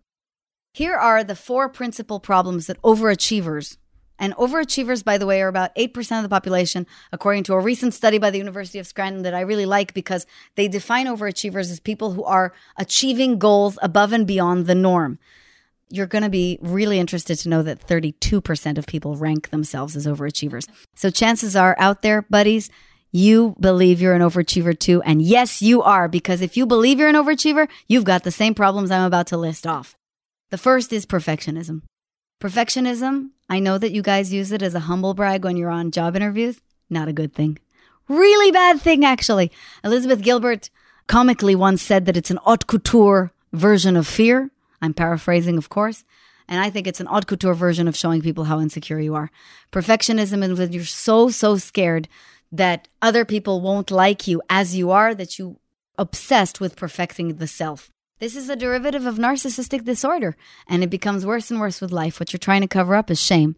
Here 0.72 0.96
are 0.96 1.22
the 1.22 1.36
four 1.36 1.68
principal 1.68 2.18
problems 2.18 2.66
that 2.66 2.82
overachievers 2.82 3.76
And 4.18 4.34
overachievers, 4.34 5.04
by 5.04 5.18
the 5.18 5.26
way, 5.26 5.42
are 5.42 5.48
about 5.48 5.74
8% 5.74 6.16
of 6.16 6.22
the 6.22 6.28
population, 6.28 6.86
according 7.12 7.44
to 7.44 7.54
a 7.54 7.60
recent 7.60 7.94
study 7.94 8.18
by 8.18 8.30
the 8.30 8.38
University 8.38 8.78
of 8.78 8.86
Scranton 8.86 9.22
that 9.22 9.34
I 9.34 9.40
really 9.40 9.66
like 9.66 9.92
because 9.92 10.26
they 10.54 10.68
define 10.68 11.06
overachievers 11.06 11.70
as 11.70 11.80
people 11.80 12.12
who 12.12 12.24
are 12.24 12.52
achieving 12.76 13.38
goals 13.38 13.78
above 13.82 14.12
and 14.12 14.26
beyond 14.26 14.66
the 14.66 14.74
norm. 14.74 15.18
You're 15.90 16.06
going 16.06 16.22
to 16.22 16.30
be 16.30 16.58
really 16.62 16.98
interested 16.98 17.38
to 17.38 17.48
know 17.48 17.62
that 17.62 17.86
32% 17.86 18.78
of 18.78 18.86
people 18.86 19.16
rank 19.16 19.50
themselves 19.50 19.96
as 19.96 20.06
overachievers. 20.06 20.68
So 20.94 21.10
chances 21.10 21.56
are 21.56 21.76
out 21.78 22.02
there, 22.02 22.22
buddies, 22.22 22.70
you 23.10 23.54
believe 23.60 24.00
you're 24.00 24.14
an 24.14 24.22
overachiever 24.22 24.76
too. 24.76 25.00
And 25.02 25.22
yes, 25.22 25.62
you 25.62 25.82
are, 25.82 26.08
because 26.08 26.40
if 26.40 26.56
you 26.56 26.66
believe 26.66 26.98
you're 26.98 27.08
an 27.08 27.14
overachiever, 27.14 27.68
you've 27.86 28.02
got 28.02 28.24
the 28.24 28.32
same 28.32 28.54
problems 28.54 28.90
I'm 28.90 29.04
about 29.04 29.28
to 29.28 29.36
list 29.36 29.68
off. 29.68 29.94
The 30.50 30.58
first 30.58 30.92
is 30.92 31.06
perfectionism. 31.06 31.82
Perfectionism, 32.42 33.30
I 33.48 33.60
know 33.60 33.78
that 33.78 33.92
you 33.92 34.02
guys 34.02 34.32
use 34.32 34.52
it 34.52 34.62
as 34.62 34.74
a 34.74 34.80
humble 34.80 35.14
brag 35.14 35.44
when 35.44 35.56
you're 35.56 35.70
on 35.70 35.90
job 35.90 36.16
interviews. 36.16 36.60
Not 36.88 37.08
a 37.08 37.12
good 37.12 37.34
thing. 37.34 37.58
Really 38.08 38.50
bad 38.50 38.80
thing, 38.80 39.04
actually. 39.04 39.50
Elizabeth 39.82 40.22
Gilbert 40.22 40.70
comically 41.06 41.54
once 41.54 41.82
said 41.82 42.06
that 42.06 42.16
it's 42.16 42.30
an 42.30 42.38
haute 42.38 42.66
couture 42.66 43.32
version 43.52 43.96
of 43.96 44.06
fear. 44.06 44.50
I'm 44.80 44.94
paraphrasing, 44.94 45.56
of 45.56 45.68
course. 45.68 46.04
And 46.48 46.60
I 46.60 46.68
think 46.68 46.86
it's 46.86 47.00
an 47.00 47.06
haute 47.06 47.26
couture 47.26 47.54
version 47.54 47.88
of 47.88 47.96
showing 47.96 48.20
people 48.20 48.44
how 48.44 48.60
insecure 48.60 49.00
you 49.00 49.14
are. 49.14 49.30
Perfectionism 49.72 50.42
is 50.42 50.58
when 50.58 50.72
you're 50.72 50.84
so, 50.84 51.30
so 51.30 51.56
scared 51.56 52.08
that 52.52 52.88
other 53.00 53.24
people 53.24 53.60
won't 53.60 53.90
like 53.90 54.26
you 54.26 54.42
as 54.50 54.76
you 54.76 54.90
are 54.90 55.14
that 55.14 55.38
you 55.38 55.58
obsessed 55.98 56.60
with 56.60 56.76
perfecting 56.76 57.36
the 57.36 57.46
self. 57.46 57.90
This 58.20 58.36
is 58.36 58.48
a 58.48 58.54
derivative 58.54 59.06
of 59.06 59.16
narcissistic 59.16 59.84
disorder, 59.84 60.36
and 60.68 60.84
it 60.84 60.90
becomes 60.90 61.26
worse 61.26 61.50
and 61.50 61.58
worse 61.58 61.80
with 61.80 61.90
life. 61.90 62.20
What 62.20 62.32
you're 62.32 62.38
trying 62.38 62.60
to 62.60 62.68
cover 62.68 62.94
up 62.94 63.10
is 63.10 63.20
shame. 63.20 63.56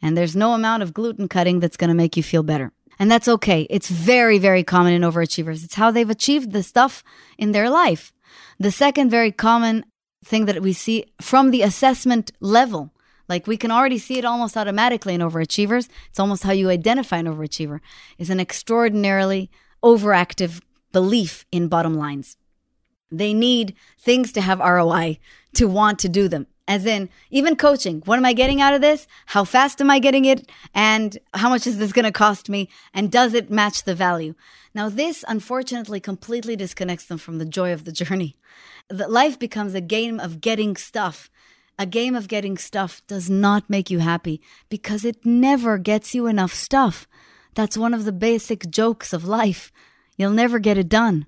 And 0.00 0.16
there's 0.16 0.36
no 0.36 0.52
amount 0.52 0.84
of 0.84 0.94
gluten 0.94 1.26
cutting 1.26 1.58
that's 1.58 1.76
going 1.76 1.88
to 1.88 1.94
make 1.94 2.16
you 2.16 2.22
feel 2.22 2.44
better. 2.44 2.72
And 3.00 3.10
that's 3.10 3.26
okay. 3.26 3.66
It's 3.68 3.88
very, 3.88 4.38
very 4.38 4.62
common 4.62 4.92
in 4.92 5.02
overachievers. 5.02 5.64
It's 5.64 5.74
how 5.74 5.90
they've 5.90 6.08
achieved 6.08 6.52
the 6.52 6.62
stuff 6.62 7.02
in 7.36 7.50
their 7.50 7.68
life. 7.68 8.12
The 8.60 8.70
second 8.70 9.10
very 9.10 9.32
common 9.32 9.84
thing 10.24 10.44
that 10.44 10.62
we 10.62 10.72
see 10.72 11.06
from 11.20 11.50
the 11.50 11.62
assessment 11.62 12.30
level, 12.40 12.92
like 13.28 13.48
we 13.48 13.56
can 13.56 13.72
already 13.72 13.98
see 13.98 14.18
it 14.18 14.24
almost 14.24 14.56
automatically 14.56 15.14
in 15.14 15.20
overachievers, 15.20 15.88
it's 16.08 16.20
almost 16.20 16.44
how 16.44 16.52
you 16.52 16.70
identify 16.70 17.16
an 17.16 17.26
overachiever, 17.26 17.80
is 18.18 18.30
an 18.30 18.38
extraordinarily 18.38 19.50
overactive 19.82 20.62
belief 20.92 21.44
in 21.50 21.66
bottom 21.66 21.94
lines. 21.94 22.36
They 23.10 23.32
need 23.32 23.74
things 23.98 24.32
to 24.32 24.40
have 24.40 24.58
ROI 24.58 25.18
to 25.54 25.66
want 25.66 25.98
to 26.00 26.08
do 26.08 26.28
them. 26.28 26.46
As 26.68 26.84
in, 26.84 27.08
even 27.30 27.54
coaching, 27.54 28.02
what 28.06 28.18
am 28.18 28.24
I 28.24 28.32
getting 28.32 28.60
out 28.60 28.74
of 28.74 28.80
this? 28.80 29.06
How 29.26 29.44
fast 29.44 29.80
am 29.80 29.88
I 29.88 30.00
getting 30.00 30.24
it? 30.24 30.50
And 30.74 31.16
how 31.32 31.48
much 31.48 31.64
is 31.64 31.78
this 31.78 31.92
going 31.92 32.04
to 32.04 32.12
cost 32.12 32.48
me? 32.48 32.68
And 32.92 33.12
does 33.12 33.34
it 33.34 33.50
match 33.50 33.84
the 33.84 33.94
value? 33.94 34.34
Now, 34.74 34.88
this 34.88 35.24
unfortunately 35.28 36.00
completely 36.00 36.56
disconnects 36.56 37.06
them 37.06 37.18
from 37.18 37.38
the 37.38 37.44
joy 37.44 37.72
of 37.72 37.84
the 37.84 37.92
journey. 37.92 38.36
That 38.90 39.12
life 39.12 39.38
becomes 39.38 39.74
a 39.74 39.80
game 39.80 40.18
of 40.18 40.40
getting 40.40 40.76
stuff. 40.76 41.30
A 41.78 41.86
game 41.86 42.16
of 42.16 42.26
getting 42.26 42.58
stuff 42.58 43.00
does 43.06 43.30
not 43.30 43.70
make 43.70 43.88
you 43.88 44.00
happy 44.00 44.40
because 44.68 45.04
it 45.04 45.24
never 45.24 45.78
gets 45.78 46.14
you 46.14 46.26
enough 46.26 46.52
stuff. 46.52 47.06
That's 47.54 47.78
one 47.78 47.94
of 47.94 48.04
the 48.04 48.12
basic 48.12 48.70
jokes 48.70 49.12
of 49.12 49.24
life. 49.24 49.70
You'll 50.16 50.30
never 50.30 50.58
get 50.58 50.78
it 50.78 50.88
done. 50.88 51.26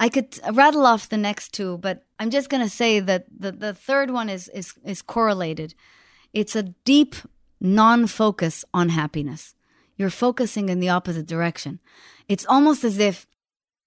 I 0.00 0.08
could 0.08 0.40
rattle 0.54 0.86
off 0.86 1.10
the 1.10 1.18
next 1.18 1.52
two, 1.52 1.76
but 1.76 2.04
I'm 2.18 2.30
just 2.30 2.48
going 2.48 2.62
to 2.62 2.70
say 2.70 3.00
that 3.00 3.26
the, 3.30 3.52
the 3.52 3.74
third 3.74 4.10
one 4.10 4.30
is, 4.30 4.48
is, 4.48 4.72
is 4.82 5.02
correlated. 5.02 5.74
It's 6.32 6.56
a 6.56 6.62
deep 6.62 7.14
non 7.60 8.06
focus 8.06 8.64
on 8.72 8.88
happiness. 8.88 9.54
You're 9.98 10.08
focusing 10.08 10.70
in 10.70 10.80
the 10.80 10.88
opposite 10.88 11.26
direction. 11.26 11.80
It's 12.28 12.46
almost 12.46 12.82
as 12.82 12.98
if, 12.98 13.26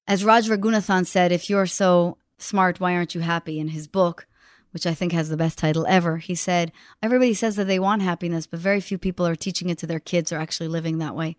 as 0.08 0.23
Raj 0.23 0.47
Raghunathan 0.47 1.08
said, 1.08 1.32
if 1.32 1.49
you're 1.49 1.65
so 1.65 2.19
smart, 2.38 2.80
why 2.80 2.93
aren't 2.93 3.15
you 3.15 3.21
happy? 3.21 3.60
In 3.60 3.69
his 3.69 3.88
book, 3.88 4.28
which 4.69 4.86
I 4.86 4.93
think 4.93 5.13
has 5.13 5.30
the 5.30 5.38
best 5.38 5.58
title 5.58 5.88
ever, 5.88 6.17
he 6.17 6.36
said, 6.36 6.71
Everybody 7.02 7.34
says 7.34 7.56
that 7.56 7.65
they 7.65 7.80
want 7.80 8.04
happiness, 8.04 8.45
but 8.45 8.60
very 8.60 8.82
few 8.82 8.99
people 8.99 9.26
are 9.26 9.36
teaching 9.36 9.69
it 9.69 9.80
to 9.80 9.88
their 9.88 9.99
kids 9.99 10.32
or 10.32 10.38
actually 10.38 10.67
living 10.67 10.99
that 10.99 11.15
way. 11.15 11.38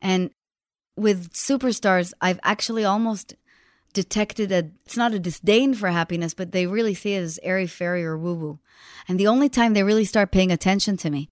And 0.00 0.30
with 0.96 1.32
superstars, 1.32 2.12
I've 2.20 2.40
actually 2.44 2.84
almost 2.84 3.34
detected 3.92 4.52
a 4.52 4.70
it's 4.84 4.96
not 4.96 5.14
a 5.14 5.18
disdain 5.18 5.74
for 5.74 5.88
happiness, 5.88 6.34
but 6.34 6.52
they 6.52 6.66
really 6.66 6.94
see 6.94 7.14
it 7.14 7.22
as 7.22 7.40
airy 7.42 7.66
fairy 7.66 8.04
or 8.04 8.16
woo 8.18 8.34
woo. 8.34 8.58
And 9.08 9.18
the 9.18 9.26
only 9.26 9.48
time 9.48 9.74
they 9.74 9.82
really 9.82 10.04
start 10.04 10.32
paying 10.32 10.50
attention 10.50 10.96
to 10.98 11.10
me 11.10 11.28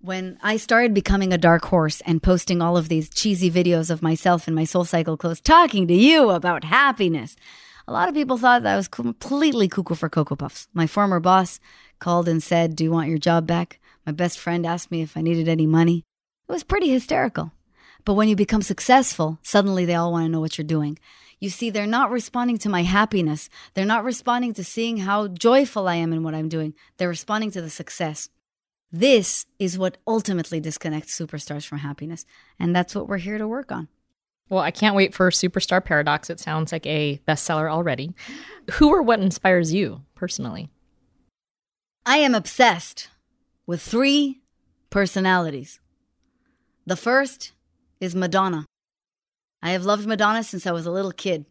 when 0.00 0.38
I 0.42 0.56
started 0.56 0.94
becoming 0.94 1.32
a 1.32 1.38
dark 1.38 1.64
horse 1.64 2.00
and 2.02 2.22
posting 2.22 2.62
all 2.62 2.76
of 2.76 2.88
these 2.88 3.08
cheesy 3.08 3.50
videos 3.50 3.90
of 3.90 4.02
myself 4.02 4.46
in 4.46 4.54
my 4.54 4.64
soul 4.64 4.84
cycle 4.84 5.16
clothes 5.16 5.40
talking 5.40 5.88
to 5.88 5.94
you 5.94 6.30
about 6.30 6.64
happiness, 6.64 7.34
a 7.88 7.92
lot 7.92 8.08
of 8.08 8.14
people 8.14 8.36
thought 8.36 8.62
that 8.62 8.74
I 8.74 8.76
was 8.76 8.88
completely 8.88 9.68
cuckoo 9.68 9.94
for 9.94 10.08
Cocoa 10.08 10.36
Puffs. 10.36 10.68
My 10.74 10.86
former 10.86 11.20
boss 11.20 11.60
called 11.98 12.28
and 12.28 12.42
said, 12.42 12.76
Do 12.76 12.84
you 12.84 12.90
want 12.90 13.08
your 13.08 13.18
job 13.18 13.46
back? 13.46 13.80
My 14.04 14.12
best 14.12 14.38
friend 14.38 14.66
asked 14.66 14.90
me 14.90 15.02
if 15.02 15.16
I 15.16 15.22
needed 15.22 15.48
any 15.48 15.66
money. 15.66 16.04
It 16.48 16.52
was 16.52 16.62
pretty 16.62 16.88
hysterical. 16.88 17.52
But 18.04 18.14
when 18.14 18.28
you 18.28 18.36
become 18.36 18.62
successful, 18.62 19.38
suddenly 19.42 19.84
they 19.84 19.94
all 19.94 20.12
want 20.12 20.26
to 20.26 20.28
know 20.28 20.40
what 20.40 20.56
you're 20.58 20.64
doing. 20.64 20.98
You 21.38 21.50
see, 21.50 21.70
they're 21.70 21.86
not 21.86 22.10
responding 22.10 22.58
to 22.58 22.68
my 22.68 22.82
happiness. 22.82 23.50
They're 23.74 23.84
not 23.84 24.04
responding 24.04 24.54
to 24.54 24.64
seeing 24.64 24.98
how 24.98 25.28
joyful 25.28 25.86
I 25.86 25.96
am 25.96 26.12
in 26.12 26.22
what 26.22 26.34
I'm 26.34 26.48
doing. 26.48 26.74
They're 26.96 27.08
responding 27.08 27.50
to 27.52 27.60
the 27.60 27.70
success. 27.70 28.30
This 28.90 29.44
is 29.58 29.78
what 29.78 29.98
ultimately 30.06 30.60
disconnects 30.60 31.18
superstars 31.18 31.66
from 31.66 31.78
happiness. 31.78 32.24
And 32.58 32.74
that's 32.74 32.94
what 32.94 33.08
we're 33.08 33.18
here 33.18 33.36
to 33.36 33.46
work 33.46 33.70
on. 33.70 33.88
Well, 34.48 34.62
I 34.62 34.70
can't 34.70 34.94
wait 34.94 35.12
for 35.12 35.30
Superstar 35.30 35.84
Paradox. 35.84 36.30
It 36.30 36.40
sounds 36.40 36.72
like 36.72 36.86
a 36.86 37.20
bestseller 37.26 37.70
already. 37.70 38.14
Who 38.74 38.90
or 38.90 39.02
what 39.02 39.20
inspires 39.20 39.74
you 39.74 40.02
personally? 40.14 40.70
I 42.06 42.18
am 42.18 42.34
obsessed 42.34 43.08
with 43.66 43.82
three 43.82 44.40
personalities. 44.88 45.80
The 46.86 46.96
first 46.96 47.52
is 48.00 48.14
Madonna. 48.14 48.64
I 49.66 49.70
have 49.70 49.84
loved 49.84 50.06
Madonna 50.06 50.44
since 50.44 50.64
I 50.64 50.70
was 50.70 50.86
a 50.86 50.92
little 50.92 51.10
kid. 51.10 51.44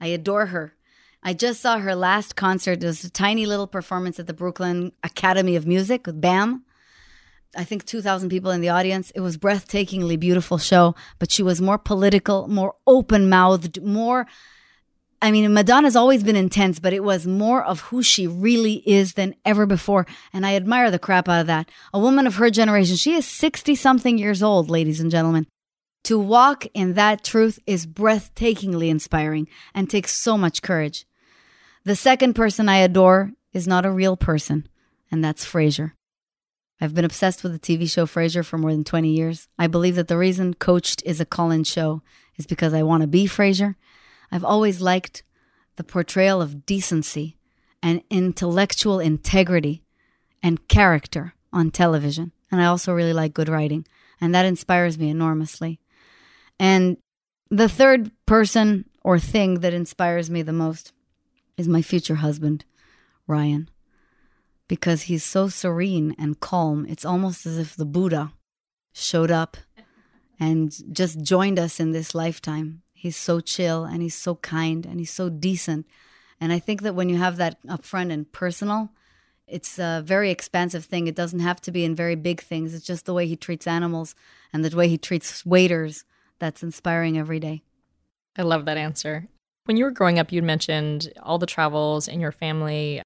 I 0.00 0.06
adore 0.06 0.46
her. 0.46 0.76
I 1.20 1.34
just 1.34 1.60
saw 1.60 1.80
her 1.80 1.96
last 1.96 2.36
concert. 2.36 2.80
It 2.80 2.86
was 2.86 3.02
a 3.02 3.10
tiny 3.10 3.44
little 3.44 3.66
performance 3.66 4.20
at 4.20 4.28
the 4.28 4.32
Brooklyn 4.32 4.92
Academy 5.02 5.56
of 5.56 5.66
Music 5.66 6.06
with 6.06 6.20
BAM. 6.20 6.64
I 7.56 7.64
think 7.64 7.84
2,000 7.84 8.28
people 8.28 8.52
in 8.52 8.60
the 8.60 8.68
audience. 8.68 9.10
It 9.16 9.20
was 9.20 9.36
breathtakingly 9.36 10.16
beautiful 10.16 10.58
show, 10.58 10.94
but 11.18 11.32
she 11.32 11.42
was 11.42 11.60
more 11.60 11.76
political, 11.76 12.46
more 12.46 12.76
open 12.86 13.28
mouthed, 13.28 13.82
more. 13.82 14.28
I 15.20 15.32
mean, 15.32 15.52
Madonna's 15.52 15.96
always 15.96 16.22
been 16.22 16.36
intense, 16.36 16.78
but 16.78 16.92
it 16.92 17.02
was 17.02 17.26
more 17.26 17.64
of 17.64 17.80
who 17.80 18.00
she 18.00 18.28
really 18.28 18.88
is 18.88 19.14
than 19.14 19.34
ever 19.44 19.66
before. 19.66 20.06
And 20.32 20.46
I 20.46 20.54
admire 20.54 20.92
the 20.92 21.00
crap 21.00 21.28
out 21.28 21.40
of 21.40 21.46
that. 21.48 21.68
A 21.92 21.98
woman 21.98 22.28
of 22.28 22.36
her 22.36 22.48
generation, 22.48 22.94
she 22.94 23.14
is 23.14 23.26
60 23.26 23.74
something 23.74 24.18
years 24.18 24.40
old, 24.40 24.70
ladies 24.70 25.00
and 25.00 25.10
gentlemen. 25.10 25.48
To 26.06 26.20
walk 26.20 26.66
in 26.72 26.94
that 26.94 27.24
truth 27.24 27.58
is 27.66 27.84
breathtakingly 27.84 28.90
inspiring 28.90 29.48
and 29.74 29.90
takes 29.90 30.12
so 30.14 30.38
much 30.38 30.62
courage. 30.62 31.04
The 31.82 31.96
second 31.96 32.34
person 32.34 32.68
I 32.68 32.76
adore 32.76 33.32
is 33.52 33.66
not 33.66 33.84
a 33.84 33.90
real 33.90 34.16
person, 34.16 34.68
and 35.10 35.24
that's 35.24 35.44
Frasier. 35.44 35.94
I've 36.80 36.94
been 36.94 37.04
obsessed 37.04 37.42
with 37.42 37.50
the 37.50 37.58
TV 37.58 37.90
show 37.90 38.06
Frasier 38.06 38.44
for 38.44 38.56
more 38.56 38.70
than 38.70 38.84
20 38.84 39.08
years. 39.08 39.48
I 39.58 39.66
believe 39.66 39.96
that 39.96 40.06
the 40.06 40.16
reason 40.16 40.54
Coached 40.54 41.02
is 41.04 41.20
a 41.20 41.24
call 41.24 41.50
in 41.50 41.64
show 41.64 42.02
is 42.36 42.46
because 42.46 42.72
I 42.72 42.84
want 42.84 43.00
to 43.00 43.08
be 43.08 43.26
Frasier. 43.26 43.74
I've 44.30 44.44
always 44.44 44.80
liked 44.80 45.24
the 45.74 45.82
portrayal 45.82 46.40
of 46.40 46.66
decency 46.66 47.36
and 47.82 48.00
intellectual 48.10 49.00
integrity 49.00 49.82
and 50.40 50.68
character 50.68 51.34
on 51.52 51.72
television. 51.72 52.30
And 52.52 52.60
I 52.60 52.66
also 52.66 52.92
really 52.92 53.12
like 53.12 53.34
good 53.34 53.48
writing, 53.48 53.84
and 54.20 54.32
that 54.36 54.46
inspires 54.46 55.00
me 55.00 55.10
enormously. 55.10 55.80
And 56.58 56.96
the 57.50 57.68
third 57.68 58.10
person 58.26 58.86
or 59.02 59.18
thing 59.18 59.60
that 59.60 59.74
inspires 59.74 60.30
me 60.30 60.42
the 60.42 60.52
most 60.52 60.92
is 61.56 61.68
my 61.68 61.82
future 61.82 62.16
husband, 62.16 62.64
Ryan, 63.26 63.70
because 64.68 65.02
he's 65.02 65.24
so 65.24 65.48
serene 65.48 66.14
and 66.18 66.40
calm. 66.40 66.86
It's 66.88 67.04
almost 67.04 67.46
as 67.46 67.58
if 67.58 67.76
the 67.76 67.86
Buddha 67.86 68.32
showed 68.92 69.30
up 69.30 69.56
and 70.38 70.74
just 70.92 71.22
joined 71.22 71.58
us 71.58 71.80
in 71.80 71.92
this 71.92 72.14
lifetime. 72.14 72.82
He's 72.92 73.16
so 73.16 73.40
chill 73.40 73.84
and 73.84 74.02
he's 74.02 74.14
so 74.14 74.36
kind 74.36 74.84
and 74.84 74.98
he's 74.98 75.12
so 75.12 75.28
decent. 75.28 75.86
And 76.40 76.52
I 76.52 76.58
think 76.58 76.82
that 76.82 76.94
when 76.94 77.08
you 77.08 77.16
have 77.16 77.36
that 77.36 77.64
upfront 77.66 78.12
and 78.12 78.30
personal, 78.30 78.90
it's 79.46 79.78
a 79.78 80.02
very 80.04 80.30
expansive 80.30 80.84
thing. 80.84 81.06
It 81.06 81.14
doesn't 81.14 81.40
have 81.40 81.60
to 81.62 81.70
be 81.70 81.84
in 81.84 81.94
very 81.94 82.16
big 82.16 82.40
things. 82.40 82.74
It's 82.74 82.84
just 82.84 83.06
the 83.06 83.14
way 83.14 83.26
he 83.26 83.36
treats 83.36 83.66
animals 83.66 84.14
and 84.52 84.64
the 84.64 84.76
way 84.76 84.88
he 84.88 84.98
treats 84.98 85.46
waiters 85.46 86.04
that's 86.38 86.62
inspiring 86.62 87.18
every 87.18 87.40
day. 87.40 87.62
I 88.36 88.42
love 88.42 88.64
that 88.66 88.76
answer. 88.76 89.28
When 89.64 89.76
you 89.76 89.84
were 89.84 89.90
growing 89.90 90.18
up, 90.18 90.30
you'd 90.30 90.44
mentioned 90.44 91.12
all 91.22 91.38
the 91.38 91.46
travels 91.46 92.06
in 92.06 92.20
your 92.20 92.32
family 92.32 93.02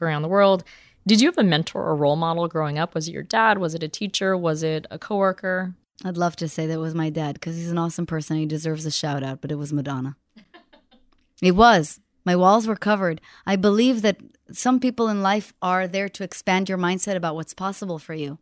around 0.00 0.22
the 0.22 0.28
world. 0.28 0.64
Did 1.06 1.20
you 1.20 1.28
have 1.28 1.38
a 1.38 1.44
mentor 1.44 1.82
or 1.82 1.94
role 1.94 2.16
model 2.16 2.48
growing 2.48 2.78
up? 2.78 2.94
Was 2.94 3.08
it 3.08 3.12
your 3.12 3.22
dad? 3.22 3.58
Was 3.58 3.74
it 3.74 3.82
a 3.82 3.88
teacher? 3.88 4.36
Was 4.36 4.62
it 4.62 4.86
a 4.90 4.98
coworker? 4.98 5.74
I'd 6.04 6.16
love 6.16 6.34
to 6.36 6.48
say 6.48 6.66
that 6.66 6.80
was 6.80 6.94
my 6.94 7.10
dad 7.10 7.34
because 7.34 7.56
he's 7.56 7.70
an 7.70 7.78
awesome 7.78 8.06
person. 8.06 8.38
He 8.38 8.46
deserves 8.46 8.86
a 8.86 8.90
shout 8.90 9.22
out, 9.22 9.40
but 9.40 9.52
it 9.52 9.56
was 9.56 9.72
Madonna. 9.72 10.16
it 11.42 11.52
was. 11.52 12.00
My 12.24 12.34
walls 12.34 12.66
were 12.66 12.76
covered. 12.76 13.20
I 13.46 13.56
believe 13.56 14.02
that 14.02 14.16
some 14.50 14.80
people 14.80 15.08
in 15.08 15.22
life 15.22 15.52
are 15.60 15.86
there 15.86 16.08
to 16.08 16.24
expand 16.24 16.68
your 16.68 16.78
mindset 16.78 17.16
about 17.16 17.34
what's 17.34 17.54
possible 17.54 17.98
for 17.98 18.14
you. 18.14 18.38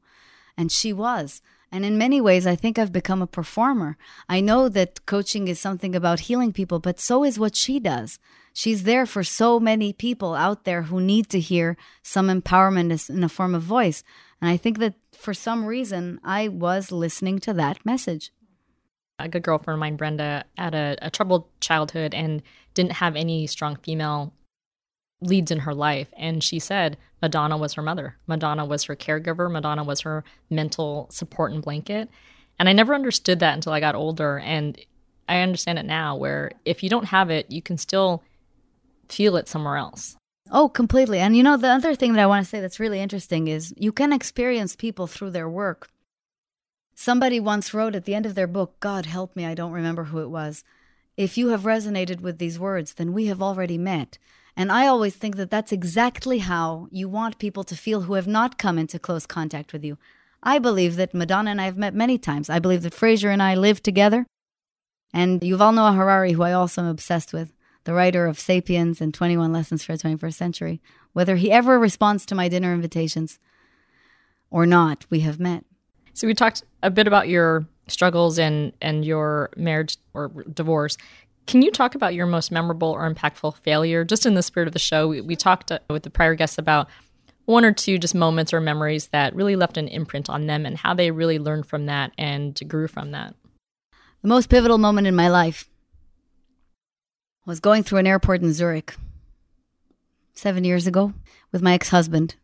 And 0.57 0.71
she 0.71 0.93
was. 0.93 1.43
And 1.73 1.87
in 1.87 1.97
many 1.97 2.21
ways, 2.21 2.47
I 2.47 2.55
think 2.55 2.79
I've 2.79 2.93
become 2.93 3.23
a 3.23 3.27
performer. 3.27 3.97
I 4.29 4.43
know 4.43 4.69
that 4.69 5.07
coaching 5.07 5.49
is 5.49 5.59
something 5.59 5.97
about 5.97 6.21
healing 6.21 6.53
people, 6.53 6.79
but 6.79 7.01
so 7.01 7.25
is 7.25 7.39
what 7.39 7.57
she 7.57 7.81
does. 7.81 8.19
She's 8.53 8.83
there 8.83 9.07
for 9.07 9.25
so 9.25 9.59
many 9.59 9.95
people 9.95 10.35
out 10.35 10.65
there 10.65 10.83
who 10.83 11.01
need 11.01 11.31
to 11.31 11.41
hear 11.41 11.79
some 12.03 12.29
empowerment 12.29 13.09
in 13.09 13.25
a 13.25 13.29
form 13.31 13.55
of 13.55 13.63
voice. 13.63 14.05
And 14.43 14.51
I 14.51 14.59
think 14.59 14.79
that 14.81 14.95
for 15.13 15.33
some 15.33 15.65
reason, 15.65 16.21
I 16.23 16.49
was 16.49 16.93
listening 16.93 17.39
to 17.41 17.55
that 17.55 17.87
message. 17.87 18.33
A 19.19 19.29
good 19.29 19.43
girlfriend 19.43 19.77
of 19.77 19.81
mine, 19.81 19.97
Brenda, 19.97 20.45
had 20.59 20.75
a, 20.75 20.97
a 21.01 21.11
troubled 21.11 21.49
childhood 21.61 22.13
and 22.13 22.43
didn't 22.75 22.93
have 22.93 23.17
any 23.17 23.47
strong 23.47 23.77
female 23.77 24.35
leads 25.23 25.51
in 25.51 25.61
her 25.61 25.75
life. 25.75 26.09
And 26.19 26.45
she 26.45 26.59
said 26.59 26.99
Madonna 27.23 27.57
was 27.57 27.75
her 27.75 27.83
mother. 27.83 28.17
Madonna 28.27 28.67
was 28.67 28.85
her 28.85 28.97
caregiver. 28.97 29.51
Madonna 29.51 29.85
was 29.85 30.01
her 30.01 30.25
mental 30.51 31.07
support 31.11 31.53
and 31.53 31.63
blanket. 31.63 32.11
And 32.59 32.69
I 32.69 32.73
never 32.73 32.95
understood 32.95 33.39
that 33.41 33.55
until 33.55 33.73
I 33.73 33.81
got 33.81 33.95
older. 33.95 34.39
And 34.41 34.79
I 35.29 35.41
understand 35.41 35.79
it 35.79 35.87
now, 35.87 36.17
where 36.17 36.51
if 36.65 36.83
you 36.83 36.91
don't 36.91 37.07
have 37.07 37.31
it, 37.31 37.51
you 37.51 37.63
can 37.63 37.79
still 37.79 38.23
feel 39.09 39.37
it 39.37 39.49
somewhere 39.49 39.77
else. 39.77 40.17
Oh, 40.51 40.69
completely. 40.69 41.21
And 41.21 41.37
you 41.37 41.43
know, 41.43 41.57
the 41.57 41.69
other 41.69 41.95
thing 41.95 42.13
that 42.13 42.23
I 42.23 42.27
want 42.27 42.45
to 42.45 42.51
say 42.51 42.61
that's 42.61 42.81
really 42.81 43.01
interesting 43.01 43.49
is 43.49 43.73
you 43.77 43.93
can 43.93 44.13
experience 44.13 44.77
people 44.77 45.07
through 45.07 45.31
their 45.31 45.49
work. 45.49 45.89
Somebody 46.95 47.41
once 47.41 47.73
wrote 47.73 47.95
at 47.95 48.05
the 48.05 48.15
end 48.15 48.27
of 48.27 48.35
their 48.35 48.47
book, 48.47 48.79
God 48.79 49.07
help 49.07 49.35
me, 49.35 49.47
I 49.47 49.55
don't 49.55 49.73
remember 49.73 50.05
who 50.05 50.19
it 50.19 50.29
was. 50.29 50.63
If 51.17 51.39
you 51.39 51.49
have 51.49 51.63
resonated 51.63 52.21
with 52.21 52.39
these 52.39 52.59
words, 52.59 52.95
then 52.95 53.13
we 53.13 53.27
have 53.27 53.43
already 53.43 53.79
met. 53.79 54.19
And 54.57 54.71
I 54.71 54.87
always 54.87 55.17
think 55.17 55.37
that 55.37 55.51
that's 55.51 55.73
exactly 55.73 56.39
how 56.39 56.89
you 56.91 57.09
want 57.09 57.39
people 57.39 57.65
to 57.65 57.77
feel 57.77 58.03
who 58.03 58.15
have 58.15 58.27
not 58.27 58.59
come 58.59 58.79
into 58.79 58.99
close 58.99 59.27
contact 59.27 59.73
with 59.73 59.85
you. 59.85 59.99
I 60.43 60.59
believe 60.59 60.97
that 60.97 61.15
Madonna 61.15 61.51
and 61.51 61.61
I 61.61 61.65
have 61.65 61.79
met 61.79 61.95
many 61.95 62.19
times. 62.19 62.51
I 62.51 62.59
believe 62.59 62.83
that 62.83 62.93
Frasier 62.95 63.33
and 63.33 63.43
I 63.43 63.55
live 63.55 63.83
together. 63.83 64.27
And 65.15 65.41
Yuval 65.41 65.75
Noah 65.75 65.93
Harari, 65.93 66.33
who 66.33 66.43
I 66.43 66.53
also 66.53 66.83
am 66.83 66.89
obsessed 66.89 67.33
with, 67.33 67.53
the 67.85 67.95
writer 67.95 68.27
of 68.27 68.39
Sapiens 68.39 69.01
and 69.01 69.13
21 69.13 69.53
Lessons 69.53 69.85
for 69.85 69.97
the 69.97 70.03
21st 70.03 70.35
Century, 70.35 70.83
whether 71.13 71.37
he 71.37 71.51
ever 71.51 71.79
responds 71.79 72.25
to 72.27 72.35
my 72.35 72.49
dinner 72.49 72.73
invitations 72.73 73.39
or 74.51 74.67
not, 74.67 75.07
we 75.11 75.21
have 75.21 75.41
met. 75.41 75.65
So 76.15 76.27
we 76.27 76.35
talked 76.35 76.63
a 76.83 76.91
bit 76.91 77.07
about 77.07 77.29
your 77.29 77.67
struggles 77.89 78.39
and 78.39 78.73
and 78.81 79.05
your 79.05 79.51
marriage 79.57 79.97
or 80.15 80.29
divorce. 80.53 80.97
Can 81.47 81.63
you 81.63 81.71
talk 81.71 81.95
about 81.95 82.15
your 82.15 82.27
most 82.27 82.53
memorable 82.53 82.91
or 82.91 83.13
impactful 83.13 83.57
failure? 83.59 84.05
Just 84.05 84.27
in 84.27 84.35
the 84.35 84.43
spirit 84.43 84.69
of 84.69 84.73
the 84.73 84.79
show, 84.79 85.09
we, 85.09 85.21
we 85.21 85.37
talked 85.37 85.73
uh, 85.73 85.81
with 85.91 86.03
the 86.05 86.11
prior 86.11 86.35
guests 86.35 86.59
about 86.59 86.89
one 87.45 87.65
or 87.65 87.73
two 87.73 87.99
just 87.99 88.15
moments 88.15 88.53
or 88.53 88.61
memories 88.61 89.09
that 89.09 89.35
really 89.35 89.57
left 89.57 89.77
an 89.77 89.89
imprint 89.89 90.31
on 90.31 90.47
them 90.47 90.65
and 90.65 90.79
how 90.79 90.95
they 90.95 91.11
really 91.11 91.39
learned 91.39 91.67
from 91.67 91.87
that 91.87 92.13
and 92.17 92.59
grew 92.69 92.87
from 92.87 93.11
that. 93.11 93.35
The 94.23 94.29
most 94.29 94.49
pivotal 94.49 94.79
moment 94.79 95.09
in 95.09 95.17
my 95.17 95.29
life 95.29 95.69
was 97.45 97.59
going 97.59 97.83
through 97.83 97.99
an 97.99 98.07
airport 98.07 98.41
in 98.43 98.53
Zurich 98.53 98.95
seven 100.35 100.63
years 100.65 100.87
ago 100.87 101.13
with 101.51 101.63
my 101.63 101.75
ex 101.75 101.89
husband. 101.89 102.37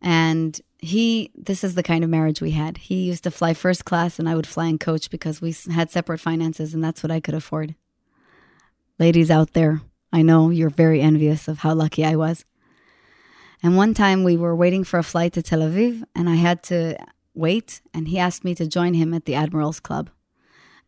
And 0.00 0.60
he, 0.84 1.30
this 1.34 1.64
is 1.64 1.74
the 1.74 1.82
kind 1.82 2.04
of 2.04 2.10
marriage 2.10 2.40
we 2.40 2.52
had. 2.52 2.78
He 2.78 3.04
used 3.04 3.24
to 3.24 3.30
fly 3.30 3.54
first 3.54 3.84
class 3.84 4.18
and 4.18 4.28
I 4.28 4.34
would 4.34 4.46
fly 4.46 4.66
in 4.66 4.78
coach 4.78 5.10
because 5.10 5.40
we 5.40 5.54
had 5.72 5.90
separate 5.90 6.20
finances 6.20 6.74
and 6.74 6.82
that's 6.82 7.02
what 7.02 7.10
I 7.10 7.20
could 7.20 7.34
afford. 7.34 7.74
Ladies 8.98 9.30
out 9.30 9.52
there, 9.52 9.82
I 10.12 10.22
know 10.22 10.50
you're 10.50 10.70
very 10.70 11.00
envious 11.00 11.48
of 11.48 11.58
how 11.58 11.74
lucky 11.74 12.04
I 12.04 12.16
was. 12.16 12.44
And 13.62 13.76
one 13.76 13.94
time 13.94 14.24
we 14.24 14.36
were 14.36 14.54
waiting 14.54 14.84
for 14.84 14.98
a 14.98 15.02
flight 15.02 15.32
to 15.34 15.42
Tel 15.42 15.60
Aviv 15.60 16.04
and 16.14 16.28
I 16.28 16.34
had 16.34 16.62
to 16.64 16.96
wait 17.34 17.80
and 17.92 18.08
he 18.08 18.18
asked 18.18 18.44
me 18.44 18.54
to 18.54 18.66
join 18.66 18.94
him 18.94 19.14
at 19.14 19.24
the 19.24 19.34
Admirals 19.34 19.80
Club. 19.80 20.10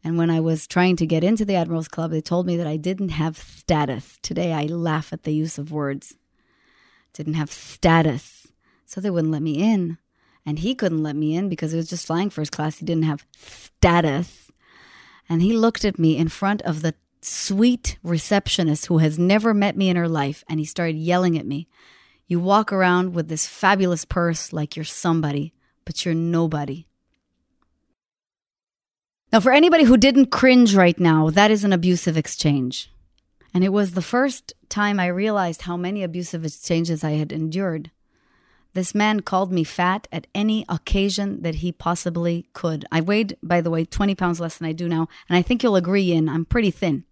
And 0.04 0.18
when 0.18 0.30
I 0.30 0.40
was 0.40 0.66
trying 0.66 0.96
to 0.96 1.06
get 1.06 1.24
into 1.24 1.44
the 1.44 1.56
Admirals 1.56 1.88
Club, 1.88 2.10
they 2.10 2.20
told 2.20 2.46
me 2.46 2.56
that 2.56 2.66
I 2.66 2.76
didn't 2.76 3.08
have 3.10 3.38
status. 3.38 4.18
Today 4.22 4.52
I 4.52 4.66
laugh 4.66 5.12
at 5.12 5.24
the 5.24 5.32
use 5.32 5.58
of 5.58 5.72
words. 5.72 6.16
Didn't 7.12 7.34
have 7.34 7.50
status 7.50 8.45
so 8.86 9.00
they 9.00 9.10
wouldn't 9.10 9.32
let 9.32 9.42
me 9.42 9.62
in. 9.62 9.98
And 10.46 10.60
he 10.60 10.74
couldn't 10.74 11.02
let 11.02 11.16
me 11.16 11.34
in 11.34 11.48
because 11.48 11.74
it 11.74 11.76
was 11.76 11.88
just 11.88 12.06
flying 12.06 12.30
first 12.30 12.52
class. 12.52 12.78
He 12.78 12.86
didn't 12.86 13.04
have 13.04 13.26
status. 13.36 14.50
And 15.28 15.42
he 15.42 15.52
looked 15.52 15.84
at 15.84 15.98
me 15.98 16.16
in 16.16 16.28
front 16.28 16.62
of 16.62 16.82
the 16.82 16.94
sweet 17.20 17.98
receptionist 18.04 18.86
who 18.86 18.98
has 18.98 19.18
never 19.18 19.52
met 19.52 19.76
me 19.76 19.88
in 19.88 19.96
her 19.96 20.08
life. 20.08 20.44
And 20.48 20.60
he 20.60 20.64
started 20.64 20.96
yelling 20.96 21.36
at 21.36 21.46
me. 21.46 21.66
You 22.28 22.38
walk 22.40 22.72
around 22.72 23.14
with 23.14 23.28
this 23.28 23.46
fabulous 23.46 24.04
purse 24.04 24.52
like 24.52 24.76
you're 24.76 24.84
somebody, 24.84 25.52
but 25.84 26.04
you're 26.04 26.14
nobody. 26.14 26.86
Now, 29.32 29.40
for 29.40 29.52
anybody 29.52 29.84
who 29.84 29.96
didn't 29.96 30.30
cringe 30.30 30.74
right 30.74 30.98
now, 30.98 31.30
that 31.30 31.50
is 31.50 31.64
an 31.64 31.72
abusive 31.72 32.16
exchange. 32.16 32.92
And 33.52 33.64
it 33.64 33.72
was 33.72 33.92
the 33.92 34.02
first 34.02 34.52
time 34.68 35.00
I 35.00 35.06
realized 35.06 35.62
how 35.62 35.76
many 35.76 36.02
abusive 36.02 36.44
exchanges 36.44 37.02
I 37.02 37.12
had 37.12 37.32
endured. 37.32 37.90
This 38.76 38.94
man 38.94 39.20
called 39.20 39.50
me 39.50 39.64
fat 39.64 40.06
at 40.12 40.26
any 40.34 40.66
occasion 40.68 41.40
that 41.40 41.56
he 41.56 41.72
possibly 41.72 42.44
could. 42.52 42.84
I 42.92 43.00
weighed, 43.00 43.38
by 43.42 43.62
the 43.62 43.70
way, 43.70 43.86
20 43.86 44.14
pounds 44.14 44.38
less 44.38 44.58
than 44.58 44.68
I 44.68 44.72
do 44.72 44.86
now, 44.86 45.08
and 45.30 45.38
I 45.38 45.40
think 45.40 45.62
you'll 45.62 45.76
agree 45.76 46.12
in 46.12 46.28
I'm 46.28 46.44
pretty 46.44 46.70
thin. 46.70 47.04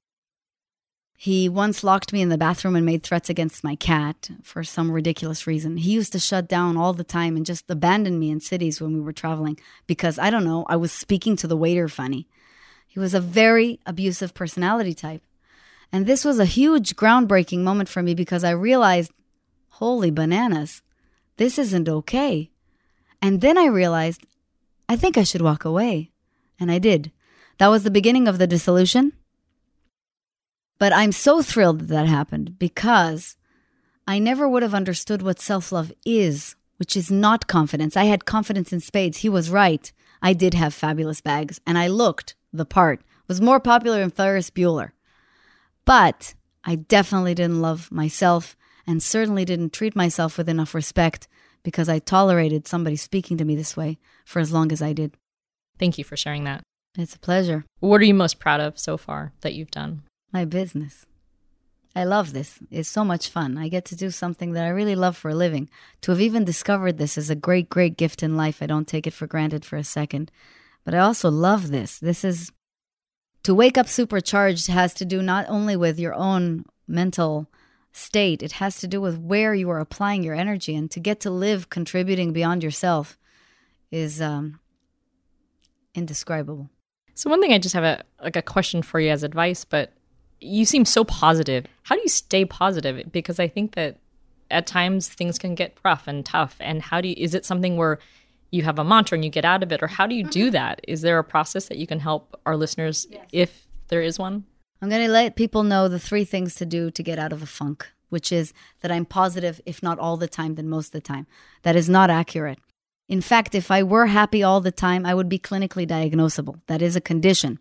He 1.16 1.48
once 1.48 1.82
locked 1.82 2.12
me 2.12 2.20
in 2.20 2.28
the 2.28 2.36
bathroom 2.36 2.76
and 2.76 2.84
made 2.84 3.02
threats 3.02 3.30
against 3.30 3.64
my 3.64 3.76
cat 3.76 4.28
for 4.42 4.62
some 4.62 4.90
ridiculous 4.90 5.46
reason. 5.46 5.78
He 5.78 5.92
used 5.92 6.12
to 6.12 6.18
shut 6.18 6.48
down 6.48 6.76
all 6.76 6.92
the 6.92 7.02
time 7.02 7.34
and 7.34 7.46
just 7.46 7.70
abandon 7.70 8.18
me 8.18 8.30
in 8.30 8.40
cities 8.40 8.78
when 8.78 8.92
we 8.92 9.00
were 9.00 9.14
traveling 9.14 9.58
because, 9.86 10.18
I 10.18 10.28
don't 10.28 10.44
know, 10.44 10.66
I 10.68 10.76
was 10.76 10.92
speaking 10.92 11.34
to 11.36 11.46
the 11.46 11.56
waiter 11.56 11.88
funny. 11.88 12.28
He 12.86 12.98
was 12.98 13.14
a 13.14 13.20
very 13.20 13.80
abusive 13.86 14.34
personality 14.34 14.92
type. 14.92 15.22
And 15.90 16.04
this 16.04 16.26
was 16.26 16.38
a 16.38 16.44
huge 16.44 16.94
groundbreaking 16.94 17.60
moment 17.60 17.88
for 17.88 18.02
me 18.02 18.14
because 18.14 18.44
I 18.44 18.50
realized, 18.50 19.12
holy 19.70 20.10
bananas, 20.10 20.82
this 21.36 21.58
isn't 21.58 21.88
okay. 21.88 22.50
And 23.20 23.40
then 23.40 23.56
I 23.56 23.66
realized, 23.66 24.26
I 24.88 24.96
think 24.96 25.16
I 25.16 25.22
should 25.24 25.42
walk 25.42 25.64
away. 25.64 26.10
And 26.60 26.70
I 26.70 26.78
did. 26.78 27.10
That 27.58 27.68
was 27.68 27.82
the 27.82 27.90
beginning 27.90 28.28
of 28.28 28.38
the 28.38 28.46
dissolution. 28.46 29.12
But 30.78 30.92
I'm 30.92 31.12
so 31.12 31.42
thrilled 31.42 31.80
that 31.80 31.88
that 31.88 32.06
happened 32.06 32.58
because 32.58 33.36
I 34.06 34.18
never 34.18 34.48
would 34.48 34.62
have 34.62 34.74
understood 34.74 35.22
what 35.22 35.40
self 35.40 35.72
love 35.72 35.92
is, 36.04 36.56
which 36.76 36.96
is 36.96 37.10
not 37.10 37.46
confidence. 37.46 37.96
I 37.96 38.04
had 38.04 38.24
confidence 38.24 38.72
in 38.72 38.80
spades. 38.80 39.18
He 39.18 39.28
was 39.28 39.50
right. 39.50 39.90
I 40.20 40.32
did 40.32 40.54
have 40.54 40.74
fabulous 40.74 41.20
bags, 41.20 41.60
and 41.66 41.78
I 41.78 41.86
looked 41.86 42.34
the 42.52 42.64
part. 42.64 43.02
Was 43.28 43.40
more 43.40 43.60
popular 43.60 44.00
than 44.00 44.10
Ferris 44.10 44.50
Bueller. 44.50 44.90
But 45.86 46.34
I 46.64 46.76
definitely 46.76 47.34
didn't 47.34 47.62
love 47.62 47.90
myself 47.90 48.56
and 48.86 49.02
certainly 49.02 49.44
didn't 49.44 49.72
treat 49.72 49.96
myself 49.96 50.38
with 50.38 50.48
enough 50.48 50.74
respect 50.74 51.28
because 51.62 51.88
I 51.88 51.98
tolerated 51.98 52.68
somebody 52.68 52.96
speaking 52.96 53.36
to 53.38 53.44
me 53.44 53.56
this 53.56 53.76
way 53.76 53.98
for 54.24 54.40
as 54.40 54.52
long 54.52 54.70
as 54.70 54.82
I 54.82 54.92
did. 54.92 55.16
Thank 55.78 55.98
you 55.98 56.04
for 56.04 56.16
sharing 56.16 56.44
that. 56.44 56.62
It's 56.96 57.14
a 57.14 57.18
pleasure. 57.18 57.64
What 57.80 58.00
are 58.00 58.04
you 58.04 58.14
most 58.14 58.38
proud 58.38 58.60
of 58.60 58.78
so 58.78 58.96
far 58.96 59.32
that 59.40 59.54
you've 59.54 59.70
done? 59.70 60.02
My 60.32 60.44
business. 60.44 61.06
I 61.96 62.04
love 62.04 62.32
this. 62.32 62.58
It's 62.70 62.88
so 62.88 63.04
much 63.04 63.28
fun. 63.28 63.56
I 63.56 63.68
get 63.68 63.84
to 63.86 63.96
do 63.96 64.10
something 64.10 64.52
that 64.52 64.64
I 64.64 64.68
really 64.68 64.96
love 64.96 65.16
for 65.16 65.30
a 65.30 65.34
living. 65.34 65.68
To 66.02 66.12
have 66.12 66.20
even 66.20 66.44
discovered 66.44 66.98
this 66.98 67.16
is 67.16 67.30
a 67.30 67.36
great, 67.36 67.68
great 67.68 67.96
gift 67.96 68.22
in 68.22 68.36
life. 68.36 68.60
I 68.60 68.66
don't 68.66 68.88
take 68.88 69.06
it 69.06 69.12
for 69.12 69.26
granted 69.26 69.64
for 69.64 69.76
a 69.76 69.84
second. 69.84 70.30
But 70.84 70.94
I 70.94 70.98
also 70.98 71.30
love 71.30 71.70
this. 71.70 71.98
This 71.98 72.24
is 72.24 72.50
to 73.44 73.54
wake 73.54 73.78
up 73.78 73.88
supercharged 73.88 74.66
has 74.68 74.92
to 74.94 75.04
do 75.04 75.22
not 75.22 75.46
only 75.48 75.76
with 75.76 75.98
your 75.98 76.14
own 76.14 76.64
mental 76.88 77.48
state. 77.94 78.42
It 78.42 78.52
has 78.52 78.78
to 78.80 78.88
do 78.88 79.00
with 79.00 79.18
where 79.18 79.54
you 79.54 79.70
are 79.70 79.80
applying 79.80 80.22
your 80.22 80.34
energy, 80.34 80.74
and 80.76 80.90
to 80.90 81.00
get 81.00 81.20
to 81.20 81.30
live 81.30 81.70
contributing 81.70 82.32
beyond 82.32 82.62
yourself 82.62 83.16
is 83.90 84.20
um, 84.20 84.60
indescribable. 85.94 86.68
So 87.14 87.30
one 87.30 87.40
thing 87.40 87.52
I 87.52 87.58
just 87.58 87.74
have 87.74 87.84
a 87.84 88.02
like 88.22 88.36
a 88.36 88.42
question 88.42 88.82
for 88.82 89.00
you 89.00 89.10
as 89.10 89.22
advice, 89.22 89.64
but 89.64 89.92
you 90.40 90.64
seem 90.64 90.84
so 90.84 91.04
positive. 91.04 91.66
How 91.84 91.94
do 91.94 92.02
you 92.02 92.08
stay 92.08 92.44
positive? 92.44 93.12
Because 93.12 93.38
I 93.38 93.48
think 93.48 93.74
that 93.76 93.98
at 94.50 94.66
times 94.66 95.08
things 95.08 95.38
can 95.38 95.54
get 95.54 95.78
rough 95.84 96.06
and 96.08 96.26
tough. 96.26 96.56
And 96.60 96.82
how 96.82 97.00
do 97.00 97.08
you? 97.08 97.14
Is 97.16 97.34
it 97.34 97.46
something 97.46 97.76
where 97.76 98.00
you 98.50 98.64
have 98.64 98.78
a 98.78 98.84
mantra 98.84 99.16
and 99.16 99.24
you 99.24 99.30
get 99.30 99.44
out 99.44 99.62
of 99.62 99.70
it, 99.72 99.82
or 99.82 99.86
how 99.86 100.06
do 100.06 100.14
you 100.14 100.24
do 100.24 100.50
that? 100.50 100.80
Is 100.86 101.02
there 101.02 101.18
a 101.18 101.24
process 101.24 101.68
that 101.68 101.78
you 101.78 101.86
can 101.86 102.00
help 102.00 102.38
our 102.44 102.56
listeners 102.56 103.06
yes. 103.08 103.26
if 103.32 103.66
there 103.88 104.02
is 104.02 104.18
one? 104.18 104.44
I'm 104.84 104.90
going 104.90 105.06
to 105.06 105.10
let 105.10 105.34
people 105.34 105.62
know 105.62 105.88
the 105.88 105.98
three 105.98 106.26
things 106.26 106.56
to 106.56 106.66
do 106.66 106.90
to 106.90 107.02
get 107.02 107.18
out 107.18 107.32
of 107.32 107.42
a 107.42 107.46
funk 107.46 107.88
which 108.10 108.30
is 108.30 108.52
that 108.80 108.92
I'm 108.92 109.06
positive, 109.06 109.60
if 109.66 109.82
not 109.82 109.98
all 109.98 110.16
the 110.16 110.28
time, 110.28 110.54
then 110.54 110.68
most 110.68 110.88
of 110.88 110.92
the 110.92 111.00
time. 111.00 111.26
That 111.62 111.74
is 111.74 111.88
not 111.88 112.10
accurate. 112.10 112.60
In 113.08 113.20
fact, 113.20 113.56
if 113.56 113.72
I 113.72 113.82
were 113.82 114.06
happy 114.06 114.42
all 114.42 114.60
the 114.60 114.70
time, 114.70 115.04
I 115.04 115.14
would 115.14 115.28
be 115.28 115.38
clinically 115.38 115.84
diagnosable. 115.84 116.60
That 116.68 116.80
is 116.80 116.94
a 116.94 117.00
condition. 117.00 117.58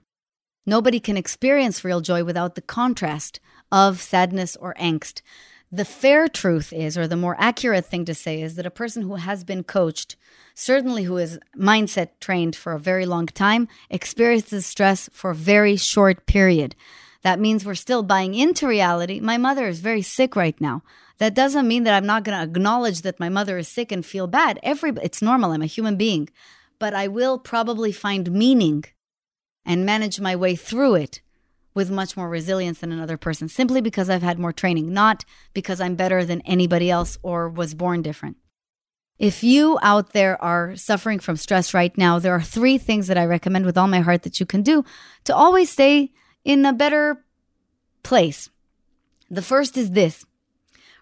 Nobody 0.65 0.99
can 0.99 1.17
experience 1.17 1.84
real 1.84 2.01
joy 2.01 2.24
without 2.24 2.53
the 2.53 2.61
contrast 2.61 3.39
of 3.71 3.99
sadness 3.99 4.55
or 4.57 4.76
angst. 4.76 5.21
The 5.71 5.86
fair 5.86 6.28
truth 6.28 6.71
is, 6.71 6.99
or 6.99 7.07
the 7.07 7.17
more 7.17 7.36
accurate 7.39 7.88
thing 7.88 8.05
to 8.05 8.13
say, 8.13 8.39
is 8.39 8.53
that 8.55 8.67
a 8.67 8.69
person 8.71 9.01
who 9.01 9.15
has 9.15 9.43
been 9.43 9.63
coached, 9.63 10.17
certainly 10.53 11.05
who 11.05 11.17
is 11.17 11.39
mindset 11.57 12.09
trained 12.19 12.55
for 12.55 12.74
a 12.74 12.80
very 12.80 13.07
long 13.07 13.26
time, 13.26 13.67
experiences 13.89 14.67
stress 14.67 15.09
for 15.11 15.32
a 15.32 15.36
very 15.36 15.78
short 15.78 16.28
period. 16.28 16.76
That 17.24 17.39
means 17.39 17.65
we're 17.65 17.76
still 17.76 18.03
buying 18.03 18.36
into 18.36 18.67
reality. 18.67 19.19
My 19.19 19.38
mother 19.38 19.67
is 19.67 19.80
very 19.80 20.01
sick 20.01 20.36
right 20.36 20.59
now. 20.59 20.84
That 21.19 21.34
doesn't 21.34 21.67
mean 21.67 21.84
that 21.84 21.93
I'm 21.93 22.05
not 22.05 22.24
going 22.24 22.38
to 22.38 22.43
acknowledge 22.43 23.01
that 23.01 23.19
my 23.19 23.30
mother 23.30 23.57
is 23.57 23.67
sick 23.67 23.91
and 23.91 24.05
feel 24.05 24.28
bad. 24.28 24.59
Every 24.61 24.91
it's 25.01 25.21
normal. 25.21 25.51
I'm 25.51 25.61
a 25.61 25.67
human 25.67 25.95
being. 25.95 26.30
But 26.80 26.93
I 26.93 27.07
will 27.07 27.39
probably 27.39 27.91
find 27.93 28.32
meaning 28.32 28.84
and 29.65 29.86
manage 29.86 30.19
my 30.19 30.36
way 30.36 30.55
through 30.55 30.95
it 30.95 31.21
with 31.74 31.89
much 31.89 32.17
more 32.17 32.30
resilience 32.30 32.80
than 32.80 32.91
another 32.91 33.17
person 33.17 33.47
simply 33.47 33.82
because 33.82 34.09
I've 34.09 34.21
had 34.21 34.38
more 34.38 34.53
training, 34.53 34.93
not 34.93 35.24
because 35.53 35.80
I'm 35.80 35.95
better 35.95 36.26
than 36.26 36.41
anybody 36.41 36.91
else 36.91 37.17
or 37.24 37.49
was 37.49 37.74
born 37.74 38.01
different. 38.01 38.38
If 39.17 39.43
you 39.43 39.80
out 39.82 40.11
there 40.11 40.41
are 40.43 40.76
suffering 40.76 41.19
from 41.19 41.38
stress 41.38 41.74
right 41.74 41.97
now, 41.97 42.19
there 42.19 42.34
are 42.34 42.41
three 42.41 42.78
things 42.78 43.07
that 43.07 43.17
I 43.17 43.26
recommend 43.26 43.65
with 43.65 43.78
all 43.78 43.88
my 43.88 44.01
heart 44.01 44.24
that 44.24 44.39
you 44.39 44.45
can 44.45 44.61
do 44.61 44.84
to 45.24 45.36
always 45.36 45.69
stay 45.69 46.11
in 46.43 46.65
a 46.65 46.73
better 46.73 47.23
place. 48.03 48.49
The 49.29 49.41
first 49.41 49.77
is 49.77 49.91
this 49.91 50.25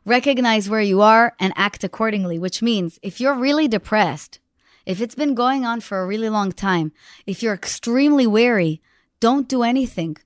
recognize 0.05 0.69
where 0.69 0.81
you 0.81 1.01
are 1.01 1.35
and 1.39 1.53
act 1.55 1.83
accordingly, 1.83 2.39
which 2.39 2.61
means 2.61 2.99
if 3.01 3.19
you're 3.19 3.35
really 3.35 3.67
depressed, 3.67 4.39
if 4.85 4.99
it's 4.99 5.15
been 5.15 5.35
going 5.35 5.65
on 5.65 5.79
for 5.81 6.01
a 6.01 6.07
really 6.07 6.29
long 6.29 6.51
time, 6.51 6.91
if 7.27 7.43
you're 7.43 7.53
extremely 7.53 8.25
weary, 8.25 8.81
don't 9.19 9.47
do 9.47 9.61
anything. 9.63 10.17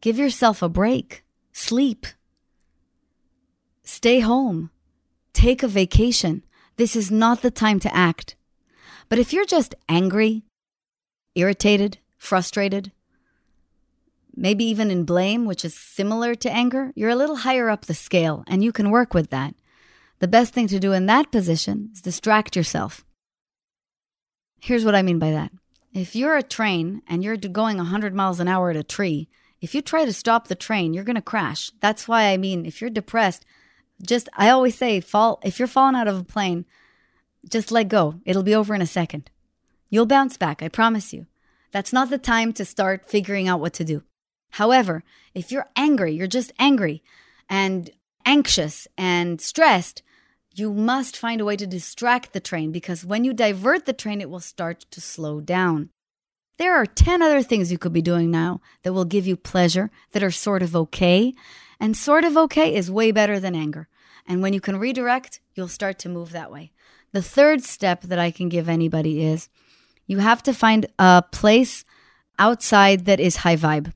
Give 0.00 0.18
yourself 0.18 0.62
a 0.62 0.68
break. 0.68 1.24
Sleep. 1.52 2.06
Stay 3.82 4.20
home. 4.20 4.70
Take 5.32 5.62
a 5.62 5.68
vacation. 5.68 6.44
This 6.76 6.94
is 6.94 7.10
not 7.10 7.40
the 7.40 7.50
time 7.50 7.80
to 7.80 7.94
act. 7.94 8.36
But 9.08 9.18
if 9.18 9.32
you're 9.32 9.46
just 9.46 9.74
angry, 9.88 10.44
irritated, 11.34 11.98
frustrated, 12.18 12.92
maybe 14.36 14.64
even 14.64 14.90
in 14.90 15.04
blame, 15.04 15.46
which 15.46 15.64
is 15.64 15.74
similar 15.74 16.34
to 16.34 16.52
anger, 16.52 16.92
you're 16.94 17.10
a 17.10 17.16
little 17.16 17.36
higher 17.36 17.70
up 17.70 17.86
the 17.86 17.94
scale 17.94 18.44
and 18.46 18.62
you 18.62 18.72
can 18.72 18.90
work 18.90 19.14
with 19.14 19.30
that. 19.30 19.54
The 20.18 20.28
best 20.28 20.52
thing 20.52 20.68
to 20.68 20.78
do 20.78 20.92
in 20.92 21.06
that 21.06 21.32
position 21.32 21.90
is 21.92 22.00
distract 22.00 22.56
yourself. 22.56 23.04
Here's 24.60 24.84
what 24.84 24.94
I 24.94 25.02
mean 25.02 25.18
by 25.18 25.30
that. 25.30 25.52
If 25.92 26.14
you're 26.14 26.36
a 26.36 26.42
train 26.42 27.02
and 27.08 27.24
you're 27.24 27.36
going 27.36 27.78
100 27.78 28.14
miles 28.14 28.40
an 28.40 28.48
hour 28.48 28.70
at 28.70 28.76
a 28.76 28.82
tree, 28.82 29.28
if 29.60 29.74
you 29.74 29.80
try 29.80 30.04
to 30.04 30.12
stop 30.12 30.48
the 30.48 30.54
train, 30.54 30.92
you're 30.92 31.04
going 31.04 31.16
to 31.16 31.22
crash. 31.22 31.70
That's 31.80 32.06
why 32.06 32.24
I 32.24 32.36
mean, 32.36 32.66
if 32.66 32.80
you're 32.80 32.90
depressed, 32.90 33.44
just, 34.02 34.28
I 34.36 34.50
always 34.50 34.76
say, 34.76 35.00
fall, 35.00 35.40
if 35.42 35.58
you're 35.58 35.68
falling 35.68 35.96
out 35.96 36.08
of 36.08 36.18
a 36.18 36.24
plane, 36.24 36.66
just 37.48 37.70
let 37.70 37.88
go. 37.88 38.20
It'll 38.24 38.42
be 38.42 38.54
over 38.54 38.74
in 38.74 38.82
a 38.82 38.86
second. 38.86 39.30
You'll 39.88 40.06
bounce 40.06 40.36
back, 40.36 40.62
I 40.62 40.68
promise 40.68 41.12
you. 41.12 41.26
That's 41.72 41.92
not 41.92 42.10
the 42.10 42.18
time 42.18 42.52
to 42.54 42.64
start 42.64 43.08
figuring 43.08 43.48
out 43.48 43.60
what 43.60 43.72
to 43.74 43.84
do. 43.84 44.02
However, 44.50 45.02
if 45.34 45.52
you're 45.52 45.68
angry, 45.76 46.12
you're 46.14 46.26
just 46.26 46.52
angry 46.58 47.02
and 47.48 47.90
anxious 48.24 48.88
and 48.96 49.40
stressed, 49.40 50.02
you 50.54 50.72
must 50.72 51.16
find 51.16 51.40
a 51.40 51.44
way 51.44 51.56
to 51.56 51.66
distract 51.66 52.32
the 52.32 52.40
train 52.40 52.72
because 52.72 53.04
when 53.04 53.24
you 53.24 53.32
divert 53.32 53.84
the 53.84 53.92
train, 53.92 54.20
it 54.20 54.30
will 54.30 54.40
start 54.40 54.86
to 54.90 55.00
slow 55.00 55.40
down. 55.40 55.90
There 56.58 56.74
are 56.74 56.86
10 56.86 57.20
other 57.20 57.42
things 57.42 57.70
you 57.70 57.76
could 57.76 57.92
be 57.92 58.00
doing 58.00 58.30
now 58.30 58.62
that 58.82 58.94
will 58.94 59.04
give 59.04 59.26
you 59.26 59.36
pleasure, 59.36 59.90
that 60.12 60.22
are 60.22 60.30
sort 60.30 60.62
of 60.62 60.74
okay. 60.74 61.34
And 61.78 61.94
sort 61.94 62.24
of 62.24 62.36
okay 62.38 62.74
is 62.74 62.90
way 62.90 63.10
better 63.12 63.38
than 63.38 63.54
anger. 63.54 63.88
And 64.26 64.40
when 64.40 64.54
you 64.54 64.60
can 64.62 64.78
redirect, 64.78 65.40
you'll 65.54 65.68
start 65.68 65.98
to 66.00 66.08
move 66.08 66.32
that 66.32 66.50
way. 66.50 66.72
The 67.12 67.20
third 67.20 67.62
step 67.62 68.02
that 68.02 68.18
I 68.18 68.30
can 68.30 68.48
give 68.48 68.68
anybody 68.68 69.22
is 69.22 69.50
you 70.06 70.18
have 70.18 70.42
to 70.44 70.54
find 70.54 70.86
a 70.98 71.22
place 71.30 71.84
outside 72.38 73.04
that 73.04 73.20
is 73.20 73.36
high 73.36 73.56
vibe. 73.56 73.92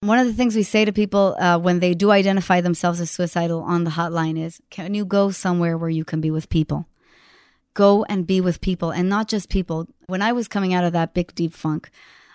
One 0.00 0.20
of 0.20 0.28
the 0.28 0.32
things 0.32 0.54
we 0.54 0.62
say 0.62 0.84
to 0.84 0.92
people 0.92 1.34
uh, 1.40 1.58
when 1.58 1.80
they 1.80 1.92
do 1.92 2.12
identify 2.12 2.60
themselves 2.60 3.00
as 3.00 3.10
suicidal 3.10 3.62
on 3.62 3.82
the 3.82 3.90
hotline 3.90 4.38
is 4.38 4.62
can 4.70 4.94
you 4.94 5.04
go 5.04 5.32
somewhere 5.32 5.76
where 5.76 5.90
you 5.90 6.04
can 6.04 6.20
be 6.20 6.30
with 6.30 6.48
people? 6.48 6.86
Go 7.74 8.04
and 8.04 8.24
be 8.24 8.40
with 8.40 8.60
people 8.60 8.90
and 8.92 9.08
not 9.08 9.26
just 9.26 9.48
people. 9.48 9.88
When 10.06 10.22
I 10.22 10.30
was 10.30 10.46
coming 10.46 10.72
out 10.72 10.84
of 10.84 10.92
that 10.92 11.14
big, 11.14 11.34
deep 11.34 11.52
funk, 11.52 11.90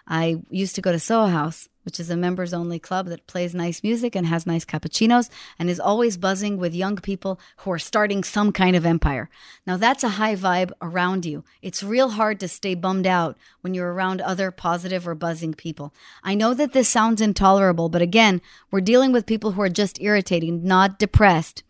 I 0.08 0.41
used 0.49 0.76
to 0.76 0.82
go 0.82 0.91
to 0.91 0.99
Soho 0.99 1.28
House, 1.28 1.70
which 1.84 1.99
is 1.99 2.10
a 2.10 2.18
members 2.18 2.54
only 2.54 2.80
club 2.80 3.08
that 3.08 3.28
plays 3.28 3.54
nice 3.54 3.84
music 3.84 4.16
and 4.16 4.28
has 4.28 4.45
nice 4.45 4.66
cappuccinos 4.66 5.30
and 5.58 5.70
is 5.70 5.80
always 5.80 6.18
buzzing 6.18 6.58
with 6.58 6.74
young 6.76 6.97
people 6.97 7.39
who 7.58 7.72
are 7.72 7.80
starting 7.80 8.24
some 8.24 8.51
kind 8.51 8.76
of 8.76 8.86
empire. 8.86 9.30
Now, 9.66 9.78
that's 9.78 10.04
a 10.04 10.10
high 10.10 10.36
vibe 10.36 10.72
around 10.82 11.26
you. 11.26 11.43
It's 11.62 11.84
real 11.84 12.10
hard 12.10 12.39
to 12.41 12.47
stay 12.47 12.76
bummed 12.76 13.08
out 13.08 13.38
when 13.62 13.74
you're 13.74 13.93
around 13.93 14.22
other 14.22 14.51
positive 14.51 15.08
or 15.08 15.16
buzzing 15.16 15.54
people. 15.54 15.93
I 16.24 16.36
know 16.36 16.54
that 16.54 16.74
this 16.74 16.89
sounds 16.89 17.22
intolerable, 17.22 17.89
but 17.89 18.01
again, 18.01 18.41
we're 18.72 18.82
dealing 18.82 19.12
with 19.12 19.26
people 19.26 19.51
who 19.51 19.62
are 19.62 19.70
just 19.70 20.01
irritating, 20.01 20.64
not 20.64 20.99
depressed. 20.99 21.64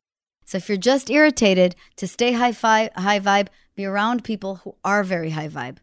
So 0.45 0.57
if 0.57 0.67
you're 0.67 0.77
just 0.77 1.09
irritated, 1.09 1.75
to 1.97 2.07
stay 2.07 2.33
high, 2.33 2.51
fi- 2.51 2.89
high 2.95 3.19
vibe, 3.19 3.47
be 3.75 3.85
around 3.85 4.23
people 4.23 4.57
who 4.57 4.75
are 4.83 5.03
very 5.03 5.31
high 5.31 5.47
vibe. 5.47 5.77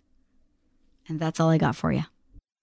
And 1.09 1.19
that's 1.19 1.41
all 1.41 1.49
I 1.49 1.59
got 1.59 1.75
for 1.75 1.91
you. 1.93 2.05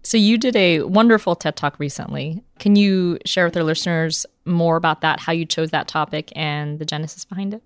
So, 0.08 0.16
you 0.16 0.38
did 0.38 0.56
a 0.56 0.84
wonderful 0.84 1.36
TED 1.36 1.58
Talk 1.58 1.80
recently. 1.80 2.42
Can 2.60 2.78
you 2.78 3.20
share 3.26 3.44
with 3.44 3.58
our 3.58 3.64
listeners 3.64 4.26
more 4.46 4.78
about 4.78 5.02
that, 5.02 5.20
how 5.20 5.34
you 5.34 5.46
chose 5.46 5.72
that 5.72 5.90
topic, 5.90 6.32
and 6.34 6.80
the 6.80 6.86
genesis 6.86 7.26
behind 7.26 7.54
it? 7.54 7.62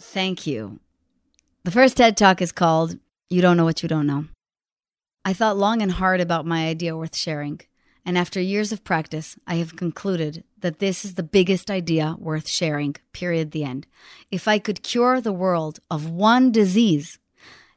Thank 0.00 0.46
you. 0.46 0.80
The 1.64 1.70
first 1.70 1.98
TED 1.98 2.16
Talk 2.16 2.40
is 2.40 2.52
called 2.52 2.98
You 3.28 3.42
Don't 3.42 3.58
Know 3.58 3.66
What 3.66 3.82
You 3.82 3.90
Don't 3.90 4.06
Know. 4.06 4.24
I 5.26 5.34
thought 5.34 5.58
long 5.58 5.82
and 5.82 5.92
hard 5.92 6.22
about 6.22 6.46
my 6.46 6.68
idea 6.68 6.96
worth 6.96 7.14
sharing. 7.14 7.60
And 8.02 8.16
after 8.16 8.40
years 8.40 8.72
of 8.72 8.82
practice, 8.82 9.36
I 9.46 9.56
have 9.56 9.76
concluded 9.76 10.42
that 10.60 10.78
this 10.78 11.04
is 11.04 11.16
the 11.16 11.22
biggest 11.22 11.70
idea 11.70 12.16
worth 12.18 12.48
sharing, 12.48 12.96
period, 13.12 13.50
the 13.50 13.64
end. 13.64 13.86
If 14.30 14.48
I 14.48 14.58
could 14.58 14.82
cure 14.82 15.20
the 15.20 15.34
world 15.34 15.80
of 15.90 16.08
one 16.08 16.50
disease, 16.50 17.18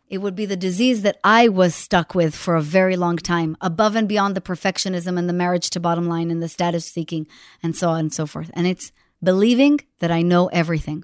it 0.10 0.20
would 0.20 0.36
be 0.36 0.46
the 0.46 0.56
disease 0.56 1.02
that 1.02 1.18
I 1.24 1.50
was 1.50 1.76
stuck 1.76 2.16
with 2.16 2.36
for 2.36 2.56
a 2.56 2.62
very 2.62 2.96
long 2.96 3.18
time, 3.18 3.58
above 3.60 3.96
and 3.96 4.08
beyond 4.08 4.36
the 4.36 4.42
perfectionism 4.42 5.18
and 5.20 5.28
the 5.28 5.34
marriage 5.34 5.70
to 5.72 5.80
bottom 5.80 6.08
line 6.08 6.32
and 6.32 6.42
the 6.42 6.48
status 6.48 6.86
seeking 6.86 7.28
and 7.62 7.76
so 7.76 7.90
on 7.90 8.00
and 8.00 8.14
so 8.14 8.26
forth. 8.26 8.50
And 8.54 8.66
it's 8.66 8.92
believing 9.22 9.82
that 10.00 10.12
I 10.12 10.22
know 10.22 10.48
everything. 10.48 11.04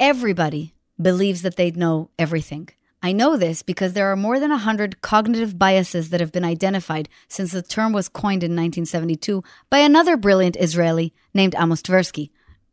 Everybody 0.00 0.74
believes 1.00 1.42
that 1.42 1.56
they 1.56 1.70
know 1.70 2.10
everything. 2.18 2.68
I 3.04 3.12
know 3.12 3.36
this 3.36 3.62
because 3.62 3.94
there 3.94 4.10
are 4.12 4.16
more 4.16 4.38
than 4.38 4.50
100 4.50 5.02
cognitive 5.02 5.58
biases 5.58 6.10
that 6.10 6.20
have 6.20 6.30
been 6.30 6.44
identified 6.44 7.08
since 7.28 7.50
the 7.50 7.62
term 7.62 7.92
was 7.92 8.08
coined 8.08 8.44
in 8.44 8.52
1972 8.52 9.42
by 9.70 9.78
another 9.78 10.16
brilliant 10.16 10.56
Israeli 10.56 11.12
named 11.34 11.56
Amos 11.58 11.82
Tversky, 11.82 12.30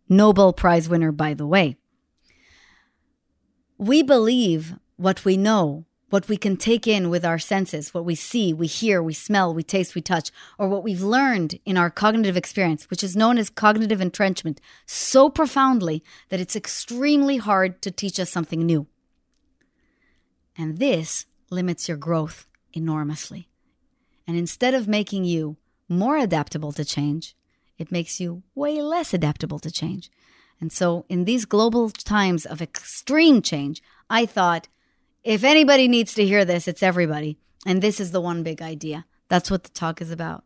Nobel 0.07 0.53
Prize 0.53 0.87
winner, 0.87 1.11
by 1.11 1.33
the 1.33 1.47
way. 1.47 1.78
We 3.79 4.03
believe 4.03 4.75
what 4.97 5.23
we 5.23 5.37
know, 5.37 5.85
what 6.09 6.27
we 6.27 6.35
can 6.35 6.57
take 6.57 6.85
in 6.85 7.09
with 7.09 7.23
our 7.23 7.39
senses, 7.39 7.93
what 7.93 8.03
we 8.03 8.13
see, 8.13 8.51
we 8.51 8.67
hear, 8.67 9.01
we 9.01 9.13
smell, 9.13 9.53
we 9.53 9.63
taste, 9.63 9.95
we 9.95 10.01
touch, 10.01 10.31
or 10.57 10.67
what 10.67 10.83
we've 10.83 11.01
learned 11.01 11.57
in 11.63 11.77
our 11.77 11.89
cognitive 11.89 12.35
experience, 12.35 12.89
which 12.89 13.05
is 13.05 13.15
known 13.15 13.37
as 13.37 13.49
cognitive 13.49 14.01
entrenchment, 14.01 14.59
so 14.85 15.29
profoundly 15.29 16.03
that 16.27 16.41
it's 16.41 16.57
extremely 16.57 17.37
hard 17.37 17.81
to 17.81 17.89
teach 17.89 18.19
us 18.19 18.29
something 18.29 18.65
new. 18.65 18.85
And 20.57 20.77
this 20.77 21.25
limits 21.49 21.87
your 21.87 21.95
growth 21.95 22.47
enormously. 22.73 23.47
And 24.27 24.35
instead 24.35 24.73
of 24.73 24.89
making 24.89 25.23
you 25.23 25.55
more 25.87 26.17
adaptable 26.17 26.73
to 26.73 26.83
change, 26.83 27.33
it 27.77 27.93
makes 27.93 28.19
you 28.19 28.43
way 28.55 28.81
less 28.81 29.13
adaptable 29.13 29.59
to 29.59 29.71
change. 29.71 30.11
And 30.61 30.71
so, 30.71 31.05
in 31.07 31.25
these 31.25 31.45
global 31.45 31.89
times 31.89 32.45
of 32.45 32.61
extreme 32.61 33.41
change, 33.41 33.81
I 34.09 34.25
thought 34.25 34.67
if 35.23 35.43
anybody 35.43 35.87
needs 35.87 36.13
to 36.15 36.25
hear 36.25 36.45
this, 36.45 36.67
it's 36.67 36.83
everybody. 36.83 37.37
And 37.65 37.81
this 37.81 37.99
is 37.99 38.11
the 38.11 38.21
one 38.21 38.43
big 38.43 38.61
idea. 38.61 39.05
That's 39.27 39.51
what 39.51 39.63
the 39.63 39.69
talk 39.69 40.01
is 40.01 40.11
about. 40.11 40.43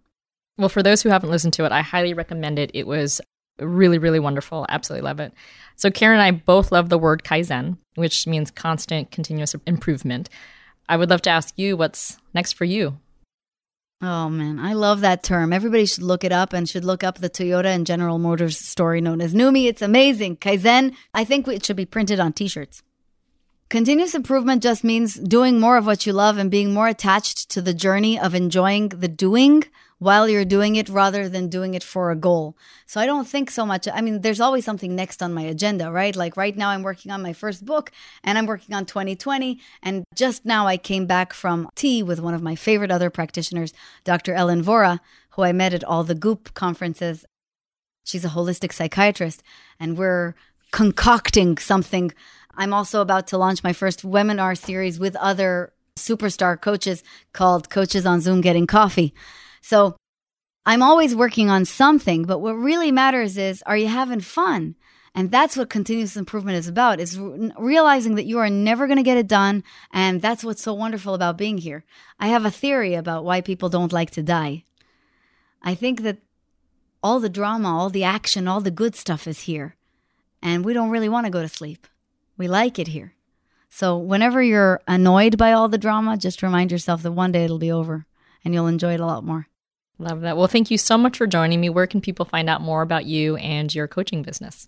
Well, 0.57 0.69
for 0.69 0.83
those 0.83 1.01
who 1.01 1.09
haven't 1.09 1.29
listened 1.29 1.53
to 1.53 1.65
it, 1.65 1.71
I 1.71 1.81
highly 1.81 2.13
recommend 2.13 2.59
it. 2.59 2.71
It 2.73 2.85
was 2.85 3.21
really, 3.59 3.97
really 3.97 4.19
wonderful. 4.19 4.65
Absolutely 4.69 5.05
love 5.05 5.19
it. 5.19 5.33
So, 5.75 5.89
Karen 5.89 6.19
and 6.19 6.23
I 6.23 6.31
both 6.31 6.71
love 6.71 6.89
the 6.89 6.97
word 6.97 7.23
Kaizen, 7.23 7.77
which 7.95 8.27
means 8.27 8.51
constant, 8.51 9.11
continuous 9.11 9.55
improvement. 9.65 10.29
I 10.87 10.97
would 10.97 11.09
love 11.09 11.21
to 11.23 11.29
ask 11.29 11.57
you 11.57 11.77
what's 11.77 12.17
next 12.33 12.53
for 12.53 12.65
you. 12.65 12.97
Oh 14.05 14.27
man, 14.27 14.59
I 14.59 14.73
love 14.73 14.99
that 14.99 15.23
term. 15.23 15.53
Everybody 15.53 15.85
should 15.85 16.03
look 16.03 16.25
it 16.25 16.33
up 16.33 16.51
and 16.51 16.67
should 16.67 16.83
look 16.83 17.05
up 17.05 17.19
the 17.19 17.29
Toyota 17.29 17.67
and 17.67 17.87
General 17.87 18.19
Motors 18.19 18.57
story 18.57 18.99
known 18.99 19.21
as 19.21 19.33
NUMMI. 19.33 19.67
It's 19.67 19.81
amazing. 19.81 20.35
Kaizen, 20.35 20.93
I 21.13 21.23
think 21.23 21.47
it 21.47 21.65
should 21.65 21.77
be 21.77 21.85
printed 21.85 22.19
on 22.19 22.33
t 22.33 22.49
shirts. 22.49 22.83
Continuous 23.69 24.13
improvement 24.13 24.61
just 24.61 24.83
means 24.83 25.13
doing 25.13 25.57
more 25.57 25.77
of 25.77 25.85
what 25.85 26.05
you 26.05 26.11
love 26.11 26.37
and 26.37 26.51
being 26.51 26.73
more 26.73 26.89
attached 26.89 27.49
to 27.51 27.61
the 27.61 27.73
journey 27.73 28.19
of 28.19 28.35
enjoying 28.35 28.89
the 28.89 29.07
doing 29.07 29.63
while 30.03 30.27
you're 30.27 30.43
doing 30.43 30.75
it 30.75 30.89
rather 30.89 31.29
than 31.29 31.47
doing 31.47 31.73
it 31.75 31.83
for 31.83 32.11
a 32.11 32.15
goal. 32.15 32.57
So 32.85 32.99
I 32.99 33.05
don't 33.05 33.27
think 33.27 33.49
so 33.49 33.65
much. 33.65 33.87
I 33.87 34.01
mean, 34.01 34.19
there's 34.19 34.41
always 34.41 34.65
something 34.65 34.93
next 34.93 35.23
on 35.23 35.33
my 35.33 35.43
agenda, 35.43 35.91
right? 35.91 36.13
Like 36.13 36.35
right 36.35 36.57
now, 36.57 36.69
I'm 36.69 36.83
working 36.83 37.09
on 37.09 37.21
my 37.21 37.31
first 37.31 37.65
book 37.65 37.89
and 38.21 38.37
I'm 38.37 38.45
working 38.45 38.75
on 38.75 38.85
2020. 38.85 39.59
And 39.81 40.03
just 40.13 40.45
now, 40.45 40.67
I 40.67 40.75
came 40.75 41.05
back 41.05 41.33
from 41.33 41.69
tea 41.75 42.03
with 42.03 42.19
one 42.19 42.33
of 42.33 42.41
my 42.41 42.55
favorite 42.55 42.91
other 42.91 43.09
practitioners, 43.09 43.73
Dr. 44.03 44.33
Ellen 44.33 44.61
Vora, 44.61 44.99
who 45.31 45.43
I 45.43 45.53
met 45.53 45.73
at 45.73 45.85
all 45.85 46.03
the 46.03 46.15
Goop 46.15 46.53
conferences. 46.53 47.25
She's 48.03 48.25
a 48.25 48.29
holistic 48.29 48.73
psychiatrist, 48.73 49.41
and 49.79 49.97
we're 49.97 50.35
concocting 50.71 51.57
something. 51.57 52.11
I'm 52.55 52.73
also 52.73 52.99
about 52.99 53.25
to 53.27 53.37
launch 53.37 53.63
my 53.63 53.71
first 53.71 54.03
webinar 54.03 54.57
series 54.57 54.99
with 54.99 55.15
other 55.15 55.71
superstar 55.97 56.59
coaches 56.59 57.03
called 57.31 57.69
Coaches 57.69 58.05
on 58.05 58.19
Zoom 58.19 58.41
Getting 58.41 58.67
Coffee. 58.67 59.13
So 59.63 59.95
I'm 60.65 60.83
always 60.83 61.15
working 61.15 61.49
on 61.49 61.63
something, 61.63 62.23
but 62.23 62.39
what 62.39 62.53
really 62.53 62.91
matters 62.91 63.37
is 63.37 63.63
are 63.65 63.77
you 63.77 63.87
having 63.87 64.19
fun? 64.19 64.75
And 65.15 65.31
that's 65.31 65.55
what 65.55 65.69
continuous 65.69 66.17
improvement 66.17 66.57
is 66.57 66.67
about 66.67 66.99
is 66.99 67.17
realizing 67.17 68.15
that 68.15 68.25
you 68.25 68.39
are 68.39 68.49
never 68.49 68.87
going 68.87 68.97
to 68.97 69.03
get 69.03 69.17
it 69.17 69.27
done 69.27 69.63
and 69.91 70.21
that's 70.21 70.43
what's 70.43 70.61
so 70.61 70.73
wonderful 70.73 71.13
about 71.13 71.37
being 71.37 71.59
here. 71.59 71.85
I 72.19 72.27
have 72.27 72.45
a 72.45 72.51
theory 72.51 72.93
about 72.93 73.23
why 73.23 73.39
people 73.39 73.69
don't 73.69 73.93
like 73.93 74.11
to 74.11 74.23
die. 74.23 74.65
I 75.61 75.75
think 75.75 76.01
that 76.01 76.17
all 77.01 77.19
the 77.19 77.29
drama, 77.29 77.69
all 77.69 77.89
the 77.89 78.03
action, 78.03 78.47
all 78.47 78.59
the 78.59 78.71
good 78.71 78.95
stuff 78.95 79.27
is 79.27 79.41
here. 79.41 79.75
And 80.41 80.65
we 80.65 80.73
don't 80.73 80.89
really 80.89 81.09
want 81.09 81.25
to 81.25 81.31
go 81.31 81.41
to 81.41 81.47
sleep. 81.47 81.87
We 82.35 82.47
like 82.49 82.79
it 82.79 82.89
here. 82.89 83.13
So 83.69 83.97
whenever 83.97 84.41
you're 84.41 84.81
annoyed 84.87 85.37
by 85.37 85.53
all 85.53 85.69
the 85.69 85.77
drama, 85.77 86.17
just 86.17 86.43
remind 86.43 86.71
yourself 86.71 87.01
that 87.03 87.11
one 87.11 87.31
day 87.31 87.45
it'll 87.45 87.59
be 87.59 87.71
over 87.71 88.07
and 88.43 88.53
you'll 88.53 88.67
enjoy 88.67 88.95
it 88.95 88.99
a 88.99 89.05
lot 89.05 89.23
more. 89.23 89.47
Love 90.03 90.21
that. 90.21 90.35
Well, 90.35 90.47
thank 90.47 90.69
you 90.69 90.77
so 90.77 90.97
much 90.97 91.17
for 91.17 91.27
joining 91.27 91.61
me. 91.61 91.69
Where 91.69 91.87
can 91.87 92.01
people 92.01 92.25
find 92.25 92.49
out 92.49 92.59
more 92.59 92.81
about 92.81 93.05
you 93.05 93.37
and 93.37 93.73
your 93.73 93.87
coaching 93.87 94.21
business? 94.21 94.67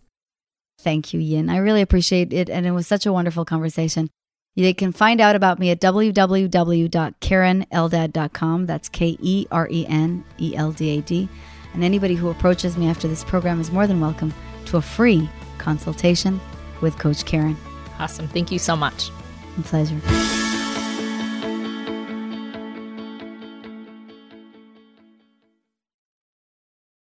Thank 0.79 1.13
you, 1.13 1.19
Yin. 1.19 1.49
I 1.49 1.57
really 1.57 1.81
appreciate 1.81 2.31
it. 2.31 2.49
And 2.49 2.65
it 2.65 2.71
was 2.71 2.87
such 2.87 3.05
a 3.05 3.11
wonderful 3.11 3.43
conversation. 3.43 4.09
They 4.55 4.73
can 4.73 4.93
find 4.93 5.19
out 5.19 5.35
about 5.35 5.59
me 5.59 5.71
at 5.71 5.81
www.kereneldad.com. 5.81 8.65
That's 8.65 8.87
K 8.87 9.17
E 9.19 9.45
R 9.51 9.67
E 9.69 9.85
N 9.87 10.23
E 10.39 10.55
L 10.55 10.71
D 10.71 10.97
A 10.97 11.01
D. 11.01 11.27
And 11.73 11.83
anybody 11.83 12.15
who 12.15 12.29
approaches 12.29 12.77
me 12.77 12.89
after 12.89 13.09
this 13.09 13.25
program 13.25 13.59
is 13.59 13.71
more 13.71 13.87
than 13.87 13.99
welcome 13.99 14.33
to 14.67 14.77
a 14.77 14.81
free 14.81 15.29
consultation 15.57 16.39
with 16.79 16.97
Coach 16.97 17.25
Keren. 17.25 17.57
Awesome. 17.99 18.29
Thank 18.29 18.53
you 18.53 18.59
so 18.59 18.77
much. 18.77 19.09
A 19.57 19.61
pleasure. 19.63 19.99